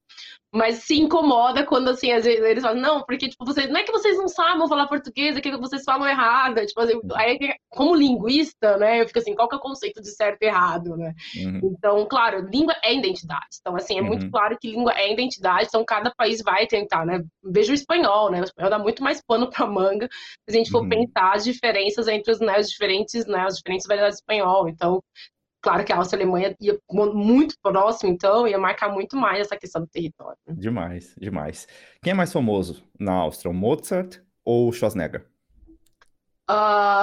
[0.55, 3.83] mas se incomoda quando, assim, às vezes eles falam, não, porque, tipo, vocês, não é
[3.83, 7.39] que vocês não sabem falar português, é que vocês falam errado, tipo, assim, aí,
[7.69, 10.97] como linguista, né, eu fico assim, qual que é o conceito de certo e errado,
[10.97, 11.13] né?
[11.37, 11.61] Uhum.
[11.65, 14.07] Então, claro, língua é identidade, então, assim, é uhum.
[14.07, 18.31] muito claro que língua é identidade, então cada país vai tentar, né, veja o espanhol,
[18.31, 20.09] né, o espanhol dá muito mais pano pra manga,
[20.49, 20.89] se a gente for uhum.
[20.89, 25.03] pensar as diferenças entre os, né, os diferentes, né, as diferentes variedades de espanhol, então,
[25.65, 29.41] Claro que a Áustria e a Alemanha ia muito próximo, então ia marcar muito mais
[29.41, 30.37] essa questão do território.
[30.47, 30.55] Né?
[30.59, 31.67] Demais, demais.
[32.03, 35.27] Quem é mais famoso na Áustria, o Mozart ou o Schwarzenegger?
[36.51, 37.01] Uh...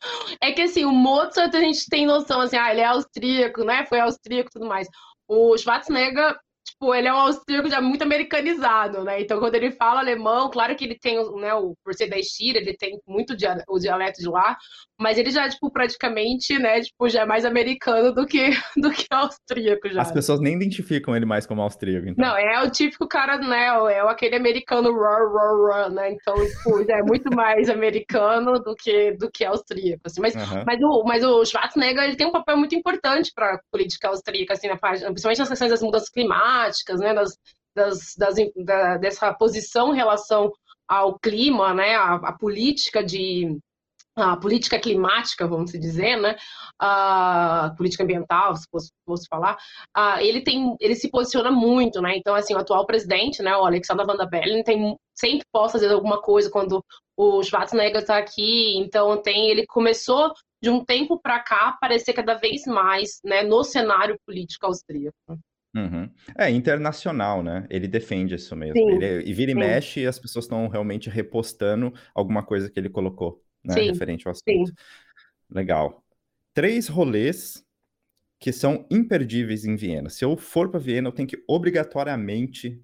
[0.40, 3.84] é que assim, o Mozart a gente tem noção assim, ah, ele é austríaco, né?
[3.84, 4.88] Foi austríaco e tudo mais.
[5.28, 6.34] O Schwarzenegger
[6.70, 9.20] tipo, ele é um austríaco já muito americanizado, né?
[9.20, 12.58] Então, quando ele fala alemão, claro que ele tem, né, o, por ser da Estíria,
[12.58, 14.56] ele tem muito dia, o dialeto de lá,
[15.00, 19.06] mas ele já, tipo, praticamente, né, tipo, já é mais americano do que, do que
[19.10, 20.02] austríaco já.
[20.02, 22.26] As pessoas nem identificam ele mais como austríaco, então.
[22.26, 26.12] Não, é o típico cara, né, é aquele americano rah, rah, rah, né?
[26.12, 30.20] Então, tipo, já é muito mais americano do que, do que austríaco, assim.
[30.20, 30.64] Mas, uhum.
[30.66, 34.54] mas, o, mas o Schwarzenegger, ele tem um papel muito importante para a política austríaca,
[34.54, 36.57] assim, na parte, principalmente nas questões das mudanças climáticas,
[36.98, 37.38] né, das,
[37.74, 40.52] das, das da, dessa posição em relação
[40.88, 43.58] ao clima, né, a, a política de
[44.20, 46.36] a política climática, vamos dizer, né,
[46.78, 49.56] a política ambiental, se fosse, falar,
[49.96, 53.64] uh, ele tem, ele se posiciona muito, né, então, assim, o atual presidente, né, o
[53.64, 56.84] Alexander Van der Bellen, tem, sempre possa fazer alguma coisa quando
[57.16, 60.32] o Schwarzenegger está aqui, então tem ele começou
[60.62, 65.16] de um tempo para cá aparecer cada vez mais né, no cenário político austríaco.
[65.74, 66.10] Uhum.
[66.36, 67.66] É internacional, né?
[67.68, 68.90] Ele defende isso mesmo.
[68.90, 69.60] Ele, é, e vira e sim.
[69.60, 73.74] mexe e as pessoas estão realmente repostando alguma coisa que ele colocou, né?
[73.74, 73.90] Sim.
[73.90, 74.72] Referente ao assunto.
[75.50, 76.02] Legal.
[76.54, 77.64] Três rolês
[78.40, 80.08] que são imperdíveis em Viena.
[80.08, 82.80] Se eu for para Viena, eu tenho que obrigatoriamente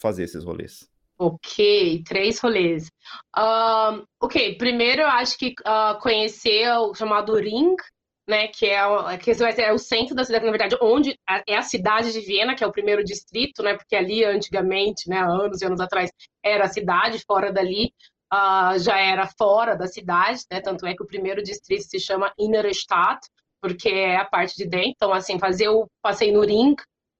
[0.00, 0.88] fazer esses rolês.
[1.16, 2.88] Ok, três rolês.
[3.36, 7.76] Uh, ok, primeiro eu acho que uh, conhecer o chamado Ring,
[8.26, 9.30] né, que é, que
[9.60, 12.66] é o centro da cidade, na verdade, onde é a cidade de Viena, que é
[12.66, 16.10] o primeiro distrito, né, porque ali antigamente, né, anos e anos atrás,
[16.42, 17.92] era a cidade, fora dali
[18.32, 22.32] uh, já era fora da cidade, né, tanto é que o primeiro distrito se chama
[22.38, 23.28] Innerstadt,
[23.60, 26.74] porque é a parte de dentro, então, assim, fazer o passeio no Ring,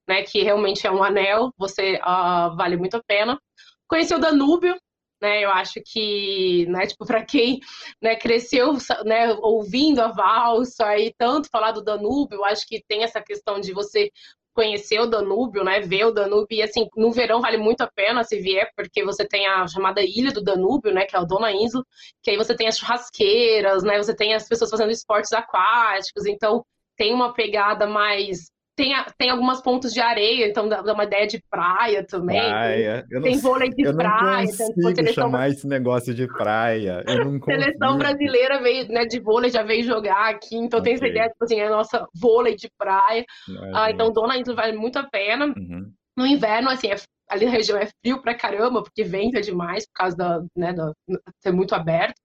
[0.09, 3.39] né, que realmente é um anel, você uh, vale muito a pena.
[3.87, 4.77] Conhecer o Danúbio,
[5.21, 5.45] né?
[5.45, 7.61] Eu acho que, né, tipo, para quem
[8.01, 8.75] né, cresceu
[9.05, 13.61] né, ouvindo a valsa e tanto falar do Danúbio, eu acho que tem essa questão
[13.61, 14.11] de você
[14.55, 18.23] conhecer o Danúbio, né, ver o Danúbio, e assim, no verão vale muito a pena
[18.23, 21.53] se vier, porque você tem a chamada Ilha do Danúbio, né, que é o Dona
[21.53, 21.83] Isla,
[22.23, 26.65] que aí você tem as churrasqueiras, né, você tem as pessoas fazendo esportes aquáticos, então
[26.97, 31.41] tem uma pegada mais tem, tem algumas pontos de areia, então dá, uma ideia de
[31.49, 32.41] praia também.
[32.41, 33.07] Praia.
[33.23, 34.45] Tem vôlei de eu praia.
[34.45, 37.05] Eu não consigo chamar esse negócio de praia.
[37.07, 40.93] Eu não seleção brasileira veio, né, de vôlei já veio jogar aqui, então okay.
[40.93, 43.25] tem essa ideia, tipo assim, é a nossa vôlei de praia.
[43.73, 45.47] Ah, então Dona Isla vale muito a pena.
[45.47, 45.93] Uhum.
[46.17, 46.97] No inverno, assim, é,
[47.29, 50.93] ali na região é frio pra caramba, porque venta demais, por causa da, né, da
[51.41, 52.19] ser muito aberto.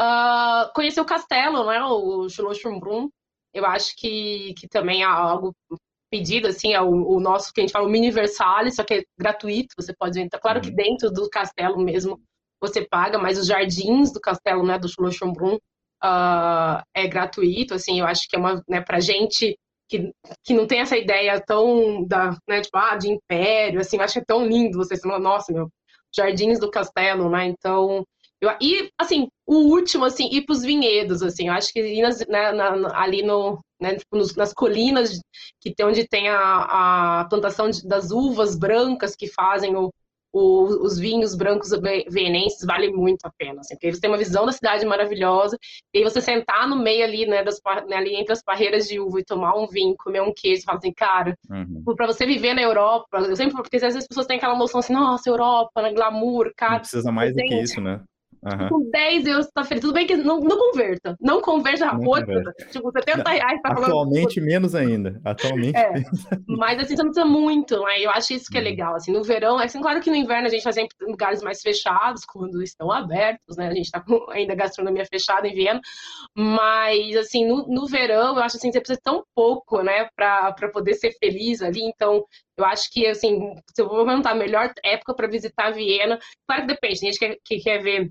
[0.00, 3.08] Uh, conhecer o castelo, né, o Schlossbrunn,
[3.54, 5.54] eu acho que, que também é algo
[6.10, 9.02] pedido, assim, é o, o, nosso, que a gente fala, o Miniversale, só que é
[9.18, 10.38] gratuito, você pode entrar.
[10.40, 10.64] Claro uhum.
[10.64, 12.20] que dentro do castelo mesmo
[12.60, 15.56] você paga, mas os jardins do castelo, né, do Schlossbrunn,
[16.04, 19.56] uh, é gratuito, assim, eu acho que é uma, né, pra gente
[19.88, 20.12] que,
[20.44, 24.14] que não tem essa ideia tão, da, né, tipo, ah, de império, assim, eu acho
[24.14, 25.68] que é tão lindo você falar, nossa, meu,
[26.14, 28.04] jardins do castelo, né, então
[28.42, 32.02] eu, e, assim, o último, assim, ir para os vinhedos, assim, eu acho que ir
[32.02, 35.20] nas, né, na, ali no, né, tipo, nos, nas colinas,
[35.60, 39.90] que tem, onde tem a, a plantação de, das uvas brancas que fazem o,
[40.32, 41.70] o, os vinhos brancos
[42.10, 45.56] vienenses, vale muito a pena, assim, porque você tem uma visão da cidade maravilhosa,
[45.94, 48.98] e aí você sentar no meio ali, né, das, né, ali entre as parreiras de
[48.98, 51.84] uva e tomar um vinho, comer um queijo, e falar assim, cara, uhum.
[51.94, 54.80] para você viver na Europa, eu sempre, porque às vezes as pessoas têm aquela noção
[54.80, 56.72] assim, nossa, Europa, né, glamour, cara.
[56.72, 58.02] Não precisa mais do que isso, né?
[58.44, 58.68] Uhum.
[58.68, 59.80] Com 10 euros tá feliz.
[59.80, 61.16] Tudo bem que não, não converta.
[61.20, 62.26] Não converta não outra.
[62.26, 62.52] Converta.
[62.70, 64.46] Tipo, 70 reais tá Atualmente falando...
[64.46, 65.20] menos ainda.
[65.24, 65.76] Atualmente.
[65.76, 65.92] É.
[66.48, 68.00] Mas assim, você não precisa muito, né?
[68.00, 68.66] Eu acho isso que é uhum.
[68.66, 68.94] legal.
[68.96, 71.60] Assim, no verão, é assim, claro que no inverno a gente faz sempre lugares mais
[71.60, 73.68] fechados, quando estão abertos, né?
[73.68, 75.80] A gente tá com ainda gastronomia fechada em Viena.
[76.36, 80.68] Mas assim, no, no verão, eu acho assim, você precisa tão pouco, né, pra, pra
[80.68, 81.80] poder ser feliz ali.
[81.82, 82.24] Então,
[82.56, 86.62] eu acho que, assim, se eu vou perguntar a melhor época para visitar Viena, claro
[86.62, 88.10] que depende, tem gente que, que quer ver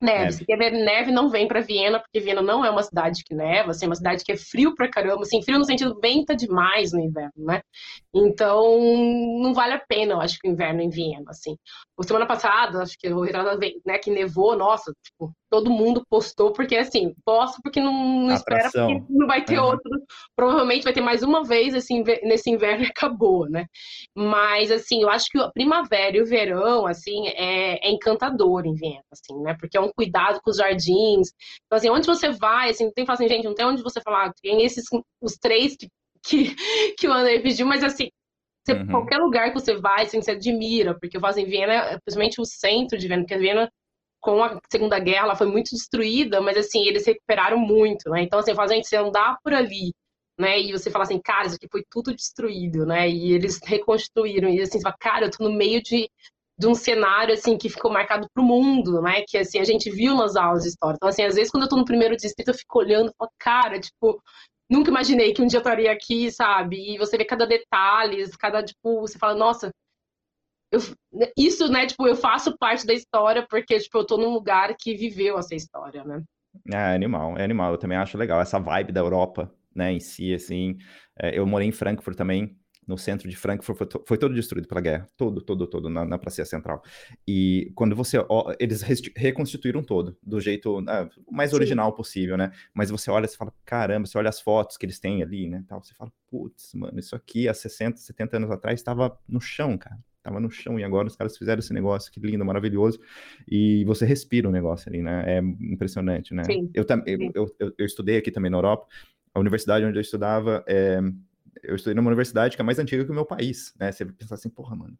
[0.00, 0.18] Neve.
[0.20, 0.32] neve.
[0.32, 3.34] Se quer ver neve, não vem para Viena, porque Viena não é uma cidade que
[3.34, 6.34] neva, assim, é uma cidade que é frio pra caramba, assim, frio no sentido venta
[6.34, 7.60] demais no inverno, né?
[8.14, 8.62] Então,
[9.42, 11.56] não vale a pena, eu acho, que o inverno em Viena, assim.
[12.00, 13.26] O semana passada, acho que o
[13.84, 18.70] né, que nevou, nossa, tipo, todo mundo postou, porque assim, posto porque não, não espera,
[18.72, 19.66] porque não vai ter uhum.
[19.66, 20.02] outro.
[20.34, 23.66] Provavelmente vai ter mais uma vez assim, nesse inverno e acabou, né?
[24.16, 28.74] Mas assim, eu acho que a primavera e o verão, assim, é, é encantador em
[28.74, 29.54] Viena, assim, né?
[29.60, 31.28] Porque é um cuidado com os jardins.
[31.66, 34.64] Então, assim, onde você vai, assim, tem assim, gente, não tem onde você falar, tem
[34.64, 34.86] esses
[35.20, 35.86] os três que,
[36.22, 36.54] que,
[36.96, 38.08] que o André pediu, mas assim,
[38.64, 38.86] você, uhum.
[38.86, 42.44] qualquer lugar que você vai, assim, você admira, porque eu falo assim, Viena, principalmente o
[42.44, 43.70] centro de Viena, porque Viena
[44.20, 48.22] com a Segunda Guerra, ela foi muito destruída, mas assim, eles recuperaram muito, né?
[48.22, 49.92] Então, assim, fala, gente, você andar por ali,
[50.38, 50.60] né?
[50.60, 53.08] E você fala assim, cara, isso aqui foi tudo destruído, né?
[53.08, 56.08] E eles reconstruíram, e assim, você fala, cara, eu tô no meio de,
[56.58, 59.22] de um cenário, assim, que ficou marcado pro mundo, né?
[59.26, 60.96] Que, assim, a gente viu nas aulas de história.
[60.96, 63.30] Então, assim, às vezes, quando eu tô no primeiro distrito, eu fico olhando e falo,
[63.38, 64.22] cara, tipo,
[64.70, 66.94] nunca imaginei que um dia eu estaria aqui, sabe?
[66.94, 69.70] E você vê cada detalhe, cada, tipo, você fala, nossa,
[70.70, 70.80] eu,
[71.36, 74.94] isso, né, tipo, eu faço parte da história porque, tipo, eu tô num lugar que
[74.94, 76.22] viveu essa história, né?
[76.72, 77.72] É animal, é animal.
[77.72, 80.76] Eu também acho legal essa vibe da Europa, né, em si, assim.
[81.18, 82.56] É, eu morei em Frankfurt também,
[82.90, 85.08] no centro de Frankfurt, foi, foi todo destruído pela guerra.
[85.16, 86.82] Todo, todo, todo, na, na Praça Central.
[87.26, 88.18] E quando você...
[88.28, 88.82] Ó, eles
[89.16, 91.56] reconstituíram todo, do jeito né, mais Sim.
[91.56, 92.50] original possível, né?
[92.74, 95.64] Mas você olha, você fala, caramba, você olha as fotos que eles têm ali, né,
[95.68, 99.78] tal, você fala, putz, mano, isso aqui há 60, 70 anos atrás estava no chão,
[99.78, 103.00] cara tava no chão e agora os caras fizeram esse negócio, que lindo, maravilhoso.
[103.48, 105.24] E você respira o negócio ali, né?
[105.26, 106.44] É impressionante, né?
[106.44, 108.86] Sim, eu, eu, eu, eu, eu estudei aqui também na Europa,
[109.34, 111.00] a universidade onde eu estudava, é,
[111.62, 113.90] eu estudei numa universidade que é mais antiga que o meu país, né?
[113.92, 114.98] Você pensa assim, porra, mano,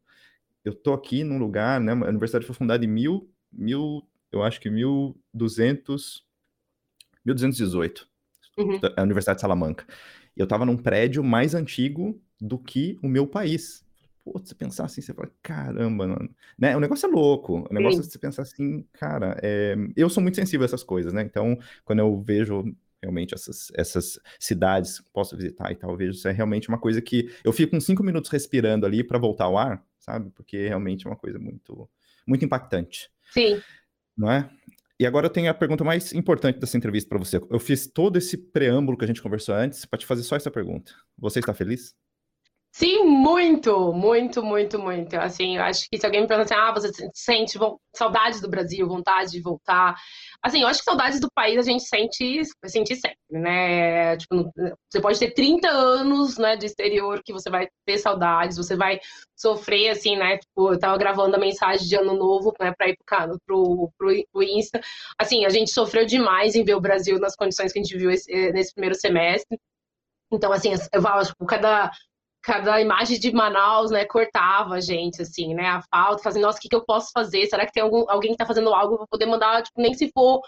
[0.65, 1.93] eu tô aqui num lugar, né?
[1.93, 6.25] A universidade foi fundada em mil, mil eu acho que 1200,
[7.25, 8.09] 1218,
[8.59, 8.81] uhum.
[8.97, 9.85] a Universidade de Salamanca.
[10.37, 13.85] E eu tava num prédio mais antigo do que o meu país.
[14.25, 16.31] Pô, você pensar assim, você fala, caramba, mano.
[16.59, 16.77] Né?
[16.77, 17.67] O negócio é louco.
[17.69, 18.09] O negócio Sim.
[18.09, 19.75] é você pensar assim, cara, é...
[19.97, 21.23] eu sou muito sensível a essas coisas, né?
[21.23, 22.65] Então, quando eu vejo
[23.03, 26.79] realmente essas, essas cidades que posso visitar e tal, eu vejo isso é realmente uma
[26.79, 30.31] coisa que eu fico uns cinco minutos respirando ali para voltar ao ar, sabe?
[30.31, 31.89] Porque realmente é uma coisa muito,
[32.27, 33.11] muito impactante.
[33.33, 33.61] Sim.
[34.17, 34.51] Não é?
[34.99, 37.41] E agora eu tenho a pergunta mais importante dessa entrevista para você.
[37.49, 40.51] Eu fiz todo esse preâmbulo que a gente conversou antes para te fazer só essa
[40.51, 40.93] pergunta.
[41.17, 41.95] Você está feliz?
[42.73, 45.15] Sim, muito, muito, muito, muito.
[45.17, 47.59] Assim, eu acho que se alguém me perguntar assim, ah, você sente
[47.95, 49.97] saudades do Brasil, vontade de voltar.
[50.41, 54.17] Assim, eu acho que saudades do país a gente sente, sente sempre, né?
[54.17, 54.51] Tipo,
[54.89, 59.01] você pode ter 30 anos, né, de exterior que você vai ter saudades, você vai
[59.37, 60.39] sofrer, assim, né?
[60.39, 64.25] Tipo, eu tava gravando a mensagem de ano novo, né, pra ir pro, pro, pro,
[64.33, 64.81] pro Insta.
[65.19, 68.11] Assim, a gente sofreu demais em ver o Brasil nas condições que a gente viu
[68.13, 69.59] esse, nesse primeiro semestre.
[70.33, 71.91] Então, assim, eu falo, tipo, cada
[72.43, 76.61] cada imagem de Manaus, né, cortava a gente, assim, né, a falta, fazendo, nossa, o
[76.61, 77.47] que, que eu posso fazer?
[77.47, 80.11] Será que tem algum, alguém que tá fazendo algo para poder mandar, tipo, nem se
[80.13, 80.41] for,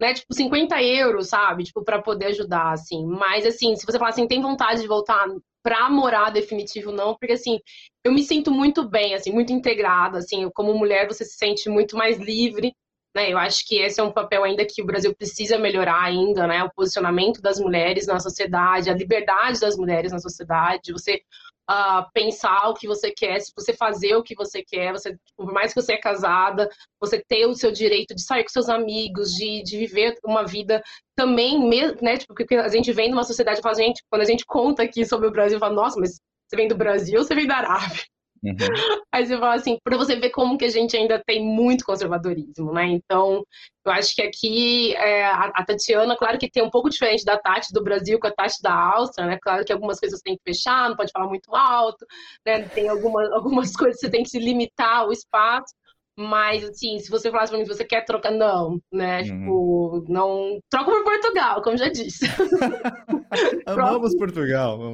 [0.00, 3.04] né, tipo, 50 euros, sabe, tipo, para poder ajudar, assim.
[3.06, 5.26] Mas, assim, se você falar assim, tem vontade de voltar
[5.62, 7.58] pra morar definitivo, não, porque, assim,
[8.04, 11.96] eu me sinto muito bem, assim, muito integrada, assim, como mulher você se sente muito
[11.96, 12.72] mais livre,
[13.18, 16.46] né, eu acho que esse é um papel ainda que o Brasil precisa melhorar ainda,
[16.46, 16.62] né?
[16.62, 21.20] O posicionamento das mulheres na sociedade, a liberdade das mulheres na sociedade, você
[21.68, 25.52] uh, pensar o que você quer, se você fazer o que você quer, você, por
[25.52, 26.70] mais que você é casada,
[27.00, 30.80] você ter o seu direito de sair com seus amigos, de, de viver uma vida
[31.16, 31.58] também,
[32.00, 32.18] né?
[32.18, 35.04] Tipo, porque a gente vem numa sociedade e fala, gente, quando a gente conta aqui
[35.04, 38.04] sobre o Brasil, fala, nossa, mas você vem do Brasil ou você vem da Arábia?
[38.42, 39.02] Uhum.
[39.12, 42.72] Aí você fala assim, para você ver como que a gente ainda tem muito conservadorismo,
[42.72, 42.86] né?
[42.86, 43.44] Então,
[43.84, 47.38] eu acho que aqui é, a, a, Tatiana, claro que tem um pouco diferente da
[47.38, 49.38] Tati do Brasil com a Tati da Áustria, né?
[49.40, 52.06] Claro que algumas coisas tem que fechar, não pode falar muito alto,
[52.46, 52.62] né?
[52.68, 55.74] Tem alguma, algumas coisas que você tem que se limitar o espaço.
[56.20, 59.20] Mas, assim, se você falasse pra mim você quer trocar, não, né?
[59.20, 59.22] Uhum.
[59.22, 60.58] Tipo, não.
[60.68, 62.26] Troca por Portugal, como já disse.
[63.64, 64.90] Amamos Portugal.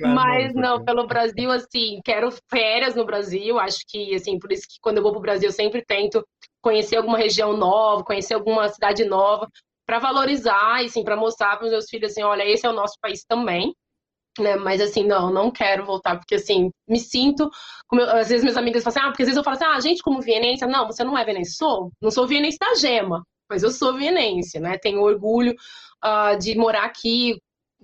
[0.00, 3.56] Mas, não, pelo Brasil, assim, quero férias no Brasil.
[3.56, 6.26] Acho que, assim, por isso que quando eu vou pro Brasil, eu sempre tento
[6.60, 9.48] conhecer alguma região nova, conhecer alguma cidade nova,
[9.86, 12.72] para valorizar e, assim, para mostrar para os meus filhos, assim, olha, esse é o
[12.72, 13.72] nosso país também
[14.42, 14.56] né?
[14.56, 17.50] Mas assim, não, não quero voltar, porque assim, me sinto.
[17.88, 19.66] Como eu, às vezes meus amigos falam assim, ah, porque às vezes eu falo assim,
[19.66, 23.22] ah, gente, como vienense, não, você não é vienense, sou, não sou vienense da gema,
[23.50, 24.78] mas eu sou vienense, né?
[24.78, 25.54] Tenho orgulho
[26.04, 27.36] uh, de morar aqui,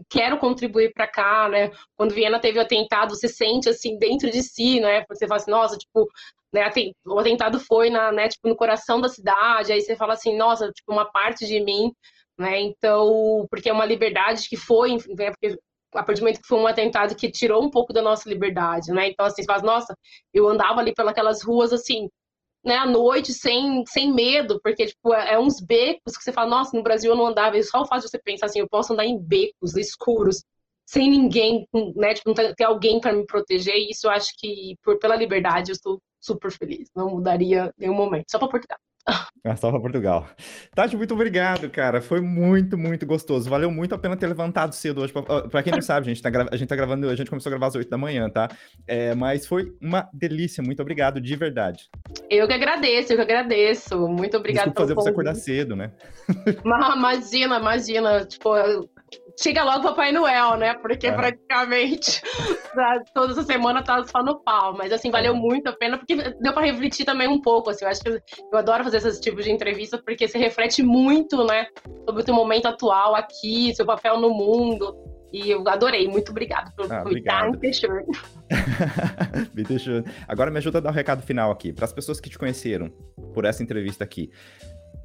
[0.09, 1.71] quero contribuir para cá, né?
[1.97, 5.05] Quando Viena teve o atentado, você sente assim dentro de si, né?
[5.09, 6.09] Você fala assim, nossa, tipo,
[6.53, 6.71] né,
[7.07, 10.71] o atentado foi na, né, tipo, no coração da cidade, aí você fala assim, nossa,
[10.71, 11.93] tipo, uma parte de mim,
[12.39, 12.61] né?
[12.61, 15.59] Então, porque é uma liberdade que foi, né, porque
[15.95, 18.93] a partir do momento que foi um atentado que tirou um pouco da nossa liberdade,
[18.93, 19.09] né?
[19.09, 19.97] Então, assim, você fala, nossa,
[20.33, 22.09] eu andava ali pelas ruas, assim,
[22.65, 26.49] né, à noite, sem, sem medo, porque, tipo, é, é, uns becos que você fala,
[26.49, 28.69] nossa, no Brasil eu não andava, e só o fato de você pensar assim, eu
[28.69, 30.45] posso andar em becos escuros,
[30.87, 31.67] sem ninguém,
[31.97, 35.17] né, tipo, não ter alguém para me proteger, e isso eu acho que, por, pela
[35.17, 38.79] liberdade, eu estou super feliz, não mudaria nenhum momento, só para Portugal.
[39.45, 40.29] Ah, só para Portugal.
[40.73, 42.01] Tati, muito obrigado, cara.
[42.01, 43.51] Foi muito, muito gostoso.
[43.51, 45.13] Valeu muito a pena ter levantado cedo hoje.
[45.51, 47.53] Para quem não sabe, a gente, tá a gente tá gravando, a gente começou a
[47.53, 48.49] gravar às 8 da manhã, tá?
[48.87, 50.63] É, mas foi uma delícia.
[50.63, 51.91] Muito obrigado, de verdade.
[52.31, 54.07] Eu que agradeço, eu que agradeço.
[54.07, 55.91] Muito obrigado Desculpa fazer você acordar cedo, né?
[56.65, 58.25] Imagina, imagina.
[58.25, 58.55] Tipo,
[59.41, 60.75] chega logo Papai Noel, né?
[60.75, 61.13] Porque é.
[61.13, 62.23] praticamente
[63.15, 64.75] toda essa semana tá só no pau.
[64.77, 67.71] Mas assim, valeu muito a pena, porque deu para refletir também um pouco.
[67.71, 71.45] Assim, eu acho que eu adoro fazer esses tipos de entrevista, porque você reflete muito,
[71.47, 71.67] né?
[72.07, 74.97] Sobre o seu momento atual aqui, seu papel no mundo.
[75.33, 76.07] E eu adorei.
[76.07, 78.05] Muito obrigado por ah, estar em Fechur.
[80.29, 81.73] Agora me ajuda a dar o um recado final aqui.
[81.73, 82.91] Para as pessoas que te conheceram
[83.33, 84.31] por essa entrevista aqui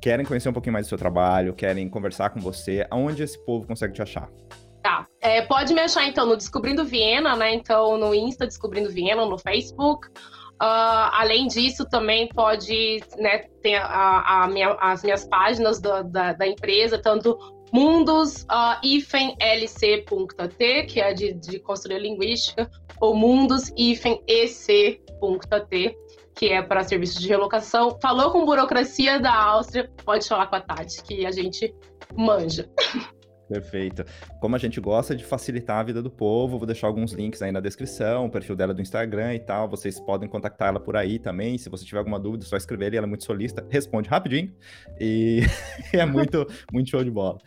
[0.02, 3.68] querem conhecer um pouquinho mais do seu trabalho, querem conversar com você, aonde esse povo
[3.68, 4.30] consegue te achar?
[4.82, 5.06] Tá.
[5.22, 7.54] É, pode me achar, então, no Descobrindo Viena, né?
[7.54, 10.08] Então, no Insta Descobrindo Viena, no Facebook.
[10.60, 16.34] Uh, além disso, também pode né, ter a, a minha, as minhas páginas do, da,
[16.34, 17.38] da, empresa, tanto
[17.72, 25.00] mundos uh, lc.at, que é de, de consultoria linguística, ou mundos ec.at,
[26.38, 27.98] que é para serviços de relocação.
[28.00, 31.74] Falou com burocracia da Áustria, pode falar com a Tati, que a gente
[32.16, 32.70] manja.
[33.50, 34.04] Perfeito.
[34.40, 37.52] Como a gente gosta de facilitar a vida do povo, vou deixar alguns links aí
[37.52, 39.70] na descrição, o perfil dela do Instagram e tal.
[39.70, 41.58] Vocês podem contactar ela por aí também.
[41.58, 44.54] Se você tiver alguma dúvida, é só escrever ali, ela é muito solista, responde rapidinho.
[45.00, 45.42] E
[45.94, 47.40] é muito, muito show de bola.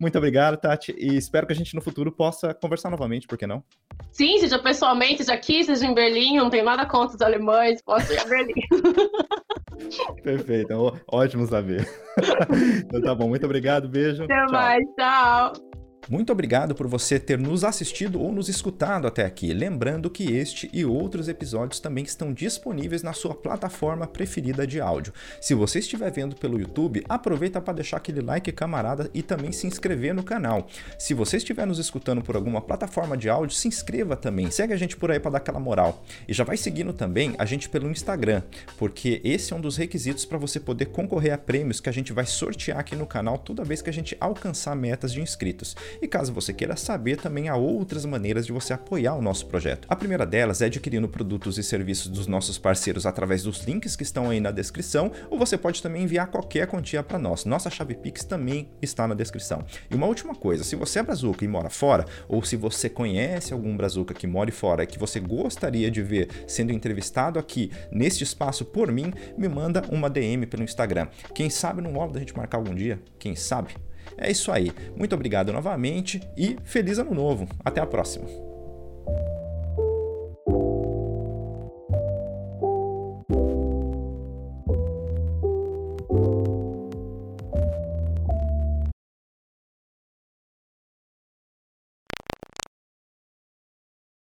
[0.00, 3.46] Muito obrigado, Tati, e espero que a gente no futuro possa conversar novamente, por que
[3.46, 3.62] não?
[4.10, 8.12] Sim, seja pessoalmente, seja aqui, seja em Berlim, não tenho nada contra os alemães, posso
[8.12, 8.54] ir a Berlim.
[10.22, 11.88] Perfeito, ótimo saber.
[12.84, 14.24] então tá bom, muito obrigado, beijo.
[14.24, 14.52] Até tchau.
[14.52, 15.83] mais, tchau.
[16.06, 19.54] Muito obrigado por você ter nos assistido ou nos escutado até aqui.
[19.54, 25.14] Lembrando que este e outros episódios também estão disponíveis na sua plataforma preferida de áudio.
[25.40, 29.66] Se você estiver vendo pelo YouTube, aproveita para deixar aquele like camarada e também se
[29.66, 30.68] inscrever no canal.
[30.98, 34.50] Se você estiver nos escutando por alguma plataforma de áudio, se inscreva também.
[34.50, 36.04] Segue a gente por aí para dar aquela moral.
[36.28, 38.42] E já vai seguindo também a gente pelo Instagram,
[38.76, 42.12] porque esse é um dos requisitos para você poder concorrer a prêmios que a gente
[42.12, 45.74] vai sortear aqui no canal toda vez que a gente alcançar metas de inscritos.
[46.00, 49.86] E caso você queira saber, também há outras maneiras de você apoiar o nosso projeto.
[49.88, 54.02] A primeira delas é adquirindo produtos e serviços dos nossos parceiros através dos links que
[54.02, 57.44] estão aí na descrição, ou você pode também enviar qualquer quantia para nós.
[57.44, 59.64] Nossa chave Pix também está na descrição.
[59.90, 63.52] E uma última coisa, se você é brazuca e mora fora, ou se você conhece
[63.52, 68.24] algum brazuca que mora fora e que você gostaria de ver sendo entrevistado aqui neste
[68.24, 71.08] espaço por mim, me manda uma DM pelo Instagram.
[71.34, 73.00] Quem sabe não rola da gente marcar algum dia?
[73.18, 73.74] Quem sabe?
[74.16, 74.72] É isso aí.
[74.96, 77.48] Muito obrigado novamente e feliz ano novo.
[77.64, 78.26] Até a próxima.